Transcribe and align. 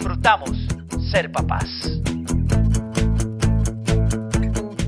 disfrutamos 0.00 0.56
ser 1.10 1.30
papás. 1.30 1.66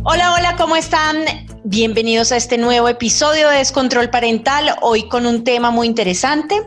Hola, 0.05 0.33
hola, 0.33 0.57
¿cómo 0.57 0.75
están? 0.75 1.17
Bienvenidos 1.65 2.33
a 2.33 2.39
este 2.39 2.57
nuevo 2.57 2.89
episodio 2.89 3.51
de 3.51 3.59
Descontrol 3.59 4.09
Parental, 4.09 4.75
hoy 4.81 5.07
con 5.11 5.27
un 5.27 5.45
tema 5.45 5.71
muy 5.71 5.87
interesante. 5.87 6.63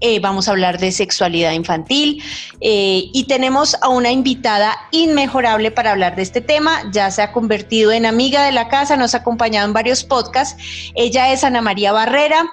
Eh, 0.00 0.20
vamos 0.20 0.46
a 0.46 0.52
hablar 0.52 0.78
de 0.78 0.92
sexualidad 0.92 1.50
infantil 1.50 2.22
eh, 2.60 3.10
y 3.12 3.24
tenemos 3.24 3.76
a 3.82 3.88
una 3.88 4.12
invitada 4.12 4.76
inmejorable 4.92 5.72
para 5.72 5.90
hablar 5.90 6.14
de 6.14 6.22
este 6.22 6.40
tema. 6.40 6.88
Ya 6.92 7.10
se 7.10 7.22
ha 7.22 7.32
convertido 7.32 7.90
en 7.90 8.06
amiga 8.06 8.44
de 8.44 8.52
la 8.52 8.68
casa, 8.68 8.96
nos 8.96 9.16
ha 9.16 9.18
acompañado 9.18 9.66
en 9.66 9.72
varios 9.72 10.04
podcasts. 10.04 10.62
Ella 10.94 11.32
es 11.32 11.42
Ana 11.42 11.62
María 11.62 11.90
Barrera. 11.90 12.48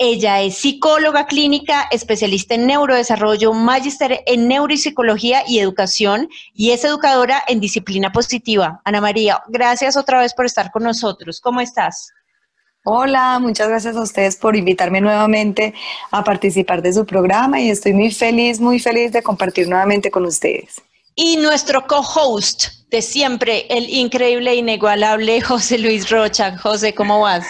Ella 0.00 0.42
es 0.42 0.58
psicóloga 0.58 1.26
clínica, 1.26 1.88
especialista 1.90 2.54
en 2.54 2.68
neurodesarrollo, 2.68 3.52
magíster 3.52 4.22
en 4.26 4.46
neuropsicología 4.46 5.42
y 5.44 5.58
educación 5.58 6.28
y 6.54 6.70
es 6.70 6.84
educadora 6.84 7.42
en 7.48 7.58
disciplina 7.58 8.12
positiva. 8.12 8.80
Ana 8.84 9.00
María, 9.00 9.42
gracias 9.48 9.96
otra 9.96 10.20
vez 10.20 10.34
por 10.34 10.46
estar 10.46 10.70
con 10.70 10.84
nosotros. 10.84 11.40
¿Cómo 11.40 11.60
estás? 11.60 12.12
Hola, 12.84 13.40
muchas 13.40 13.68
gracias 13.68 13.96
a 13.96 14.02
ustedes 14.02 14.36
por 14.36 14.54
invitarme 14.54 15.00
nuevamente 15.00 15.74
a 16.12 16.22
participar 16.22 16.80
de 16.80 16.92
su 16.92 17.04
programa 17.04 17.60
y 17.60 17.68
estoy 17.68 17.92
muy 17.92 18.12
feliz, 18.12 18.60
muy 18.60 18.78
feliz 18.78 19.10
de 19.10 19.24
compartir 19.24 19.68
nuevamente 19.68 20.12
con 20.12 20.24
ustedes. 20.24 20.80
Y 21.16 21.38
nuestro 21.38 21.88
co-host 21.88 22.66
de 22.88 23.02
siempre, 23.02 23.66
el 23.68 23.90
increíble 23.90 24.52
e 24.52 24.54
inigualable 24.54 25.40
José 25.40 25.76
Luis 25.76 26.08
Rocha. 26.08 26.56
José, 26.56 26.94
¿cómo 26.94 27.18
vas? 27.20 27.44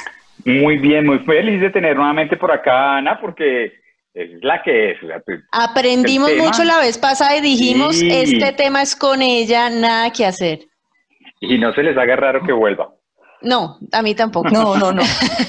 Muy 0.48 0.78
bien, 0.78 1.04
muy 1.04 1.18
feliz 1.20 1.60
de 1.60 1.68
tener 1.68 1.94
nuevamente 1.94 2.38
por 2.38 2.50
acá 2.50 2.96
Ana, 2.96 3.20
porque 3.20 3.66
es 4.14 4.42
la 4.42 4.62
que 4.62 4.92
es. 4.92 4.98
Pues, 5.27 5.41
Aprendimos 5.52 6.30
mucho 6.36 6.64
la 6.64 6.78
vez 6.78 6.96
pasada 6.96 7.36
y 7.36 7.42
dijimos, 7.42 8.00
este 8.00 8.52
tema 8.52 8.80
es 8.80 8.96
con 8.96 9.20
ella, 9.20 9.69
nada 9.69 10.10
que 10.10 10.24
hacer. 10.24 10.60
Y 11.41 11.58
no 11.58 11.74
se 11.74 11.82
les 11.82 11.96
haga 11.98 12.16
raro 12.16 12.42
que 12.46 12.52
vuelva. 12.52 12.94
No, 13.42 13.78
a 13.92 14.00
mí 14.00 14.14
tampoco. 14.14 14.48
No, 14.48 14.76
no, 14.76 14.91
no. 14.91 15.02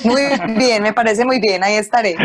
Muy 0.04 0.22
bien, 0.58 0.84
me 0.84 0.94
parece 0.94 1.24
muy 1.24 1.40
bien, 1.40 1.64
ahí 1.64 1.76
estaré. 1.76 2.16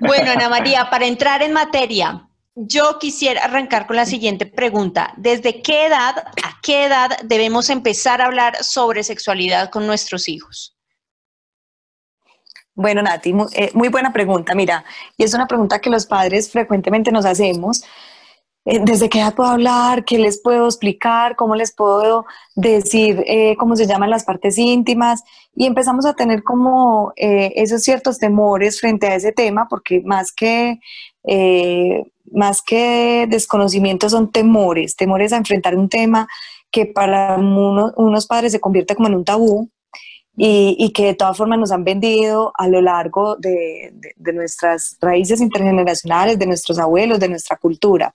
Bueno, 0.00 0.30
Ana 0.30 0.50
María, 0.50 0.90
para 0.90 1.06
entrar 1.06 1.42
en 1.42 1.54
materia, 1.54 2.28
yo 2.54 2.98
quisiera 3.00 3.44
arrancar 3.44 3.86
con 3.86 3.96
la 3.96 4.04
siguiente 4.04 4.44
pregunta. 4.44 5.14
¿Desde 5.16 5.62
qué 5.62 5.86
edad, 5.86 6.14
a 6.18 6.60
qué 6.62 6.84
edad 6.84 7.18
debemos 7.24 7.70
empezar 7.70 8.20
a 8.20 8.26
hablar 8.26 8.56
sobre 8.62 9.02
sexualidad 9.02 9.70
con 9.70 9.86
nuestros 9.86 10.28
hijos? 10.28 10.77
Bueno, 12.78 13.02
Nati, 13.02 13.34
eh, 13.54 13.72
muy, 13.74 13.88
buena 13.88 14.12
pregunta, 14.12 14.54
mira, 14.54 14.84
y 15.16 15.24
es 15.24 15.34
una 15.34 15.48
pregunta 15.48 15.80
que 15.80 15.90
los 15.90 16.06
padres 16.06 16.52
frecuentemente 16.52 17.10
nos 17.10 17.24
hacemos. 17.24 17.82
Eh, 18.64 18.78
¿Desde 18.84 19.08
qué 19.08 19.18
edad 19.18 19.34
puedo 19.34 19.50
hablar? 19.50 20.04
¿Qué 20.04 20.16
les 20.16 20.40
puedo 20.40 20.66
explicar? 20.66 21.34
¿Cómo 21.34 21.56
les 21.56 21.74
puedo 21.74 22.24
decir 22.54 23.24
eh, 23.26 23.56
cómo 23.58 23.74
se 23.74 23.88
llaman 23.88 24.10
las 24.10 24.22
partes 24.22 24.58
íntimas? 24.58 25.24
Y 25.56 25.66
empezamos 25.66 26.06
a 26.06 26.14
tener 26.14 26.44
como 26.44 27.12
esos 27.16 27.82
ciertos 27.82 28.18
temores 28.18 28.78
frente 28.78 29.08
a 29.08 29.16
ese 29.16 29.32
tema, 29.32 29.66
porque 29.68 30.00
más 30.04 30.30
que, 30.30 30.78
más 32.30 32.62
que 32.62 33.26
desconocimiento 33.28 34.08
son 34.08 34.30
temores, 34.30 34.94
temores 34.94 35.32
a 35.32 35.38
enfrentar 35.38 35.74
un 35.74 35.88
tema 35.88 36.28
que 36.70 36.86
para 36.86 37.38
unos 37.38 38.26
padres 38.28 38.52
se 38.52 38.60
convierte 38.60 38.94
como 38.94 39.08
en 39.08 39.16
un 39.16 39.24
tabú, 39.24 39.68
y, 40.40 40.92
que 40.92 41.06
de 41.06 41.14
todas 41.14 41.36
formas 41.36 41.58
nos 41.58 41.72
han 41.72 41.82
vendido 41.82 42.52
a 42.56 42.68
lo 42.68 42.80
largo 42.80 43.34
de, 43.36 43.92
nuestras 44.32 44.96
raíces 45.00 45.40
intergeneracionales, 45.40 46.38
de 46.38 46.46
nuestros 46.46 46.78
abuelos, 46.78 47.18
de 47.18 47.28
nuestra 47.28 47.56
cultura. 47.56 48.14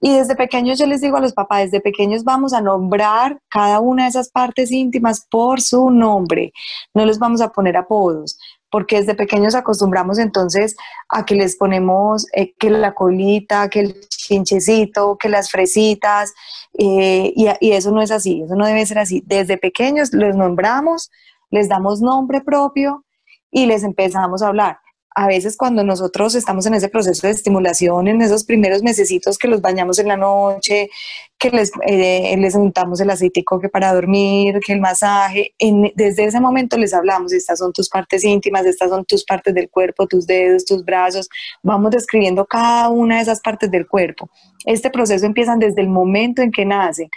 Y 0.00 0.14
desde 0.14 0.36
pequeños 0.36 0.78
yo 0.78 0.86
les 0.86 1.00
digo 1.00 1.16
a 1.16 1.20
los 1.20 1.32
papás, 1.32 1.64
desde 1.64 1.80
pequeños 1.80 2.22
vamos 2.22 2.52
a 2.52 2.60
nombrar 2.60 3.40
cada 3.50 3.80
una 3.80 4.04
de 4.04 4.10
esas 4.10 4.30
partes 4.30 4.70
íntimas 4.70 5.26
por 5.28 5.60
su 5.60 5.90
nombre, 5.90 6.52
no 6.94 7.04
les 7.04 7.18
vamos 7.18 7.40
a 7.40 7.50
poner 7.50 7.76
apodos, 7.76 8.38
porque 8.70 8.96
desde 8.96 9.16
pequeños 9.16 9.56
acostumbramos 9.56 10.18
entonces 10.18 10.76
a 11.08 11.26
que 11.26 11.34
les 11.34 11.56
ponemos 11.56 12.26
eh, 12.32 12.54
que 12.58 12.70
la 12.70 12.94
colita, 12.94 13.68
que 13.68 13.80
el 13.80 14.00
chinchecito, 14.08 15.18
que 15.18 15.28
las 15.28 15.50
fresitas, 15.50 16.32
eh, 16.78 17.32
y, 17.34 17.48
y, 17.60 17.72
eso 17.72 17.90
no 17.90 18.00
es 18.00 18.12
así, 18.12 18.42
eso 18.42 18.54
no 18.54 18.64
debe 18.64 18.86
ser 18.86 19.00
así. 19.00 19.22
Desde 19.26 19.58
pequeños 19.58 20.14
los 20.14 20.36
nombramos 20.36 21.10
les 21.50 21.68
damos 21.68 22.00
nombre 22.00 22.40
propio 22.40 23.04
y 23.50 23.66
les 23.66 23.82
empezamos 23.82 24.42
a 24.42 24.48
hablar. 24.48 24.78
A 25.12 25.26
veces 25.26 25.56
cuando 25.56 25.82
nosotros 25.82 26.36
estamos 26.36 26.66
en 26.66 26.74
ese 26.74 26.88
proceso 26.88 27.26
de 27.26 27.32
estimulación, 27.32 28.06
en 28.06 28.22
esos 28.22 28.44
primeros 28.44 28.84
mesecitos 28.84 29.38
que 29.38 29.48
los 29.48 29.60
bañamos 29.60 29.98
en 29.98 30.06
la 30.06 30.16
noche, 30.16 30.88
que 31.36 31.50
les, 31.50 31.72
eh, 31.84 32.36
les 32.38 32.54
untamos 32.54 33.00
el 33.00 33.10
aceitico 33.10 33.58
que 33.58 33.68
para 33.68 33.92
dormir, 33.92 34.60
que 34.64 34.72
el 34.72 34.80
masaje, 34.80 35.52
desde 35.96 36.26
ese 36.26 36.40
momento 36.40 36.78
les 36.78 36.94
hablamos, 36.94 37.32
estas 37.32 37.58
son 37.58 37.72
tus 37.72 37.88
partes 37.88 38.22
íntimas, 38.22 38.64
estas 38.66 38.88
son 38.90 39.04
tus 39.04 39.24
partes 39.24 39.52
del 39.52 39.68
cuerpo, 39.68 40.06
tus 40.06 40.28
dedos, 40.28 40.64
tus 40.64 40.84
brazos, 40.84 41.28
vamos 41.62 41.90
describiendo 41.90 42.46
cada 42.46 42.88
una 42.88 43.16
de 43.16 43.22
esas 43.22 43.40
partes 43.40 43.68
del 43.68 43.88
cuerpo. 43.88 44.30
Este 44.64 44.90
proceso 44.90 45.26
empieza 45.26 45.56
desde 45.56 45.80
el 45.80 45.88
momento 45.88 46.40
en 46.40 46.52
que 46.52 46.64
nacen 46.64 47.10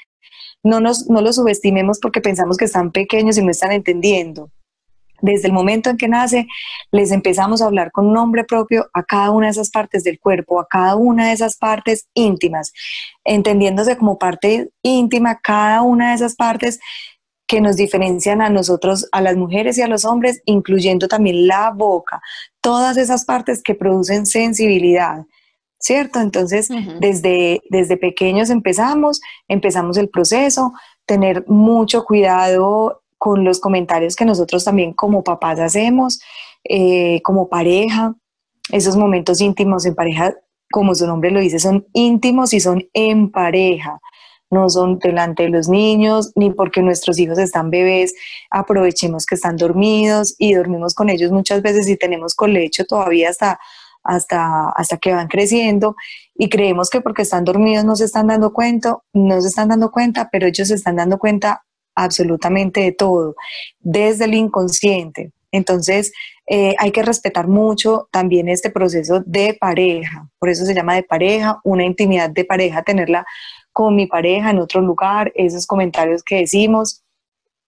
no, 0.63 0.79
nos, 0.79 1.09
no 1.09 1.21
los 1.21 1.35
subestimemos 1.35 1.99
porque 1.99 2.21
pensamos 2.21 2.57
que 2.57 2.65
están 2.65 2.91
pequeños 2.91 3.37
y 3.37 3.43
no 3.43 3.51
están 3.51 3.71
entendiendo. 3.71 4.49
Desde 5.21 5.47
el 5.47 5.53
momento 5.53 5.89
en 5.89 5.97
que 5.97 6.09
nace, 6.09 6.47
les 6.91 7.11
empezamos 7.11 7.61
a 7.61 7.65
hablar 7.65 7.91
con 7.91 8.11
nombre 8.11 8.43
propio 8.43 8.89
a 8.93 9.03
cada 9.03 9.31
una 9.31 9.47
de 9.47 9.51
esas 9.51 9.69
partes 9.69 10.03
del 10.03 10.19
cuerpo, 10.19 10.59
a 10.59 10.67
cada 10.67 10.95
una 10.95 11.27
de 11.27 11.33
esas 11.33 11.55
partes 11.55 12.07
íntimas, 12.13 12.73
entendiéndose 13.23 13.97
como 13.97 14.17
parte 14.19 14.71
íntima 14.81 15.39
cada 15.39 15.81
una 15.81 16.09
de 16.09 16.15
esas 16.15 16.35
partes 16.35 16.79
que 17.47 17.61
nos 17.61 17.75
diferencian 17.75 18.41
a 18.41 18.49
nosotros, 18.49 19.07
a 19.11 19.21
las 19.21 19.37
mujeres 19.37 19.77
y 19.77 19.81
a 19.81 19.87
los 19.87 20.05
hombres, 20.05 20.41
incluyendo 20.45 21.07
también 21.07 21.47
la 21.47 21.71
boca, 21.71 22.21
todas 22.61 22.97
esas 22.97 23.25
partes 23.25 23.61
que 23.63 23.75
producen 23.75 24.25
sensibilidad. 24.25 25.25
¿Cierto? 25.83 26.21
Entonces, 26.21 26.69
desde, 27.01 27.61
desde 27.69 27.97
pequeños 27.97 28.49
empezamos, 28.49 29.19
empezamos 29.49 29.97
el 29.97 30.07
proceso, 30.07 30.71
tener 31.05 31.43
mucho 31.47 32.05
cuidado 32.05 33.03
con 33.17 33.43
los 33.43 33.59
comentarios 33.59 34.15
que 34.15 34.23
nosotros 34.23 34.63
también 34.63 34.93
como 34.93 35.25
papás 35.25 35.59
hacemos, 35.59 36.21
eh, 36.63 37.21
como 37.23 37.49
pareja, 37.49 38.15
esos 38.71 38.95
momentos 38.95 39.41
íntimos 39.41 39.85
en 39.85 39.93
pareja, 39.93 40.33
como 40.71 40.95
su 40.95 41.05
nombre 41.05 41.31
lo 41.31 41.41
dice, 41.41 41.59
son 41.59 41.85
íntimos 41.91 42.53
y 42.53 42.61
son 42.61 42.87
en 42.93 43.29
pareja. 43.29 43.99
No 44.49 44.69
son 44.69 44.99
delante 44.99 45.43
de 45.43 45.49
los 45.49 45.67
niños, 45.67 46.31
ni 46.35 46.51
porque 46.51 46.81
nuestros 46.81 47.19
hijos 47.19 47.39
están 47.39 47.71
bebés, 47.71 48.13
aprovechemos 48.51 49.25
que 49.25 49.35
están 49.35 49.57
dormidos 49.57 50.35
y 50.37 50.53
dormimos 50.53 50.93
con 50.93 51.09
ellos 51.09 51.31
muchas 51.31 51.61
veces 51.61 51.89
y 51.89 51.97
tenemos 51.97 52.35
colecho 52.35 52.85
todavía 52.85 53.29
hasta 53.29 53.59
hasta, 54.03 54.69
hasta 54.69 54.97
que 54.97 55.13
van 55.13 55.27
creciendo 55.27 55.95
y 56.35 56.49
creemos 56.49 56.89
que 56.89 57.01
porque 57.01 57.21
están 57.21 57.43
dormidos 57.43 57.85
no 57.85 57.95
se 57.95 58.05
están 58.05 58.27
dando 58.27 58.53
cuenta, 58.53 58.97
no 59.13 59.41
se 59.41 59.47
están 59.47 59.69
dando 59.69 59.91
cuenta, 59.91 60.29
pero 60.31 60.47
ellos 60.47 60.67
se 60.67 60.75
están 60.75 60.95
dando 60.95 61.17
cuenta 61.17 61.63
absolutamente 61.95 62.81
de 62.81 62.91
todo, 62.91 63.35
desde 63.79 64.25
el 64.25 64.33
inconsciente. 64.33 65.31
Entonces, 65.51 66.11
eh, 66.47 66.75
hay 66.79 66.91
que 66.91 67.03
respetar 67.03 67.47
mucho 67.47 68.09
también 68.11 68.49
este 68.49 68.71
proceso 68.71 69.21
de 69.25 69.55
pareja, 69.59 70.27
por 70.39 70.49
eso 70.49 70.65
se 70.65 70.73
llama 70.73 70.95
de 70.95 71.03
pareja, 71.03 71.59
una 71.63 71.85
intimidad 71.85 72.29
de 72.29 72.43
pareja, 72.43 72.81
tenerla 72.81 73.25
con 73.71 73.95
mi 73.95 74.07
pareja 74.07 74.49
en 74.49 74.59
otro 74.59 74.81
lugar, 74.81 75.31
esos 75.35 75.65
comentarios 75.65 76.23
que 76.23 76.37
decimos 76.37 77.03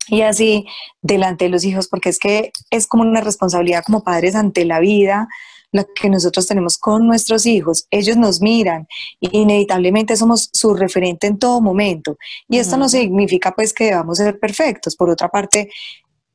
y 0.08 0.22
así 0.22 0.68
delante 1.02 1.46
de 1.46 1.50
los 1.50 1.64
hijos, 1.64 1.88
porque 1.88 2.10
es 2.10 2.20
que 2.20 2.52
es 2.70 2.88
como 2.88 3.04
una 3.04 3.22
responsabilidad 3.22 3.84
como 3.86 4.04
padres 4.04 4.36
ante 4.36 4.66
la 4.66 4.80
vida, 4.80 5.28
la 5.76 5.86
que 5.94 6.10
nosotros 6.10 6.48
tenemos 6.48 6.78
con 6.78 7.06
nuestros 7.06 7.46
hijos. 7.46 7.86
Ellos 7.92 8.16
nos 8.16 8.42
miran 8.42 8.88
y 9.20 9.38
inevitablemente 9.38 10.16
somos 10.16 10.50
su 10.54 10.74
referente 10.74 11.28
en 11.28 11.38
todo 11.38 11.60
momento. 11.60 12.18
Y 12.48 12.60
esto 12.60 12.78
no 12.78 12.88
significa 12.88 13.52
pues 13.52 13.74
que 13.74 13.86
debamos 13.86 14.18
ser 14.18 14.40
perfectos. 14.40 14.96
Por 14.96 15.10
otra 15.10 15.28
parte, 15.28 15.70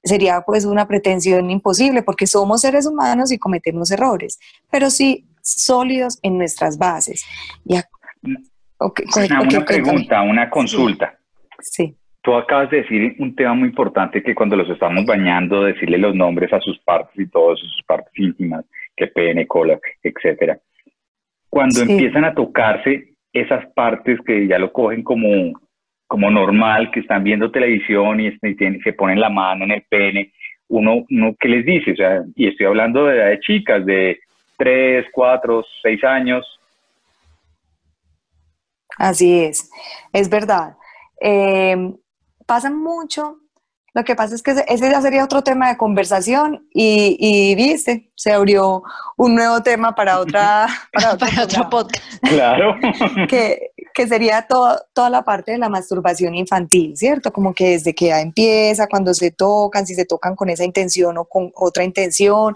sería 0.05 0.43
pues 0.43 0.67
una 0.67 0.87
pretensión 0.87 1.51
imposible 1.51 2.03
porque 2.03 2.27
somos 2.27 2.61
seres 2.61 2.87
humanos 2.87 3.33
y 3.33 3.39
cometemos 3.39 3.91
errores, 3.91 4.39
pero 4.71 4.91
sí 4.91 5.27
sólidos 5.43 6.19
en 6.23 6.37
nuestras 6.37 6.77
bases. 6.77 7.25
Una, 7.65 9.65
pregunta, 9.65 10.21
una 10.21 10.51
consulta. 10.51 11.19
Sí. 11.61 11.97
Tú 12.23 12.35
acabas 12.35 12.71
de 12.71 12.83
decir 12.83 13.17
un 13.19 13.35
tema 13.35 13.55
muy 13.55 13.69
importante 13.69 14.23
que 14.23 14.35
cuando 14.35 14.55
los 14.57 14.69
estamos 14.69 15.07
bañando, 15.07 15.65
decirle 15.65 15.97
los 15.97 16.15
nombres 16.15 16.53
a 16.53 16.61
sus 16.61 16.79
partes 16.81 17.19
y 17.19 17.27
todas 17.29 17.59
sus 17.59 17.83
partes 17.87 18.13
íntimas, 18.15 18.65
que 18.95 19.07
pene, 19.07 19.47
cola, 19.47 19.79
etcétera. 20.03 20.59
Cuando 21.49 21.77
Sí. 21.81 21.91
empiezan 21.93 22.25
a 22.27 22.35
tocarse 22.35 23.15
esas 23.33 23.65
partes 23.73 24.19
que 24.27 24.47
ya 24.47 24.59
lo 24.59 24.71
cogen 24.73 25.03
como, 25.03 25.59
como 26.07 26.31
normal, 26.31 26.91
que 26.91 27.01
están 27.01 27.25
viendo 27.25 27.51
televisión 27.51 28.21
y, 28.21 28.27
y 28.43 28.55
tienen- 28.55 28.81
se 28.83 28.93
ponen 28.93 29.19
la 29.21 29.31
mano 29.31 29.65
en 29.65 29.71
el 29.71 29.83
pene, 29.89 30.33
uno, 30.69 31.05
uno 31.11 31.35
¿qué 31.41 31.49
les 31.49 31.65
dice? 31.65 31.93
O 31.93 31.97
sea, 31.97 32.23
y 32.37 32.49
estoy 32.49 32.67
hablando 32.67 33.07
de, 33.07 33.17
edad 33.17 33.29
de 33.31 33.41
chicas 33.41 33.85
de 33.87 34.21
3, 34.59 35.07
4, 35.13 35.65
6 35.83 36.05
años. 36.05 36.45
Así 38.99 39.45
es, 39.45 39.71
es 40.13 40.29
verdad. 40.29 40.77
Eh, 41.21 41.77
pasa 42.51 42.71
mucho. 42.71 43.37
Lo 43.93 44.05
que 44.05 44.15
pasa 44.15 44.35
es 44.37 44.43
que 44.43 44.53
ese- 44.53 44.91
ya 44.91 45.01
sería 45.03 45.25
otro 45.25 45.43
tema 45.43 45.69
de 45.69 45.77
conversación 45.77 46.69
y, 46.73 47.17
y 47.19 47.55
viste, 47.57 48.13
se 48.15 48.33
abrió 48.33 48.83
un 49.17 49.35
nuevo 49.35 49.63
tema 49.63 49.95
para 49.97 50.21
otra 50.21 50.69
para 50.93 51.15
otro, 51.15 51.27
Para 51.29 51.43
otro 51.45 51.71
podcast. 51.71 52.05
Claro. 52.23 52.75
que, 53.29 53.71
que 53.93 54.07
sería 54.07 54.47
todo- 54.49 54.81
toda 54.95 55.11
la 55.11 55.23
parte 55.25 55.51
de 55.53 55.59
la 55.59 55.69
masturbación 55.69 56.37
infantil, 56.37 56.97
¿cierto? 56.97 57.33
Como 57.33 57.53
que 57.53 57.71
desde 57.71 57.93
que 57.95 58.07
ya 58.07 58.21
empieza, 58.21 58.87
cuando 58.87 59.13
se 59.13 59.33
tocan, 59.33 59.87
si 59.87 59.95
se 59.97 60.05
tocan 60.05 60.37
con 60.37 60.51
esa 60.51 60.65
intención 60.65 61.19
o 61.19 61.25
con 61.25 61.51
otra 61.57 61.83
intención. 61.83 62.55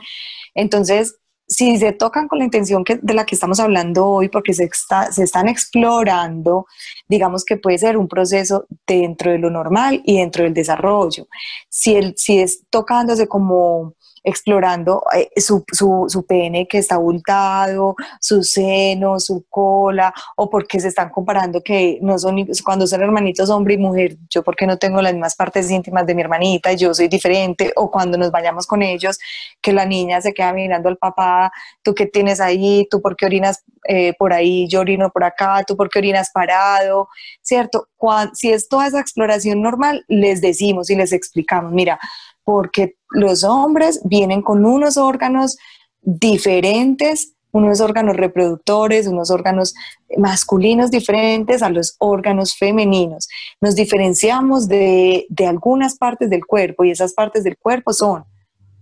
Entonces, 0.54 1.16
si 1.54 1.78
se 1.78 1.92
tocan 1.92 2.26
con 2.26 2.40
la 2.40 2.44
intención 2.44 2.82
de 2.84 3.14
la 3.14 3.24
que 3.24 3.36
estamos 3.36 3.60
hablando 3.60 4.06
hoy, 4.06 4.28
porque 4.28 4.52
se, 4.52 4.64
está, 4.64 5.12
se 5.12 5.22
están 5.22 5.46
explorando, 5.46 6.66
digamos 7.08 7.44
que 7.44 7.56
puede 7.56 7.78
ser 7.78 7.96
un 7.96 8.08
proceso 8.08 8.66
dentro 8.84 9.30
de 9.30 9.38
lo 9.38 9.50
normal 9.50 10.02
y 10.04 10.18
dentro 10.18 10.42
del 10.42 10.52
desarrollo. 10.52 11.28
Si, 11.68 11.94
el, 11.94 12.14
si 12.16 12.40
es 12.40 12.64
tocándose 12.70 13.28
como 13.28 13.94
explorando 14.24 15.02
eh, 15.14 15.28
su, 15.40 15.64
su, 15.70 16.06
su 16.08 16.24
pene 16.26 16.66
que 16.66 16.78
está 16.78 16.94
abultado, 16.96 17.94
su 18.20 18.42
seno, 18.42 19.20
su 19.20 19.44
cola, 19.50 20.12
o 20.36 20.48
porque 20.50 20.80
se 20.80 20.88
están 20.88 21.10
comparando 21.10 21.62
que 21.62 21.98
no 22.02 22.18
son, 22.18 22.44
cuando 22.64 22.86
son 22.86 23.02
hermanitos 23.02 23.50
hombre 23.50 23.74
y 23.74 23.78
mujer, 23.78 24.16
yo 24.30 24.42
porque 24.42 24.66
no 24.66 24.78
tengo 24.78 25.02
las 25.02 25.12
mismas 25.12 25.36
partes 25.36 25.70
íntimas 25.70 26.06
de 26.06 26.14
mi 26.14 26.22
hermanita 26.22 26.72
yo 26.72 26.94
soy 26.94 27.08
diferente, 27.08 27.72
o 27.76 27.90
cuando 27.90 28.16
nos 28.18 28.30
vayamos 28.30 28.66
con 28.66 28.82
ellos, 28.82 29.18
que 29.60 29.72
la 29.72 29.84
niña 29.84 30.20
se 30.20 30.32
queda 30.32 30.52
mirando 30.52 30.88
al 30.88 30.96
papá, 30.96 31.52
tú 31.82 31.94
qué 31.94 32.06
tienes 32.06 32.40
ahí, 32.40 32.88
tú 32.90 33.00
por 33.02 33.16
qué 33.16 33.26
orinas 33.26 33.62
eh, 33.86 34.14
por 34.18 34.32
ahí, 34.32 34.66
yo 34.68 34.80
orino 34.80 35.10
por 35.10 35.24
acá, 35.24 35.62
tú 35.66 35.76
por 35.76 35.90
qué 35.90 35.98
orinas 35.98 36.30
parado, 36.32 37.08
¿cierto? 37.42 37.88
Cuan- 37.98 38.34
si 38.34 38.50
es 38.50 38.68
toda 38.68 38.86
esa 38.86 39.00
exploración 39.00 39.60
normal, 39.60 40.04
les 40.08 40.40
decimos 40.40 40.88
y 40.88 40.96
les 40.96 41.12
explicamos, 41.12 41.72
mira, 41.72 41.98
porque 42.44 42.96
los 43.10 43.44
hombres 43.44 44.00
vienen 44.04 44.42
con 44.42 44.64
unos 44.64 44.96
órganos 44.96 45.56
diferentes, 46.02 47.34
unos 47.52 47.80
órganos 47.80 48.16
reproductores, 48.16 49.06
unos 49.06 49.30
órganos 49.30 49.74
masculinos 50.18 50.90
diferentes 50.90 51.62
a 51.62 51.70
los 51.70 51.96
órganos 51.98 52.56
femeninos. 52.56 53.28
Nos 53.60 53.74
diferenciamos 53.74 54.68
de, 54.68 55.26
de 55.28 55.46
algunas 55.46 55.96
partes 55.96 56.30
del 56.30 56.44
cuerpo 56.44 56.84
y 56.84 56.90
esas 56.90 57.14
partes 57.14 57.44
del 57.44 57.56
cuerpo 57.56 57.92
son 57.92 58.24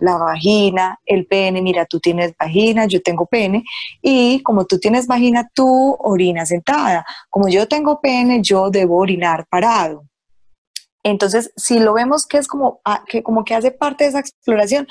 la 0.02 0.16
vagina, 0.16 0.98
el 1.06 1.26
pene, 1.26 1.62
mira, 1.62 1.86
tú 1.86 2.00
tienes 2.00 2.34
vagina, 2.36 2.86
yo 2.86 3.00
tengo 3.00 3.26
pene, 3.26 3.62
y 4.02 4.42
como 4.42 4.64
tú 4.64 4.78
tienes 4.78 5.06
vagina, 5.06 5.48
tú 5.54 5.96
orinas 6.00 6.48
sentada. 6.48 7.06
Como 7.30 7.48
yo 7.48 7.68
tengo 7.68 8.00
pene, 8.00 8.40
yo 8.42 8.68
debo 8.68 8.96
orinar 8.96 9.46
parado. 9.48 10.04
Entonces, 11.02 11.52
si 11.56 11.78
lo 11.78 11.94
vemos 11.94 12.26
que 12.26 12.38
es 12.38 12.46
como, 12.46 12.80
ah, 12.84 13.04
que 13.06 13.22
como 13.22 13.44
que 13.44 13.54
hace 13.54 13.70
parte 13.70 14.04
de 14.04 14.10
esa 14.10 14.20
exploración, 14.20 14.86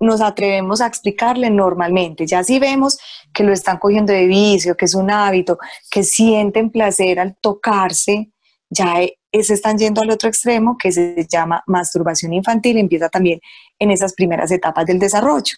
nos 0.00 0.20
atrevemos 0.20 0.80
a 0.80 0.86
explicarle 0.86 1.50
normalmente. 1.50 2.26
Ya 2.26 2.44
si 2.44 2.58
vemos 2.58 2.98
que 3.32 3.44
lo 3.44 3.52
están 3.52 3.78
cogiendo 3.78 4.12
de 4.12 4.26
vicio, 4.26 4.76
que 4.76 4.84
es 4.84 4.94
un 4.94 5.10
hábito, 5.10 5.58
que 5.90 6.02
sienten 6.02 6.70
placer 6.70 7.18
al 7.18 7.36
tocarse, 7.36 8.30
ya 8.70 9.02
eh, 9.02 9.16
se 9.42 9.54
están 9.54 9.78
yendo 9.78 10.02
al 10.02 10.10
otro 10.10 10.28
extremo 10.28 10.76
que 10.78 10.92
se 10.92 11.26
llama 11.28 11.62
masturbación 11.66 12.32
infantil, 12.32 12.78
empieza 12.78 13.08
también 13.08 13.40
en 13.78 13.90
esas 13.90 14.14
primeras 14.14 14.50
etapas 14.50 14.86
del 14.86 14.98
desarrollo. 14.98 15.54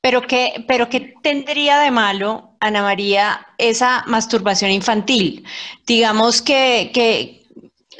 Pero 0.00 0.26
qué, 0.26 0.64
pero 0.66 0.88
qué 0.88 1.14
tendría 1.22 1.78
de 1.78 1.90
malo, 1.90 2.56
Ana 2.60 2.82
María, 2.82 3.46
esa 3.58 4.04
masturbación 4.06 4.70
infantil. 4.70 5.44
Digamos 5.86 6.42
que, 6.42 6.90
que 6.92 7.39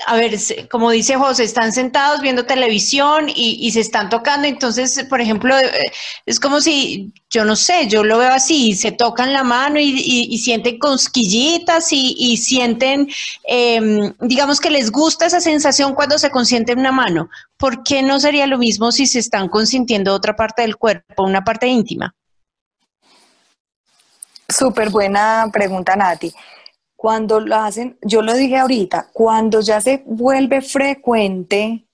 a 0.07 0.17
ver, 0.17 0.35
como 0.71 0.91
dice 0.91 1.17
José, 1.17 1.45
están 1.45 1.73
sentados 1.73 2.21
viendo 2.21 2.47
televisión 2.47 3.27
y, 3.29 3.71
se 3.71 3.81
están 3.81 4.09
tocando. 4.09 4.47
Entonces, 4.47 5.05
por 5.09 5.21
ejemplo, 5.21 5.57
eh, 5.59 5.93
es 6.27 6.41
como 6.41 6.61
si, 6.61 7.13
yo 7.29 7.45
no 7.45 7.57
sé, 7.57 7.87
yo 7.89 8.05
lo 8.05 8.19
veo 8.19 8.33
así, 8.33 8.75
se 8.75 8.93
tocan 8.93 9.33
la 9.33 9.45
mano 9.45 9.79
y, 9.79 9.93
y- 9.97 10.39
sienten 10.39 10.79
cosquillitas 10.79 11.89
y, 11.93 12.37
sienten, 12.37 13.09
em, 13.45 14.15
digamos 14.21 14.61
que 14.61 14.71
les 14.71 14.91
gusta 14.91 15.27
esa 15.27 15.41
sensación 15.41 15.95
cuando 15.95 16.19
se 16.19 16.31
consiente 16.31 16.73
una 16.73 16.93
mano. 16.93 17.29
¿Por 17.57 17.83
qué 17.83 18.03
no 18.03 18.21
sería 18.21 18.47
lo 18.47 18.59
mismo 18.59 18.93
si 18.93 19.07
se 19.07 19.19
están 19.19 19.49
consintiendo 19.49 20.15
otra 20.15 20.35
parte 20.35 20.63
del 20.63 20.77
cuerpo, 20.77 21.25
una 21.25 21.45
parte 21.45 21.67
íntima? 21.67 22.15
Súper 24.49 24.91
buena 24.91 25.47
pregunta, 25.53 25.95
Nati. 25.95 26.33
Cuando 27.01 27.41
lo 27.41 27.57
hacen, 27.57 27.97
yo 28.03 28.21
lo 28.21 28.35
dije 28.35 28.59
ahorita, 28.59 29.09
cuando 29.15 29.63
ya 29.63 29.81
se 29.81 30.03
vuelve 30.05 30.61
frecuente, 30.61 31.87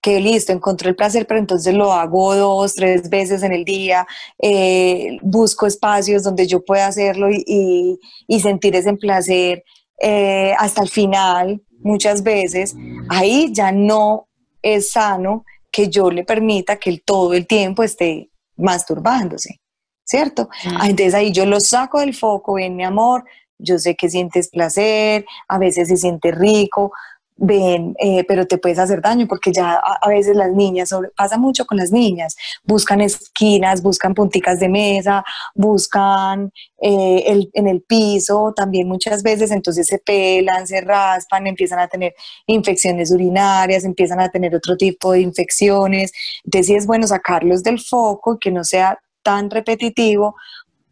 que 0.00 0.20
listo, 0.20 0.52
encontré 0.52 0.90
el 0.90 0.94
placer, 0.94 1.26
pero 1.26 1.40
entonces 1.40 1.74
lo 1.74 1.92
hago 1.92 2.36
dos, 2.36 2.74
tres 2.76 3.10
veces 3.10 3.42
en 3.42 3.52
el 3.52 3.64
día, 3.64 4.06
eh, 4.40 5.18
busco 5.22 5.66
espacios 5.66 6.22
donde 6.22 6.46
yo 6.46 6.64
pueda 6.64 6.86
hacerlo 6.86 7.28
y, 7.28 7.42
y- 7.48 7.98
y 8.28 8.38
sentir 8.38 8.76
ese 8.76 8.92
placer 8.92 9.64
eh, 10.00 10.54
hasta 10.56 10.82
el 10.82 10.88
final, 10.88 11.60
muchas 11.80 12.22
veces, 12.22 12.76
ahí 13.08 13.52
ya 13.52 13.72
no 13.72 14.28
es 14.62 14.92
sano 14.92 15.44
que 15.72 15.88
yo 15.88 16.12
le 16.12 16.22
permita 16.22 16.76
que 16.76 16.90
él 16.90 17.02
todo 17.04 17.34
el 17.34 17.44
tiempo 17.48 17.82
esté 17.82 18.30
masturbándose, 18.56 19.58
¿cierto? 20.04 20.48
Ah, 20.78 20.88
entonces 20.88 21.14
ahí 21.14 21.32
yo 21.32 21.44
lo 21.44 21.58
saco 21.58 21.98
del 21.98 22.14
foco, 22.14 22.52
ven 22.54 22.76
mi 22.76 22.84
amor, 22.84 23.24
yo 23.58 23.78
sé 23.78 23.96
que 23.96 24.08
sientes 24.08 24.48
placer, 24.48 25.24
a 25.48 25.58
veces 25.58 25.88
se 25.88 25.96
siente 25.96 26.30
rico, 26.30 26.92
ven, 27.38 27.94
eh, 28.00 28.24
pero 28.26 28.46
te 28.46 28.58
puedes 28.58 28.78
hacer 28.78 29.00
daño 29.00 29.26
porque 29.28 29.52
ya 29.52 29.74
a, 29.74 30.08
veces 30.08 30.36
las 30.36 30.52
niñas, 30.52 30.90
pasa 31.16 31.38
mucho 31.38 31.66
con 31.66 31.78
las 31.78 31.92
niñas, 31.92 32.36
buscan 32.64 33.00
esquinas, 33.00 33.80
buscan 33.80 34.12
punticas 34.12 34.58
de 34.58 34.68
mesa, 34.68 35.24
buscan 35.54 36.52
eh, 36.82 37.24
el, 37.26 37.50
en 37.54 37.68
el 37.68 37.80
piso 37.82 38.52
también 38.56 38.88
muchas 38.88 39.22
veces, 39.22 39.52
entonces 39.52 39.86
se 39.86 39.98
pelan, 39.98 40.66
se 40.66 40.80
raspan, 40.80 41.46
empiezan 41.46 41.78
a 41.78 41.86
tener 41.86 42.14
infecciones 42.46 43.12
urinarias, 43.12 43.84
empiezan 43.84 44.20
a 44.20 44.28
tener 44.30 44.54
otro 44.54 44.76
tipo 44.76 45.12
de 45.12 45.20
infecciones, 45.20 46.12
entonces 46.44 46.66
sí 46.66 46.74
es 46.74 46.86
bueno 46.86 47.06
sacarlos 47.06 47.62
del 47.62 47.78
foco 47.78 48.34
y 48.34 48.38
que 48.38 48.50
no 48.50 48.64
sea 48.64 48.98
tan 49.22 49.48
repetitivo 49.48 50.34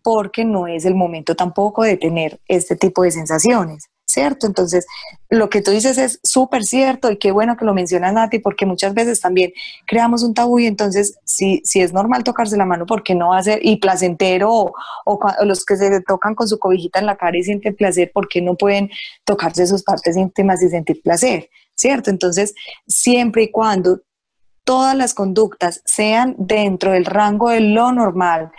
porque 0.06 0.44
no 0.44 0.68
es 0.68 0.84
el 0.84 0.94
momento 0.94 1.34
tampoco 1.34 1.82
de 1.82 1.96
tener 1.96 2.38
este 2.46 2.76
tipo 2.76 3.02
de 3.02 3.10
sensaciones, 3.10 3.88
¿cierto? 4.04 4.46
Entonces, 4.46 4.86
lo 5.30 5.50
que 5.50 5.62
tú 5.62 5.72
dices 5.72 5.98
es 5.98 6.20
súper 6.22 6.62
cierto 6.62 7.10
y 7.10 7.16
qué 7.18 7.32
bueno 7.32 7.56
que 7.56 7.64
lo 7.64 7.74
mencionas, 7.74 8.12
Nati, 8.12 8.38
porque 8.38 8.66
muchas 8.66 8.94
veces 8.94 9.20
también 9.20 9.52
creamos 9.84 10.22
un 10.22 10.32
tabú 10.32 10.60
y 10.60 10.66
entonces, 10.66 11.18
si, 11.24 11.60
es 11.74 11.92
normal 11.92 12.22
tocarse 12.22 12.56
la 12.56 12.64
mano, 12.64 12.86
¿por 12.86 13.02
qué 13.02 13.16
no 13.16 13.34
hacer 13.34 13.58
y 13.62 13.78
placentero 13.78 14.48
o, 14.52 14.72
o 15.04 15.44
los 15.44 15.64
que 15.64 15.76
se 15.76 16.00
tocan 16.02 16.36
con 16.36 16.46
su 16.46 16.60
cobijita 16.60 17.00
en 17.00 17.06
la 17.06 17.16
cara 17.16 17.36
y 17.36 17.42
sienten 17.42 17.74
placer, 17.74 18.12
¿por 18.14 18.28
qué 18.28 18.40
no 18.40 18.54
pueden 18.54 18.88
tocarse 19.24 19.66
sus 19.66 19.82
partes 19.82 20.16
íntimas 20.16 20.62
y 20.62 20.68
sentir 20.68 21.02
placer? 21.02 21.50
¿Cierto? 21.74 22.10
Entonces, 22.10 22.54
siempre 22.86 23.42
y 23.42 23.50
cuando 23.50 24.02
todas 24.62 24.96
las 24.96 25.14
conductas 25.14 25.82
sean 25.84 26.36
dentro 26.38 26.92
del 26.92 27.06
rango 27.06 27.50
de 27.50 27.60
lo 27.60 27.90
normal, 27.90 28.52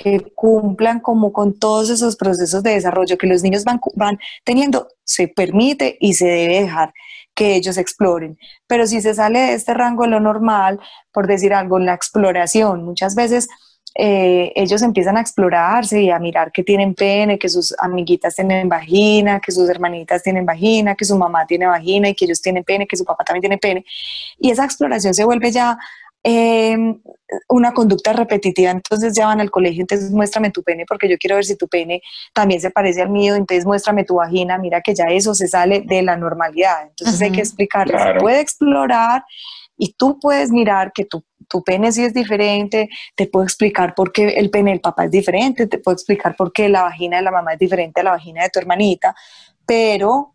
que 0.00 0.20
cumplan 0.34 1.00
como 1.00 1.32
con 1.32 1.58
todos 1.58 1.90
esos 1.90 2.14
procesos 2.14 2.62
de 2.62 2.70
desarrollo 2.70 3.18
que 3.18 3.26
los 3.26 3.42
niños 3.42 3.64
van, 3.64 3.80
van 3.96 4.18
teniendo, 4.44 4.88
se 5.02 5.26
permite 5.26 5.96
y 5.98 6.14
se 6.14 6.26
debe 6.26 6.60
dejar 6.60 6.92
que 7.34 7.56
ellos 7.56 7.76
exploren. 7.78 8.38
Pero 8.68 8.86
si 8.86 9.00
se 9.00 9.14
sale 9.14 9.40
de 9.40 9.54
este 9.54 9.74
rango 9.74 10.06
lo 10.06 10.20
normal, 10.20 10.78
por 11.12 11.26
decir 11.26 11.52
algo, 11.52 11.80
la 11.80 11.94
exploración, 11.94 12.84
muchas 12.84 13.16
veces 13.16 13.48
eh, 13.96 14.52
ellos 14.54 14.82
empiezan 14.82 15.16
a 15.16 15.20
explorarse 15.20 16.00
y 16.00 16.10
a 16.10 16.20
mirar 16.20 16.52
que 16.52 16.62
tienen 16.62 16.94
pene, 16.94 17.36
que 17.36 17.48
sus 17.48 17.74
amiguitas 17.80 18.36
tienen 18.36 18.68
vagina, 18.68 19.40
que 19.40 19.50
sus 19.50 19.68
hermanitas 19.68 20.22
tienen 20.22 20.46
vagina, 20.46 20.94
que 20.94 21.04
su 21.04 21.18
mamá 21.18 21.44
tiene 21.44 21.66
vagina 21.66 22.08
y 22.08 22.14
que 22.14 22.26
ellos 22.26 22.40
tienen 22.40 22.62
pene, 22.62 22.86
que 22.86 22.96
su 22.96 23.04
papá 23.04 23.24
también 23.24 23.40
tiene 23.40 23.58
pene. 23.58 23.84
Y 24.38 24.50
esa 24.50 24.64
exploración 24.64 25.12
se 25.14 25.24
vuelve 25.24 25.50
ya 25.50 25.76
em, 26.22 27.00
una 27.48 27.72
conducta 27.72 28.12
repetitiva, 28.12 28.70
entonces 28.70 29.14
ya 29.14 29.26
van 29.26 29.40
al 29.40 29.50
colegio, 29.50 29.82
entonces 29.82 30.10
muéstrame 30.10 30.50
tu 30.50 30.62
pene 30.62 30.84
porque 30.86 31.08
yo 31.08 31.16
quiero 31.18 31.36
ver 31.36 31.44
si 31.44 31.56
tu 31.56 31.68
pene 31.68 32.00
también 32.32 32.60
se 32.60 32.70
parece 32.70 33.02
al 33.02 33.10
mío, 33.10 33.34
entonces 33.34 33.66
muéstrame 33.66 34.04
tu 34.04 34.16
vagina, 34.16 34.58
mira 34.58 34.80
que 34.80 34.94
ya 34.94 35.04
eso 35.04 35.34
se 35.34 35.48
sale 35.48 35.82
de 35.82 36.02
la 36.02 36.16
normalidad, 36.16 36.82
entonces 36.88 37.20
hay 37.20 37.32
que 37.32 37.40
explicarles, 37.40 38.02
se 38.02 38.14
puede 38.14 38.40
explorar 38.40 39.24
y 39.76 39.92
tú 39.92 40.18
puedes 40.18 40.50
mirar 40.50 40.92
que 40.92 41.04
tu, 41.04 41.22
tu 41.48 41.62
pene 41.62 41.92
sí 41.92 42.04
es 42.04 42.14
diferente, 42.14 42.88
te 43.14 43.26
puedo 43.26 43.44
explicar 43.44 43.94
por 43.94 44.12
qué 44.12 44.28
el 44.28 44.50
pene 44.50 44.70
del 44.72 44.80
papá 44.80 45.04
es 45.04 45.10
diferente, 45.10 45.66
te 45.66 45.78
puedo 45.78 45.94
explicar 45.94 46.34
por 46.34 46.52
qué 46.52 46.68
la 46.68 46.82
vagina 46.82 47.18
de 47.18 47.22
la 47.22 47.30
mamá 47.30 47.52
es 47.52 47.58
diferente 47.58 48.00
a 48.00 48.04
la 48.04 48.10
vagina 48.10 48.42
de 48.42 48.50
tu 48.50 48.58
hermanita, 48.58 49.14
pero 49.66 50.34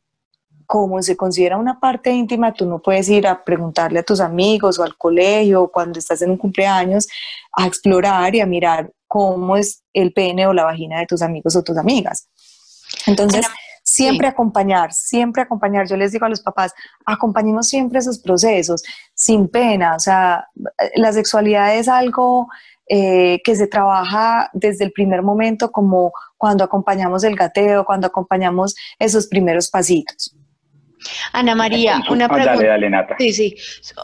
como 0.66 1.02
se 1.02 1.18
considera 1.18 1.58
una 1.58 1.80
parte 1.80 2.12
íntima, 2.12 2.54
tú 2.54 2.66
no 2.66 2.80
puedes 2.80 3.10
ir 3.10 3.28
a 3.28 3.44
preguntarle 3.44 4.00
a 4.00 4.04
tus 4.04 4.20
amigos 4.20 4.80
o 4.80 4.84
al 4.84 4.98
colegio 4.98 5.64
o 5.64 5.72
cuando 5.72 6.00
estás 6.00 6.22
en 6.22 6.32
un 6.32 6.38
cumpleaños 6.38 7.08
a 7.52 7.68
explorar 7.68 8.34
y 8.36 8.42
a 8.42 8.46
mirar 8.46 8.92
cómo 9.08 9.58
es 9.58 9.84
el 9.94 10.14
pene 10.14 10.48
o 10.48 10.54
la 10.54 10.64
vagina 10.64 11.00
de 11.00 11.06
tus 11.06 11.22
amigos 11.22 11.56
o 11.56 11.64
tus 11.64 11.78
amigas. 11.78 12.28
Entonces, 13.06 13.46
siempre 13.84 14.28
acompañar, 14.28 14.94
siempre 14.94 15.42
acompañar. 15.42 15.88
Yo 15.88 15.98
les 15.98 16.12
digo 16.12 16.26
a 16.26 16.30
los 16.30 16.42
papás, 16.42 16.74
acompañemos 17.06 17.68
siempre 17.68 18.00
esos 18.00 18.20
procesos, 18.20 18.82
sin 19.14 19.48
pena. 19.48 19.96
O 19.96 20.00
sea, 20.00 20.48
la 20.96 21.14
sexualidad 21.14 21.76
es 21.76 21.88
algo 21.88 22.48
eh, 22.88 23.42
que 23.44 23.56
se 23.56 23.68
trabaja 23.68 24.50
desde 24.54 24.86
el 24.86 24.92
primer 24.92 25.22
momento, 25.22 25.72
como 25.72 26.12
cuando 26.38 26.64
acompañamos 26.64 27.24
el 27.24 27.36
gateo, 27.36 27.86
cuando 27.86 28.08
acompañamos 28.08 28.76
esos 29.00 29.28
primeros 29.28 29.70
pasitos. 29.70 30.36
Ana 31.32 31.56
María, 31.56 32.02
una 32.10 32.28
pregunta. 32.28 33.16
Sí, 33.18 33.34
sí. 33.34 33.56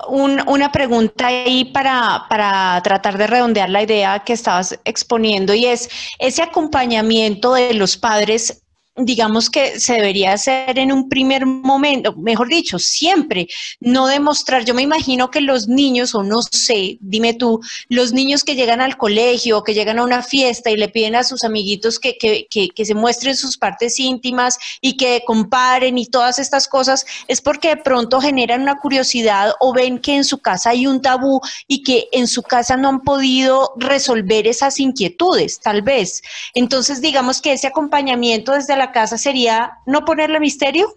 una 0.10 0.72
pregunta 0.72 1.28
ahí 1.28 1.66
para, 1.66 2.26
para 2.30 2.82
tratar 2.84 3.18
de 3.18 3.28
redondear 3.28 3.70
la 3.70 3.84
idea 3.84 4.20
que 4.20 4.34
estabas 4.34 4.80
exponiendo 4.86 5.54
y 5.54 5.66
es 5.66 5.90
ese 6.20 6.42
acompañamiento 6.42 7.54
de 7.54 7.74
los 7.74 7.98
padres 7.98 8.64
digamos 9.00 9.50
que 9.50 9.80
se 9.80 9.94
debería 9.94 10.34
hacer 10.34 10.78
en 10.78 10.92
un 10.92 11.10
primer 11.10 11.46
momento, 11.46 12.14
mejor 12.16 12.48
dicho, 12.48 12.80
siempre, 12.80 13.48
no 13.80 14.08
demostrar, 14.08 14.66
yo 14.66 14.74
me 14.74 14.82
imagino 14.82 15.32
que 15.32 15.42
los 15.42 15.68
niños, 15.68 16.14
o 16.16 16.24
no 16.24 16.42
sé, 16.42 16.98
dime 17.00 17.34
tú, 17.34 17.62
los 17.88 18.14
niños 18.14 18.44
que 18.44 18.56
llegan 18.56 18.82
al 18.82 18.98
colegio, 18.98 19.64
que 19.64 19.74
llegan 19.74 20.00
a 20.00 20.04
una 20.04 20.22
fiesta 20.22 20.70
y 20.70 20.78
le 20.78 20.90
piden 20.90 21.16
a 21.16 21.24
sus 21.24 21.44
amiguitos 21.44 22.00
que, 22.00 22.18
que, 22.18 22.48
que, 22.50 22.86
se 22.86 22.94
muestren 22.94 23.36
sus 23.36 23.58
partes 23.58 24.00
íntimas 24.00 24.58
y 24.82 24.98
que 24.98 25.24
comparen 25.26 25.98
y 25.98 26.06
todas 26.06 26.40
estas 26.40 26.68
cosas, 26.68 27.06
es 27.28 27.42
porque 27.42 27.70
de 27.70 27.78
pronto 27.78 28.20
generan 28.20 28.62
una 28.62 28.80
curiosidad 28.80 29.54
o 29.60 29.74
ven 29.74 30.00
que 30.00 30.16
en 30.16 30.24
su 30.24 30.40
casa 30.40 30.72
hay 30.72 30.88
un 30.88 31.02
tabú 31.02 31.40
y 31.68 31.84
que 31.84 32.08
en 32.12 32.28
su 32.28 32.42
casa 32.42 32.78
no 32.78 32.90
han 32.90 33.02
podido 33.02 33.74
resolver 33.78 34.48
esas 34.48 34.80
inquietudes, 34.80 35.60
tal 35.60 35.82
vez. 35.82 36.22
Entonces, 36.54 37.02
digamos 37.02 37.42
que 37.42 37.54
ese 37.54 37.68
acompañamiento 37.68 38.54
desde 38.54 38.76
la 38.76 38.89
casa 38.92 39.18
sería 39.18 39.74
no 39.86 40.06
ponerle 40.06 40.40
misterio. 40.40 40.94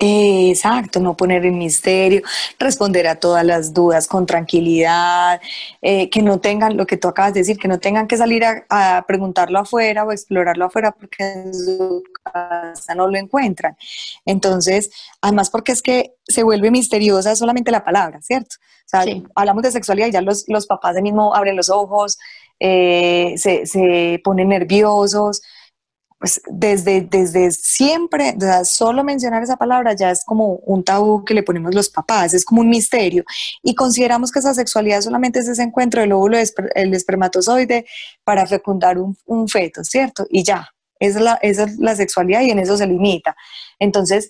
Exacto, 0.00 0.98
no 0.98 1.16
poner 1.16 1.46
el 1.46 1.52
misterio, 1.52 2.22
responder 2.58 3.06
a 3.06 3.14
todas 3.14 3.44
las 3.44 3.72
dudas 3.72 4.08
con 4.08 4.26
tranquilidad, 4.26 5.40
eh, 5.80 6.10
que 6.10 6.20
no 6.20 6.40
tengan 6.40 6.76
lo 6.76 6.84
que 6.84 6.96
tú 6.96 7.06
acabas 7.08 7.32
de 7.32 7.40
decir, 7.40 7.58
que 7.58 7.68
no 7.68 7.78
tengan 7.78 8.08
que 8.08 8.16
salir 8.16 8.44
a, 8.44 9.04
preguntarlo 9.06 9.60
afuera 9.60 10.04
o 10.04 10.10
explorarlo 10.10 10.64
afuera 10.66 10.90
porque 10.92 11.24
en 11.24 11.54
su 11.54 12.02
casa 12.22 12.94
no 12.96 13.06
lo 13.06 13.16
encuentran. 13.16 13.76
Entonces, 14.26 14.90
además 15.20 15.48
porque 15.48 15.72
es 15.72 15.80
que 15.80 16.14
se 16.24 16.42
vuelve 16.42 16.70
misteriosa 16.72 17.36
solamente 17.36 17.70
la 17.70 17.84
palabra, 17.84 18.20
¿cierto? 18.20 18.56
O 18.58 18.88
sea, 18.88 19.04
hablamos 19.34 19.62
de 19.62 19.70
sexualidad 19.70 20.08
y 20.08 20.12
ya 20.12 20.20
los, 20.22 20.44
papás 20.66 20.96
de 20.96 21.02
mismo 21.02 21.34
abren 21.34 21.56
los 21.56 21.70
ojos, 21.70 22.18
eh, 22.58 23.34
se, 23.36 23.64
se 23.66 24.20
ponen 24.24 24.48
nerviosos 24.48 25.40
pues 26.18 26.40
desde, 26.46 27.02
desde 27.02 27.50
siempre, 27.50 28.34
solo 28.64 29.04
mencionar 29.04 29.42
esa 29.42 29.56
palabra 29.56 29.94
ya 29.94 30.10
es 30.10 30.24
como 30.24 30.54
un 30.64 30.82
tabú 30.82 31.24
que 31.24 31.34
le 31.34 31.42
ponemos 31.42 31.74
los 31.74 31.90
papás, 31.90 32.34
es 32.34 32.44
como 32.44 32.62
un 32.62 32.70
misterio. 32.70 33.24
Y 33.62 33.74
consideramos 33.74 34.32
que 34.32 34.38
esa 34.38 34.54
sexualidad 34.54 35.02
solamente 35.02 35.40
es 35.40 35.48
ese 35.48 35.62
encuentro 35.62 36.00
del 36.00 36.12
óvulo, 36.12 36.38
el 36.74 36.94
espermatozoide 36.94 37.84
para 38.24 38.46
fecundar 38.46 38.98
un, 38.98 39.16
un 39.26 39.48
feto, 39.48 39.84
¿cierto? 39.84 40.26
Y 40.30 40.44
ya, 40.44 40.68
es, 40.98 41.16
la, 41.16 41.34
es 41.42 41.78
la 41.78 41.96
sexualidad 41.96 42.42
y 42.42 42.50
en 42.50 42.58
eso 42.58 42.76
se 42.76 42.86
limita. 42.86 43.36
Entonces, 43.78 44.28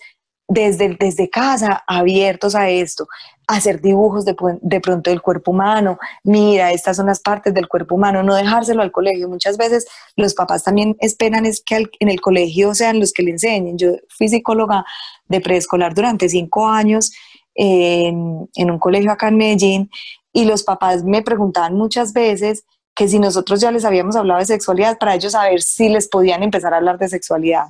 desde, 0.49 0.97
desde 0.99 1.31
casa, 1.31 1.83
abiertos 1.87 2.55
a 2.55 2.69
esto, 2.69 3.07
hacer 3.47 3.81
dibujos 3.81 4.25
de, 4.25 4.37
de, 4.61 4.81
pronto 4.81 5.11
del 5.11 5.23
cuerpo 5.23 5.51
humano, 5.51 5.99
mira, 6.23 6.73
estas 6.73 6.97
son 6.97 7.07
las 7.07 7.21
partes 7.21 7.55
del 7.55 7.69
cuerpo 7.69 7.95
humano, 7.95 8.23
no 8.23 8.35
dejárselo 8.35 8.83
al 8.83 8.93
colegio. 8.93 9.29
Muchas 9.29 9.57
veces 9.57 9.87
los 10.17 10.35
papás 10.35 10.65
también 10.65 10.97
esperan 11.01 11.47
es 11.47 11.63
que 11.63 11.85
en 11.99 12.09
el 12.09 12.21
colegio 12.21 12.75
sean 12.75 13.01
los 13.01 13.13
que 13.13 13.23
le 13.23 13.33
enseñen. 13.33 13.79
Yo 13.79 13.93
fui 14.09 14.29
psicóloga 14.29 14.85
de 15.29 15.41
preescolar 15.41 15.95
durante 15.95 16.29
cinco 16.29 16.67
años 16.67 17.13
en, 17.55 18.49
en 18.55 18.71
un 18.71 18.79
colegio 18.79 19.13
acá 19.13 19.29
en 19.29 19.37
Medellín 19.37 19.91
y 20.33 20.45
los 20.45 20.63
papás 20.63 21.05
me 21.05 21.23
preguntaban 21.23 21.75
muchas 21.75 22.13
veces 22.13 22.65
que 22.95 23.09
si 23.09 23.19
nosotros 23.19 23.61
ya 23.61 23.71
les 23.71 23.85
habíamos 23.85 24.17
hablado 24.17 24.41
de 24.41 24.47
sexualidad, 24.47 24.99
para 24.99 25.15
ellos 25.15 25.33
saber 25.33 25.61
si 25.63 25.89
les 25.89 26.09
podían 26.09 26.43
empezar 26.43 26.73
a 26.75 26.77
hablar 26.77 26.99
de 26.99 27.09
sexualidad. 27.09 27.67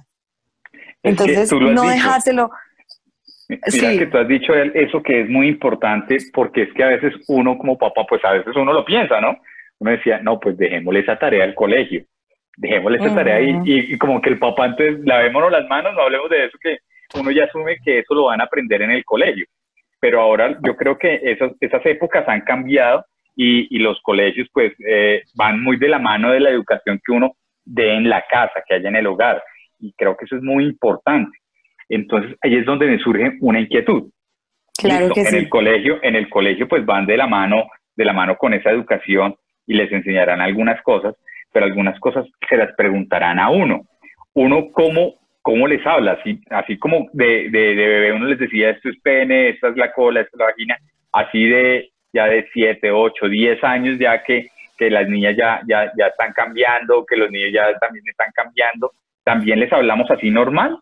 Entonces, 1.04 1.52
no 1.52 1.82
dejárselo, 1.82 2.50
Mira 3.48 3.98
que 3.98 4.06
tú 4.06 4.18
has 4.18 4.28
dicho 4.28 4.54
eso 4.54 5.02
que 5.02 5.20
es 5.20 5.28
muy 5.28 5.48
importante 5.48 6.16
porque 6.32 6.62
es 6.62 6.72
que 6.72 6.82
a 6.82 6.88
veces 6.88 7.14
uno 7.28 7.58
como 7.58 7.76
papá, 7.76 8.04
pues 8.08 8.24
a 8.24 8.32
veces 8.32 8.56
uno 8.56 8.72
lo 8.72 8.84
piensa, 8.84 9.20
¿no? 9.20 9.38
Uno 9.78 9.90
decía, 9.90 10.20
no, 10.22 10.40
pues 10.40 10.56
dejémosle 10.56 11.00
esa 11.00 11.18
tarea 11.18 11.44
al 11.44 11.54
colegio, 11.54 12.04
dejémosle 12.56 12.98
esa 12.98 13.14
tarea 13.14 13.40
y, 13.40 13.60
y, 13.64 13.98
como 13.98 14.20
que 14.22 14.30
el 14.30 14.38
papá 14.38 14.64
antes, 14.64 14.98
lavémonos 15.04 15.52
las 15.52 15.68
manos, 15.68 15.94
no 15.94 16.02
hablemos 16.02 16.30
de 16.30 16.46
eso, 16.46 16.56
que 16.60 16.78
uno 17.14 17.30
ya 17.30 17.44
asume 17.44 17.76
que 17.84 17.98
eso 17.98 18.14
lo 18.14 18.24
van 18.24 18.40
a 18.40 18.44
aprender 18.44 18.80
en 18.80 18.92
el 18.92 19.04
colegio. 19.04 19.44
Pero 20.00 20.20
ahora 20.20 20.56
yo 20.66 20.76
creo 20.76 20.98
que 20.98 21.20
esas, 21.22 21.52
esas 21.60 21.84
épocas 21.84 22.26
han 22.28 22.42
cambiado 22.42 23.04
y, 23.36 23.74
y 23.74 23.78
los 23.78 24.00
colegios 24.02 24.48
pues 24.52 24.72
eh, 24.86 25.22
van 25.34 25.62
muy 25.62 25.76
de 25.76 25.88
la 25.88 25.98
mano 25.98 26.30
de 26.30 26.40
la 26.40 26.50
educación 26.50 27.00
que 27.04 27.12
uno 27.12 27.36
dé 27.64 27.94
en 27.94 28.08
la 28.08 28.24
casa, 28.30 28.62
que 28.66 28.74
haya 28.74 28.88
en 28.88 28.96
el 28.96 29.06
hogar. 29.06 29.42
Y 29.84 29.92
creo 29.92 30.16
que 30.16 30.24
eso 30.24 30.36
es 30.36 30.42
muy 30.42 30.64
importante. 30.64 31.36
Entonces 31.88 32.36
ahí 32.42 32.56
es 32.56 32.64
donde 32.64 32.86
me 32.86 32.98
surge 32.98 33.36
una 33.40 33.60
inquietud. 33.60 34.10
Claro 34.76 35.10
que 35.14 35.20
en 35.20 35.34
el 35.34 35.48
colegio, 35.48 35.98
en 36.02 36.16
el 36.16 36.28
colegio 36.28 36.66
pues 36.66 36.84
van 36.84 37.06
de 37.06 37.16
la 37.16 37.26
mano, 37.26 37.64
de 37.94 38.04
la 38.04 38.12
mano 38.12 38.36
con 38.36 38.54
esa 38.54 38.70
educación 38.70 39.36
y 39.66 39.74
les 39.74 39.92
enseñarán 39.92 40.40
algunas 40.40 40.80
cosas, 40.82 41.14
pero 41.52 41.66
algunas 41.66 41.98
cosas 42.00 42.26
se 42.48 42.56
las 42.56 42.74
preguntarán 42.74 43.38
a 43.38 43.50
uno. 43.50 43.86
Uno 44.34 44.70
cómo, 44.72 45.14
cómo 45.42 45.68
les 45.68 45.86
habla, 45.86 46.12
así, 46.12 46.40
así 46.50 46.78
como 46.78 47.06
de, 47.12 47.50
de, 47.50 47.74
de 47.74 47.88
bebé 47.88 48.12
uno 48.12 48.26
les 48.26 48.38
decía 48.38 48.70
esto 48.70 48.88
es 48.88 48.98
pene, 49.00 49.50
esta 49.50 49.68
es 49.68 49.76
la 49.76 49.92
cola, 49.92 50.22
esta 50.22 50.30
es 50.34 50.38
la 50.38 50.46
vagina, 50.46 50.78
así 51.12 51.44
de 51.44 51.90
ya 52.12 52.26
de 52.26 52.48
7, 52.52 52.90
8, 52.90 53.28
10 53.28 53.64
años 53.64 53.98
ya 53.98 54.22
que, 54.22 54.48
que 54.78 54.88
las 54.88 55.08
niñas 55.08 55.36
ya, 55.36 55.60
ya, 55.68 55.92
ya 55.96 56.06
están 56.06 56.32
cambiando, 56.32 57.04
que 57.06 57.16
los 57.16 57.30
niños 57.30 57.52
ya 57.52 57.76
también 57.78 58.04
están 58.08 58.30
cambiando, 58.34 58.92
también 59.24 59.60
les 59.60 59.72
hablamos 59.72 60.10
así 60.10 60.30
normal 60.30 60.78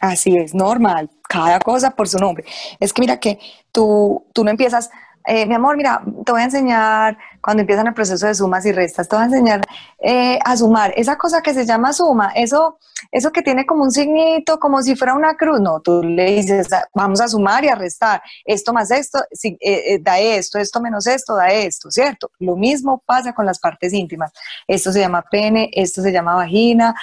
Así 0.00 0.36
es, 0.36 0.54
normal, 0.54 1.08
cada 1.28 1.58
cosa 1.58 1.96
por 1.96 2.06
su 2.06 2.18
nombre. 2.18 2.44
Es 2.80 2.92
que 2.92 3.00
mira 3.00 3.18
que 3.18 3.38
tú, 3.72 4.26
tú 4.32 4.44
no 4.44 4.50
empiezas, 4.50 4.90
eh, 5.26 5.46
mi 5.46 5.54
amor, 5.54 5.76
mira, 5.76 6.02
te 6.24 6.32
voy 6.32 6.40
a 6.40 6.44
enseñar, 6.44 7.18
cuando 7.40 7.62
empiezan 7.62 7.86
el 7.86 7.94
proceso 7.94 8.26
de 8.26 8.34
sumas 8.34 8.64
y 8.66 8.72
restas, 8.72 9.08
te 9.08 9.16
voy 9.16 9.24
a 9.24 9.26
enseñar 9.26 9.60
eh, 9.98 10.38
a 10.44 10.56
sumar. 10.56 10.92
Esa 10.96 11.16
cosa 11.16 11.42
que 11.42 11.54
se 11.54 11.66
llama 11.66 11.92
suma, 11.92 12.32
eso, 12.34 12.78
eso 13.10 13.32
que 13.32 13.42
tiene 13.42 13.66
como 13.66 13.84
un 13.84 13.92
signito, 13.92 14.58
como 14.58 14.82
si 14.82 14.96
fuera 14.96 15.14
una 15.14 15.36
cruz, 15.36 15.60
no, 15.60 15.80
tú 15.80 16.02
le 16.02 16.26
dices, 16.32 16.68
vamos 16.94 17.20
a 17.20 17.28
sumar 17.28 17.64
y 17.64 17.68
a 17.68 17.74
restar, 17.74 18.22
esto 18.44 18.72
más 18.72 18.90
esto, 18.90 19.20
eh, 19.42 19.98
da 20.00 20.18
esto, 20.18 20.58
esto 20.58 20.80
menos 20.80 21.06
esto, 21.06 21.34
da 21.34 21.48
esto, 21.48 21.90
¿cierto? 21.90 22.30
Lo 22.38 22.56
mismo 22.56 23.02
pasa 23.04 23.32
con 23.32 23.46
las 23.46 23.58
partes 23.58 23.92
íntimas. 23.92 24.32
Esto 24.66 24.92
se 24.92 25.00
llama 25.00 25.22
pene, 25.22 25.70
esto 25.72 26.02
se 26.02 26.12
llama 26.12 26.34
vagina. 26.34 26.94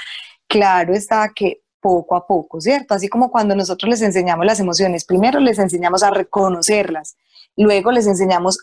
Claro 0.48 0.94
está 0.94 1.30
que 1.34 1.64
poco 1.84 2.16
a 2.16 2.26
poco, 2.26 2.62
¿cierto? 2.62 2.94
Así 2.94 3.10
como 3.10 3.30
cuando 3.30 3.56
nosotros 3.56 3.90
les 3.90 4.02
enseñamos 4.02 4.46
las 4.46 4.62
emociones, 4.62 5.04
primero 5.04 5.42
les 5.42 5.60
enseñamos 5.60 6.02
a 6.02 6.12
reconocerlas, 6.12 7.18
luego 7.58 7.92
les 7.92 8.08
enseñamos, 8.08 8.58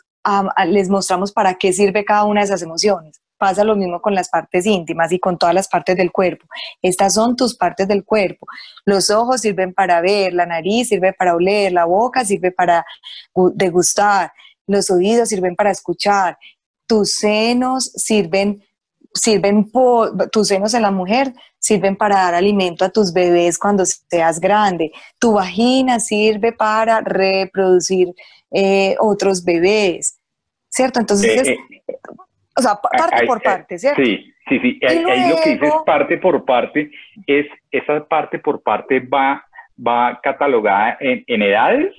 les 0.67 0.89
mostramos 0.89 1.33
para 1.33 1.55
qué 1.55 1.73
sirve 1.73 2.05
cada 2.05 2.25
una 2.25 2.41
de 2.41 2.47
esas 2.47 2.63
emociones. 2.63 3.21
Pasa 3.39 3.65
lo 3.65 3.75
mismo 3.75 4.03
con 4.03 4.15
las 4.15 4.29
partes 4.29 4.67
íntimas 4.67 5.13
y 5.13 5.19
con 5.19 5.39
todas 5.39 5.55
las 5.55 5.67
partes 5.67 5.97
del 5.97 6.13
cuerpo. 6.13 6.45
Estas 6.83 7.15
son 7.15 7.37
tus 7.37 7.57
partes 7.57 7.89
del 7.89 8.05
cuerpo. 8.05 8.47
Los 8.85 9.09
ojos 9.09 9.41
sirven 9.41 9.73
para 9.73 10.03
ver, 10.03 10.35
la 10.35 10.45
nariz 10.45 10.89
sirve 10.89 11.15
para 11.15 11.35
oler, 11.35 11.73
la 11.73 11.87
boca 11.87 12.25
sirve 12.25 12.53
para 12.53 12.85
degustar, 13.55 14.31
los 14.67 14.91
oídos 14.91 15.31
sirven 15.31 15.57
para 15.57 15.71
escuchar, 15.71 16.37
tus 16.87 17.15
senos 17.15 17.93
sirven 17.97 18.63
sirven 19.13 19.71
tus 20.31 20.49
senos 20.49 20.75
en 20.75 20.83
la 20.83 20.91
mujer 20.91 21.35
sirven 21.59 21.97
para 21.97 22.17
dar 22.17 22.35
alimento 22.35 22.85
a 22.85 22.91
tus 22.91 23.13
bebés 23.13 23.59
cuando 23.59 23.85
seas 23.85 24.41
grande. 24.41 24.93
Tu 25.19 25.33
vagina 25.33 26.01
sirve 26.01 26.53
para 26.53 27.01
reproducir 27.01 28.09
eh, 28.53 28.97
otros 28.99 29.45
bebés, 29.45 30.19
¿cierto? 30.69 31.01
Entonces, 31.01 31.49
Eh, 31.49 31.59
o 32.57 32.63
sea, 32.63 32.81
parte 32.81 33.27
por 33.27 33.39
eh, 33.39 33.43
parte, 33.43 33.79
¿cierto? 33.79 34.03
Sí, 34.03 34.19
sí, 34.49 34.59
sí. 34.61 34.79
Y 34.81 34.87
Ahí, 34.87 35.05
ahí 35.09 35.31
lo 35.31 35.37
que 35.41 35.51
dices 35.51 35.73
parte 35.87 36.19
por 36.19 36.45
parte 36.45 36.91
es 37.27 37.47
esa 37.71 38.05
parte 38.07 38.39
por 38.39 38.63
parte 38.63 39.01
va, 39.01 39.45
va 39.79 40.21
catalogada 40.23 40.97
en, 41.01 41.25
en 41.27 41.43
edades, 41.43 41.95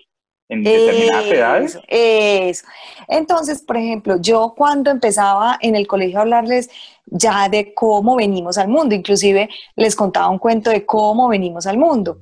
en 0.49 0.63
determinadas 0.63 1.25
edades. 1.25 1.79
Eso. 1.87 2.67
Entonces, 3.07 3.63
por 3.63 3.77
ejemplo, 3.77 4.17
yo 4.19 4.53
cuando 4.55 4.91
empezaba 4.91 5.57
en 5.61 5.75
el 5.75 5.87
colegio 5.87 6.19
a 6.19 6.21
hablarles 6.23 6.69
ya 7.05 7.47
de 7.49 7.73
cómo 7.73 8.17
venimos 8.17 8.57
al 8.57 8.67
mundo, 8.67 8.93
inclusive 8.93 9.49
les 9.75 9.95
contaba 9.95 10.29
un 10.29 10.39
cuento 10.39 10.69
de 10.69 10.85
cómo 10.85 11.29
venimos 11.29 11.65
al 11.65 11.77
mundo. 11.77 12.19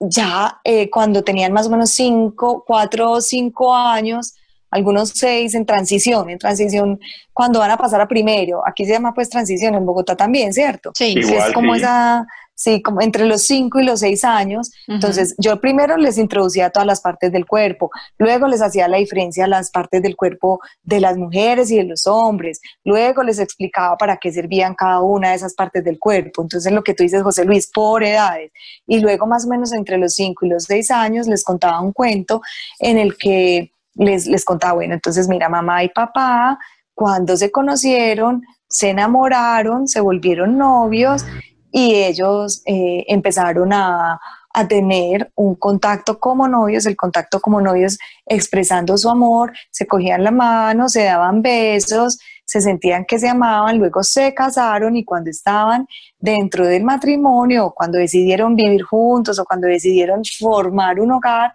Ya 0.00 0.60
eh, 0.64 0.88
cuando 0.90 1.24
tenían 1.24 1.52
más 1.52 1.66
o 1.66 1.70
menos 1.70 1.90
cinco, 1.90 2.64
cuatro 2.66 3.12
o 3.12 3.20
cinco 3.20 3.74
años, 3.74 4.34
algunos 4.70 5.10
seis 5.10 5.54
en 5.54 5.66
transición, 5.66 6.30
en 6.30 6.38
transición 6.38 7.00
cuando 7.32 7.58
van 7.58 7.70
a 7.70 7.76
pasar 7.76 8.00
a 8.00 8.08
primero, 8.08 8.62
aquí 8.66 8.84
se 8.84 8.92
llama 8.92 9.14
pues 9.14 9.30
transición, 9.30 9.74
en 9.74 9.86
Bogotá 9.86 10.16
también, 10.16 10.52
¿cierto? 10.52 10.92
Sí, 10.94 11.14
Igual, 11.16 11.48
es 11.48 11.54
como 11.54 11.74
sí. 11.74 11.80
esa, 11.80 12.26
sí, 12.58 12.82
como 12.82 13.00
entre 13.00 13.24
los 13.24 13.42
5 13.42 13.78
y 13.78 13.84
los 13.84 14.00
6 14.00 14.24
años. 14.24 14.72
Entonces, 14.88 15.36
yo 15.38 15.60
primero 15.60 15.96
les 15.96 16.18
introducía 16.18 16.70
todas 16.70 16.86
las 16.86 17.00
partes 17.00 17.30
del 17.30 17.46
cuerpo, 17.46 17.90
luego 18.18 18.48
les 18.48 18.60
hacía 18.60 18.88
la 18.88 18.96
diferencia 18.96 19.44
a 19.44 19.48
las 19.48 19.70
partes 19.70 20.02
del 20.02 20.16
cuerpo 20.16 20.58
de 20.82 21.00
las 21.00 21.16
mujeres 21.16 21.70
y 21.70 21.76
de 21.76 21.84
los 21.84 22.08
hombres, 22.08 22.60
luego 22.84 23.22
les 23.22 23.38
explicaba 23.38 23.96
para 23.96 24.16
qué 24.16 24.32
servían 24.32 24.74
cada 24.74 25.00
una 25.00 25.30
de 25.30 25.36
esas 25.36 25.54
partes 25.54 25.84
del 25.84 26.00
cuerpo. 26.00 26.42
Entonces, 26.42 26.72
lo 26.72 26.82
que 26.82 26.94
tú 26.94 27.04
dices, 27.04 27.22
José 27.22 27.44
Luis, 27.44 27.70
por 27.72 28.02
edades. 28.02 28.50
Y 28.88 28.98
luego, 28.98 29.28
más 29.28 29.46
o 29.46 29.48
menos 29.48 29.72
entre 29.72 29.96
los 29.96 30.14
5 30.14 30.44
y 30.44 30.48
los 30.48 30.64
6 30.64 30.90
años, 30.90 31.28
les 31.28 31.44
contaba 31.44 31.80
un 31.80 31.92
cuento 31.92 32.42
en 32.80 32.98
el 32.98 33.16
que 33.16 33.70
les, 33.94 34.26
les 34.26 34.44
contaba, 34.44 34.74
bueno, 34.74 34.94
entonces, 34.94 35.28
mira, 35.28 35.48
mamá 35.48 35.84
y 35.84 35.90
papá, 35.90 36.58
cuando 36.92 37.36
se 37.36 37.52
conocieron, 37.52 38.42
se 38.68 38.90
enamoraron, 38.90 39.86
se 39.86 40.00
volvieron 40.00 40.58
novios 40.58 41.24
y 41.70 41.94
ellos 41.94 42.62
eh, 42.66 43.04
empezaron 43.08 43.72
a, 43.72 44.20
a 44.52 44.68
tener 44.68 45.30
un 45.34 45.54
contacto 45.54 46.18
como 46.18 46.48
novios, 46.48 46.86
el 46.86 46.96
contacto 46.96 47.40
como 47.40 47.60
novios 47.60 47.98
expresando 48.26 48.96
su 48.96 49.08
amor, 49.08 49.52
se 49.70 49.86
cogían 49.86 50.24
la 50.24 50.30
mano, 50.30 50.88
se 50.88 51.04
daban 51.04 51.42
besos, 51.42 52.18
se 52.44 52.62
sentían 52.62 53.04
que 53.04 53.18
se 53.18 53.28
amaban, 53.28 53.78
luego 53.78 54.02
se 54.02 54.32
casaron 54.32 54.96
y 54.96 55.04
cuando 55.04 55.28
estaban 55.28 55.86
dentro 56.18 56.66
del 56.66 56.82
matrimonio, 56.82 57.74
cuando 57.76 57.98
decidieron 57.98 58.56
vivir 58.56 58.82
juntos 58.82 59.38
o 59.38 59.44
cuando 59.44 59.66
decidieron 59.66 60.22
formar 60.38 60.98
un 60.98 61.12
hogar, 61.12 61.52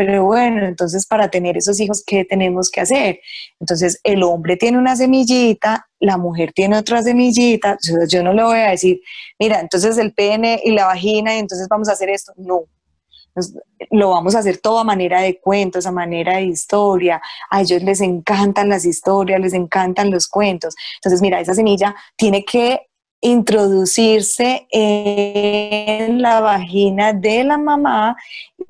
pero 0.00 0.24
bueno, 0.24 0.64
entonces 0.64 1.04
para 1.04 1.28
tener 1.28 1.58
esos 1.58 1.78
hijos, 1.78 2.02
¿qué 2.06 2.24
tenemos 2.24 2.70
que 2.70 2.80
hacer? 2.80 3.20
Entonces 3.60 4.00
el 4.02 4.22
hombre 4.22 4.56
tiene 4.56 4.78
una 4.78 4.96
semillita, 4.96 5.88
la 5.98 6.16
mujer 6.16 6.54
tiene 6.54 6.78
otra 6.78 7.02
semillita, 7.02 7.76
yo, 8.08 8.22
no 8.22 8.32
le 8.32 8.42
voy 8.42 8.60
a 8.60 8.70
decir, 8.70 9.02
mira, 9.38 9.60
entonces 9.60 9.98
el 9.98 10.14
pene 10.14 10.58
y 10.64 10.70
la 10.70 10.86
vagina, 10.86 11.36
y 11.36 11.40
entonces 11.40 11.68
vamos 11.68 11.90
a 11.90 11.92
hacer 11.92 12.08
esto. 12.08 12.32
No. 12.38 12.62
Lo 13.90 14.08
vamos 14.08 14.34
a 14.34 14.38
hacer 14.38 14.56
todo 14.56 14.78
a 14.78 14.84
manera 14.84 15.20
de 15.20 15.38
cuentos, 15.38 15.84
a 15.84 15.92
manera 15.92 16.36
de 16.36 16.44
historia. 16.44 17.20
A 17.50 17.60
ellos 17.60 17.82
les 17.82 18.00
encantan 18.00 18.70
las 18.70 18.86
historias, 18.86 19.38
les 19.38 19.52
encantan 19.52 20.10
los 20.10 20.28
cuentos. 20.28 20.74
Entonces, 20.94 21.20
mira, 21.20 21.40
esa 21.40 21.52
semilla 21.52 21.94
tiene 22.16 22.42
que 22.42 22.86
introducirse 23.20 24.66
en 24.70 26.22
la 26.22 26.40
vagina 26.40 27.12
de 27.12 27.44
la 27.44 27.58
mamá 27.58 28.16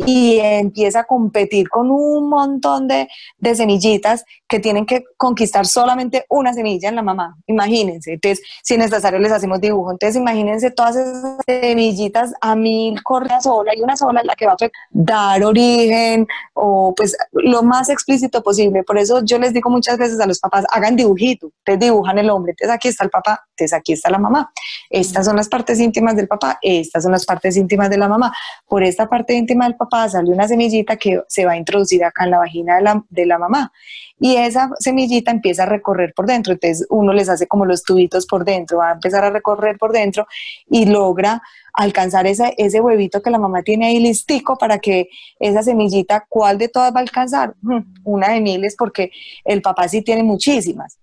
y 0.07 0.39
empieza 0.39 1.01
a 1.01 1.05
competir 1.05 1.69
con 1.69 1.91
un 1.91 2.29
montón 2.29 2.89
de, 2.89 3.09
semillitas 3.55 4.25
que 4.49 4.61
tienen 4.61 4.87
que 4.87 5.05
conquistar 5.17 5.67
solamente 5.67 6.25
una 6.29 6.53
semilla 6.53 6.89
en 6.89 6.97
la 6.97 7.03
mamá. 7.03 7.37
Imagínense. 7.47 8.15
Entonces, 8.15 8.45
si 8.63 8.75
áreas 8.75 9.23
les 9.23 9.33
hacemos 9.33 9.61
dibujo, 9.61 9.91
entonces 9.91 10.17
imagínense 10.17 10.71
todas 10.71 10.97
esas 10.97 11.37
semillitas 11.47 12.33
a 12.41 12.55
mil 12.55 13.03
correa 13.03 13.41
sola 13.41 13.73
y 13.77 13.83
una 13.83 13.97
sola 13.97 14.21
es 14.21 14.27
la 14.27 14.35
que 14.35 14.47
va 14.47 14.53
a 14.53 14.71
dar 14.91 15.43
origen 15.45 16.27
o 16.55 16.95
pues 16.97 17.17
lo 17.33 17.63
más 17.63 17.89
explícito 17.89 18.43
posible. 18.43 18.83
Por 18.83 18.99
eso 18.99 19.25
yo 19.25 19.39
les 19.39 19.53
digo 19.53 19.71
muchas 19.71 19.99
veces 19.99 20.21
a 20.21 20.27
los 20.27 20.39
papás, 20.39 20.65
hagan 20.71 20.97
dibujito, 20.97 21.49
ustedes 21.49 21.81
dibujan 21.81 22.19
el 22.19 22.31
hombre, 22.31 22.53
entonces 22.53 22.75
aquí 22.75 22.89
está 22.89 23.05
el 23.05 23.11
papá, 23.11 23.45
entonces 23.61 23.79
aquí 23.79 23.93
está 23.93 24.11
la 24.11 24.19
mamá. 24.19 24.51
Estas 24.89 25.27
son 25.27 25.37
las 25.37 25.49
partes 25.49 25.79
íntimas 25.79 26.17
del 26.17 26.27
papá, 26.27 26.59
estas 26.63 27.03
son 27.03 27.13
las 27.13 27.27
partes 27.27 27.57
íntimas 27.57 27.91
de 27.91 27.99
la 27.99 28.09
mamá. 28.09 28.33
Por 28.67 28.83
esta 28.83 29.09
parte 29.09 29.35
íntima 29.35 29.67
del 29.67 29.77
papá 29.77 30.09
sale 30.09 30.33
una 30.33 30.49
semillita 30.49 30.97
que 30.97 31.21
se 31.29 31.45
va 31.45 31.53
a 31.53 31.57
introducir 31.57 32.03
acá 32.05 32.25
en 32.25 32.31
la 32.31 32.39
vagina 32.39 32.77
de 32.77 32.83
la, 32.83 33.05
de 33.09 33.27
la 33.27 33.39
mamá. 33.39 33.73
Y 34.19 34.37
esa 34.37 34.71
semillita 34.79 35.31
empieza 35.31 35.63
a 35.63 35.67
recorrer 35.67 36.13
por 36.15 36.27
dentro, 36.27 36.53
entonces 36.53 36.87
uno 36.91 37.13
les 37.13 37.29
hace 37.29 37.47
como 37.47 37.65
los 37.65 37.83
tubitos 37.83 38.27
por 38.27 38.45
dentro, 38.45 38.79
va 38.79 38.91
a 38.91 38.93
empezar 38.93 39.25
a 39.25 39.31
recorrer 39.31 39.79
por 39.79 39.93
dentro 39.93 40.27
y 40.69 40.85
logra 40.85 41.43
alcanzar 41.73 42.27
ese, 42.27 42.55
ese 42.59 42.81
huevito 42.81 43.23
que 43.23 43.31
la 43.31 43.39
mamá 43.39 43.63
tiene 43.63 43.87
ahí 43.87 43.99
listico 43.99 44.59
para 44.59 44.79
que 44.79 45.09
esa 45.39 45.63
semillita, 45.63 46.27
¿cuál 46.29 46.59
de 46.59 46.69
todas 46.69 46.93
va 46.93 46.99
a 46.99 47.03
alcanzar? 47.03 47.55
Hmm, 47.63 47.81
Una 48.05 48.31
de 48.31 48.41
miles 48.41 48.75
porque 48.77 49.11
el 49.45 49.63
papá 49.63 49.89
sí 49.89 50.03
tiene 50.03 50.23
muchísimas 50.23 50.99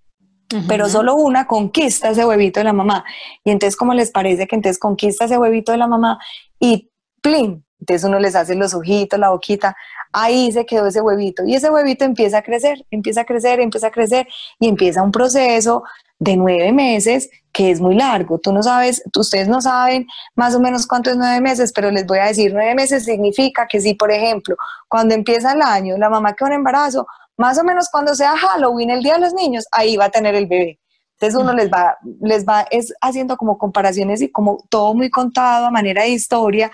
pero 0.67 0.87
solo 0.89 1.15
una 1.15 1.47
conquista 1.47 2.09
ese 2.09 2.25
huevito 2.25 2.59
de 2.59 2.65
la 2.65 2.73
mamá. 2.73 3.03
Y 3.43 3.51
entonces, 3.51 3.75
¿cómo 3.75 3.93
les 3.93 4.11
parece 4.11 4.47
que 4.47 4.55
entonces 4.55 4.79
conquista 4.79 5.25
ese 5.25 5.37
huevito 5.37 5.71
de 5.71 5.77
la 5.77 5.87
mamá 5.87 6.19
y 6.59 6.89
¡plin! 7.21 7.63
Entonces 7.79 8.07
uno 8.07 8.19
les 8.19 8.35
hace 8.35 8.55
los 8.55 8.73
ojitos, 8.73 9.19
la 9.19 9.29
boquita, 9.29 9.75
ahí 10.11 10.51
se 10.51 10.65
quedó 10.65 10.87
ese 10.87 11.01
huevito. 11.01 11.43
Y 11.45 11.55
ese 11.55 11.69
huevito 11.69 12.05
empieza 12.05 12.39
a 12.39 12.41
crecer, 12.41 12.85
empieza 12.89 13.21
a 13.21 13.25
crecer, 13.25 13.59
empieza 13.59 13.87
a 13.87 13.91
crecer 13.91 14.27
y 14.59 14.67
empieza 14.67 15.03
un 15.03 15.11
proceso 15.11 15.83
de 16.19 16.35
nueve 16.35 16.71
meses 16.73 17.29
que 17.51 17.69
es 17.69 17.79
muy 17.79 17.95
largo. 17.95 18.39
Tú 18.39 18.51
no 18.51 18.63
sabes, 18.63 19.03
ustedes 19.15 19.47
no 19.47 19.61
saben 19.61 20.07
más 20.35 20.55
o 20.55 20.59
menos 20.59 20.87
cuánto 20.87 21.11
es 21.11 21.17
nueve 21.17 21.39
meses, 21.41 21.71
pero 21.73 21.91
les 21.91 22.05
voy 22.05 22.19
a 22.19 22.25
decir, 22.25 22.51
nueve 22.53 22.73
meses 22.73 23.05
significa 23.05 23.67
que 23.67 23.79
si, 23.79 23.93
por 23.93 24.11
ejemplo, 24.11 24.55
cuando 24.87 25.13
empieza 25.13 25.53
el 25.53 25.61
año, 25.61 25.97
la 25.97 26.09
mamá 26.09 26.33
queda 26.33 26.49
en 26.49 26.55
embarazo, 26.55 27.05
más 27.37 27.57
o 27.57 27.63
menos 27.63 27.89
cuando 27.89 28.15
sea 28.15 28.35
Halloween, 28.35 28.89
el 28.89 29.03
Día 29.03 29.13
de 29.13 29.21
los 29.21 29.33
Niños, 29.33 29.65
ahí 29.71 29.95
va 29.95 30.05
a 30.05 30.09
tener 30.09 30.35
el 30.35 30.47
bebé. 30.47 30.79
Entonces 31.13 31.39
uno 31.39 31.53
les 31.53 31.71
va, 31.71 31.97
les 32.21 32.45
va 32.45 32.67
es 32.69 32.93
haciendo 33.01 33.37
como 33.37 33.57
comparaciones 33.57 34.21
y 34.21 34.29
como 34.29 34.65
todo 34.69 34.93
muy 34.93 35.09
contado 35.09 35.65
a 35.65 35.71
manera 35.71 36.03
de 36.03 36.09
historia 36.09 36.71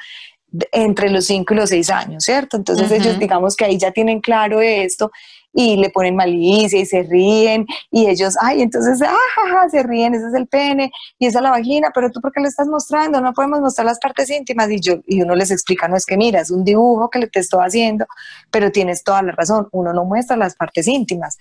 entre 0.71 1.10
los 1.10 1.26
5 1.26 1.54
y 1.54 1.58
los 1.58 1.69
6 1.69 1.89
años, 1.89 2.23
¿cierto? 2.23 2.58
Entonces 2.58 2.91
Ujú. 2.91 2.95
ellos 2.95 3.19
digamos 3.19 3.56
que 3.56 3.65
ahí 3.65 3.78
ya 3.78 3.91
tienen 3.91 4.19
claro 4.19 4.62
esto 4.62 5.12
y 5.53 5.77
le 5.77 5.91
ponen 5.91 6.15
malicia 6.15 6.79
y 6.79 6.85
se 6.85 7.03
ríen 7.03 7.65
y 7.91 8.07
ellos, 8.07 8.35
ay, 8.41 8.63
entonces, 8.63 9.01
ah, 9.03 9.15
ja, 9.35 9.41
ja, 9.49 9.69
se 9.69 9.83
ríen, 9.83 10.15
ese 10.15 10.27
es 10.27 10.33
el 10.33 10.47
pene 10.47 10.91
y 11.19 11.27
esa 11.27 11.39
es 11.39 11.43
la 11.43 11.51
vagina, 11.51 11.91
pero 11.93 12.11
tú 12.11 12.19
por 12.19 12.31
qué 12.31 12.41
lo 12.41 12.47
estás 12.47 12.67
mostrando, 12.67 13.21
no 13.21 13.33
podemos 13.33 13.61
mostrar 13.61 13.85
las 13.85 13.99
partes 13.99 14.29
íntimas 14.29 14.69
y 14.71 14.79
yo 14.79 14.95
y 15.05 15.21
uno 15.21 15.35
les 15.35 15.51
explica, 15.51 15.87
no 15.87 15.95
es 15.95 16.05
que 16.05 16.17
mira, 16.17 16.41
es 16.41 16.49
un 16.49 16.63
dibujo 16.63 17.09
que 17.09 17.27
te 17.27 17.39
estoy 17.39 17.63
haciendo, 17.63 18.05
pero 18.51 18.71
tienes 18.71 19.03
toda 19.03 19.21
la 19.21 19.31
razón, 19.31 19.67
uno 19.71 19.93
no 19.93 20.05
muestra 20.05 20.35
las 20.35 20.55
partes 20.55 20.87
íntimas. 20.87 21.37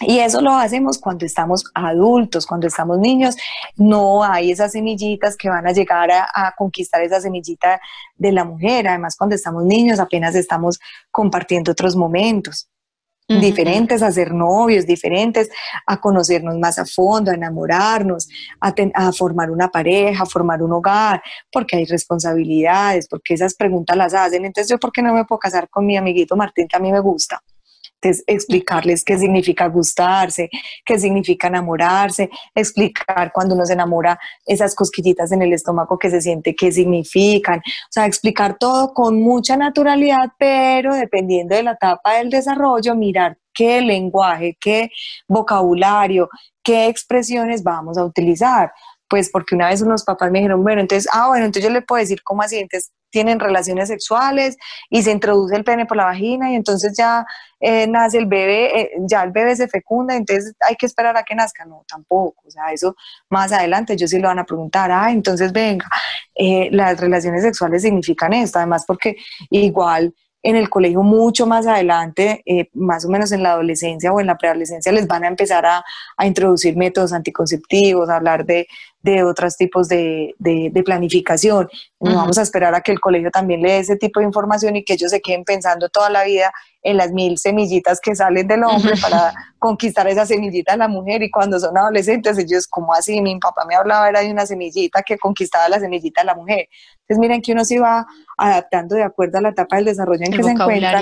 Y 0.00 0.20
eso 0.20 0.40
lo 0.40 0.52
hacemos 0.52 0.96
cuando 0.98 1.26
estamos 1.26 1.64
adultos, 1.74 2.46
cuando 2.46 2.68
estamos 2.68 2.98
niños, 2.98 3.36
no 3.74 4.22
hay 4.22 4.52
esas 4.52 4.70
semillitas 4.70 5.36
que 5.36 5.48
van 5.48 5.66
a 5.66 5.72
llegar 5.72 6.12
a, 6.12 6.28
a 6.32 6.54
conquistar 6.56 7.02
esa 7.02 7.20
semillita 7.20 7.80
de 8.16 8.30
la 8.30 8.44
mujer. 8.44 8.86
Además, 8.86 9.16
cuando 9.16 9.34
estamos 9.34 9.64
niños 9.64 9.98
apenas 9.98 10.36
estamos 10.36 10.78
compartiendo 11.10 11.72
otros 11.72 11.96
momentos 11.96 12.68
Diferentes, 13.40 14.02
a 14.02 14.10
ser 14.10 14.32
novios, 14.32 14.86
diferentes, 14.86 15.50
a 15.86 16.00
conocernos 16.00 16.56
más 16.58 16.78
a 16.78 16.86
fondo, 16.86 17.30
a 17.30 17.34
enamorarnos, 17.34 18.26
a, 18.58 18.72
ten- 18.74 18.92
a 18.94 19.12
formar 19.12 19.50
una 19.50 19.68
pareja, 19.68 20.22
a 20.22 20.26
formar 20.26 20.62
un 20.62 20.72
hogar, 20.72 21.22
porque 21.52 21.76
hay 21.76 21.84
responsabilidades, 21.84 23.06
porque 23.06 23.34
esas 23.34 23.54
preguntas 23.54 23.96
las 23.98 24.14
hacen. 24.14 24.46
Entonces, 24.46 24.70
¿yo 24.70 24.78
por 24.78 24.92
qué 24.92 25.02
no 25.02 25.12
me 25.12 25.26
puedo 25.26 25.38
casar 25.38 25.68
con 25.68 25.84
mi 25.84 25.96
amiguito 25.98 26.36
Martín, 26.36 26.66
que 26.68 26.76
a 26.76 26.80
mí 26.80 26.90
me 26.90 27.00
gusta? 27.00 27.42
Explicarles 28.00 29.04
qué 29.04 29.18
significa 29.18 29.66
gustarse, 29.66 30.48
qué 30.84 30.98
significa 30.98 31.48
enamorarse, 31.48 32.30
explicar 32.54 33.32
cuando 33.32 33.54
uno 33.54 33.66
se 33.66 33.72
enamora 33.72 34.18
esas 34.46 34.74
cosquillitas 34.74 35.32
en 35.32 35.42
el 35.42 35.52
estómago 35.52 35.98
que 35.98 36.10
se 36.10 36.20
siente, 36.20 36.54
qué 36.54 36.70
significan. 36.70 37.58
O 37.58 37.90
sea, 37.90 38.06
explicar 38.06 38.56
todo 38.58 38.92
con 38.94 39.20
mucha 39.20 39.56
naturalidad, 39.56 40.32
pero 40.38 40.94
dependiendo 40.94 41.54
de 41.54 41.62
la 41.62 41.72
etapa 41.72 42.14
del 42.14 42.30
desarrollo, 42.30 42.94
mirar 42.94 43.36
qué 43.52 43.80
lenguaje, 43.80 44.56
qué 44.60 44.90
vocabulario, 45.26 46.28
qué 46.62 46.86
expresiones 46.86 47.62
vamos 47.64 47.98
a 47.98 48.04
utilizar. 48.04 48.72
Pues 49.08 49.30
porque 49.30 49.54
una 49.54 49.68
vez 49.68 49.82
unos 49.82 50.04
papás 50.04 50.30
me 50.30 50.38
dijeron, 50.38 50.62
bueno, 50.62 50.80
entonces, 50.80 51.08
ah, 51.12 51.28
bueno, 51.28 51.46
entonces 51.46 51.68
yo 51.68 51.72
le 51.72 51.82
puedo 51.82 52.00
decir 52.00 52.22
cómo 52.22 52.42
así, 52.42 52.58
entonces 52.58 52.92
tienen 53.10 53.40
relaciones 53.40 53.88
sexuales 53.88 54.56
y 54.90 55.02
se 55.02 55.10
introduce 55.10 55.56
el 55.56 55.64
pene 55.64 55.86
por 55.86 55.96
la 55.96 56.04
vagina 56.04 56.52
y 56.52 56.56
entonces 56.56 56.94
ya 56.96 57.24
eh, 57.60 57.86
nace 57.86 58.18
el 58.18 58.26
bebé, 58.26 58.80
eh, 58.80 58.90
ya 59.08 59.22
el 59.22 59.30
bebé 59.30 59.56
se 59.56 59.68
fecunda, 59.68 60.14
entonces 60.14 60.54
hay 60.68 60.76
que 60.76 60.86
esperar 60.86 61.16
a 61.16 61.22
que 61.22 61.34
nazca. 61.34 61.64
No, 61.64 61.84
tampoco, 61.88 62.42
o 62.46 62.50
sea, 62.50 62.72
eso 62.72 62.94
más 63.30 63.52
adelante 63.52 63.94
ellos 63.94 64.10
sí 64.10 64.18
lo 64.18 64.28
van 64.28 64.38
a 64.38 64.44
preguntar, 64.44 64.90
ah, 64.92 65.10
entonces 65.10 65.52
venga, 65.52 65.86
eh, 66.34 66.68
las 66.72 67.00
relaciones 67.00 67.42
sexuales 67.42 67.82
significan 67.82 68.32
esto, 68.32 68.58
además 68.58 68.84
porque 68.86 69.16
igual 69.50 70.14
en 70.42 70.56
el 70.56 70.70
colegio 70.70 71.02
mucho 71.02 71.46
más 71.46 71.66
adelante, 71.66 72.42
eh, 72.46 72.68
más 72.74 73.04
o 73.04 73.08
menos 73.08 73.32
en 73.32 73.42
la 73.42 73.52
adolescencia 73.52 74.12
o 74.12 74.20
en 74.20 74.26
la 74.26 74.38
preadolescencia, 74.38 74.92
les 74.92 75.06
van 75.06 75.24
a 75.24 75.28
empezar 75.28 75.66
a, 75.66 75.84
introducir 76.24 76.76
métodos 76.76 77.12
anticonceptivos, 77.12 78.08
a 78.08 78.16
hablar 78.16 78.44
de, 78.44 78.66
otros 79.24 79.56
tipos 79.56 79.88
de, 79.88 80.34
planificación. 80.84 81.68
No 82.00 82.14
vamos 82.14 82.38
a 82.38 82.42
esperar 82.42 82.74
a 82.74 82.80
que 82.80 82.92
el 82.92 83.00
colegio 83.00 83.30
también 83.30 83.62
le 83.62 83.72
dé 83.72 83.78
ese 83.78 83.96
tipo 83.96 84.20
de 84.20 84.26
información 84.26 84.76
y 84.76 84.84
que 84.84 84.94
ellos 84.94 85.10
se 85.10 85.20
queden 85.20 85.44
pensando 85.44 85.88
toda 85.88 86.10
la 86.10 86.24
vida 86.24 86.52
en 86.82 86.96
las 86.96 87.12
mil 87.12 87.38
semillitas 87.38 88.00
que 88.00 88.14
salen 88.14 88.46
del 88.46 88.64
hombre 88.64 88.92
para 89.00 89.32
conquistar 89.58 90.06
esa 90.08 90.24
semillita 90.24 90.72
de 90.72 90.78
la 90.78 90.88
mujer 90.88 91.22
y 91.22 91.30
cuando 91.30 91.58
son 91.58 91.76
adolescentes 91.76 92.38
ellos 92.38 92.66
como 92.66 92.94
así, 92.94 93.20
mi 93.20 93.38
papá 93.38 93.64
me 93.66 93.74
hablaba 93.74 94.08
era 94.08 94.20
de 94.20 94.30
una 94.30 94.46
semillita 94.46 95.02
que 95.02 95.18
conquistaba 95.18 95.68
la 95.68 95.80
semillita 95.80 96.22
de 96.22 96.26
la 96.26 96.34
mujer. 96.34 96.68
Entonces 97.00 97.18
miren 97.18 97.42
que 97.42 97.52
uno 97.52 97.64
se 97.64 97.80
va 97.80 98.06
adaptando 98.36 98.94
de 98.94 99.02
acuerdo 99.02 99.38
a 99.38 99.40
la 99.40 99.48
etapa 99.50 99.76
del 99.76 99.86
desarrollo 99.86 100.24
en 100.24 100.32
que 100.32 100.42
se 100.42 100.50
encuentra 100.50 101.00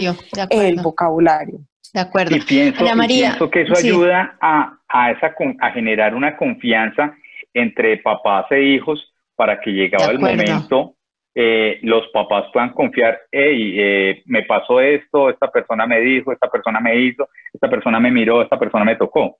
el 0.50 0.80
vocabulario. 0.80 1.61
De 1.92 2.00
acuerdo. 2.00 2.37
Y 2.37 2.40
pienso, 2.40 3.50
que 3.50 3.62
eso 3.62 3.74
ayuda 3.76 4.37
a, 4.40 4.78
a, 4.88 5.11
esa, 5.12 5.35
a 5.61 5.70
generar 5.70 6.14
una 6.14 6.37
confianza 6.37 7.14
entre 7.56 7.96
papás 7.98 8.46
e 8.50 8.62
hijos 8.62 9.12
para 9.34 9.60
que 9.60 9.70
llegado 9.70 10.10
el 10.10 10.18
momento 10.18 10.94
eh, 11.34 11.78
los 11.82 12.08
papás 12.14 12.44
puedan 12.52 12.72
confiar, 12.72 13.18
hey, 13.30 13.74
eh, 13.76 14.22
me 14.24 14.42
pasó 14.44 14.80
esto, 14.80 15.28
esta 15.28 15.50
persona 15.50 15.86
me 15.86 16.00
dijo, 16.00 16.32
esta 16.32 16.48
persona 16.48 16.80
me 16.80 16.96
hizo, 16.98 17.28
esta 17.52 17.68
persona 17.68 18.00
me 18.00 18.10
miró, 18.10 18.40
esta 18.40 18.58
persona 18.58 18.84
me 18.84 18.96
tocó. 18.96 19.38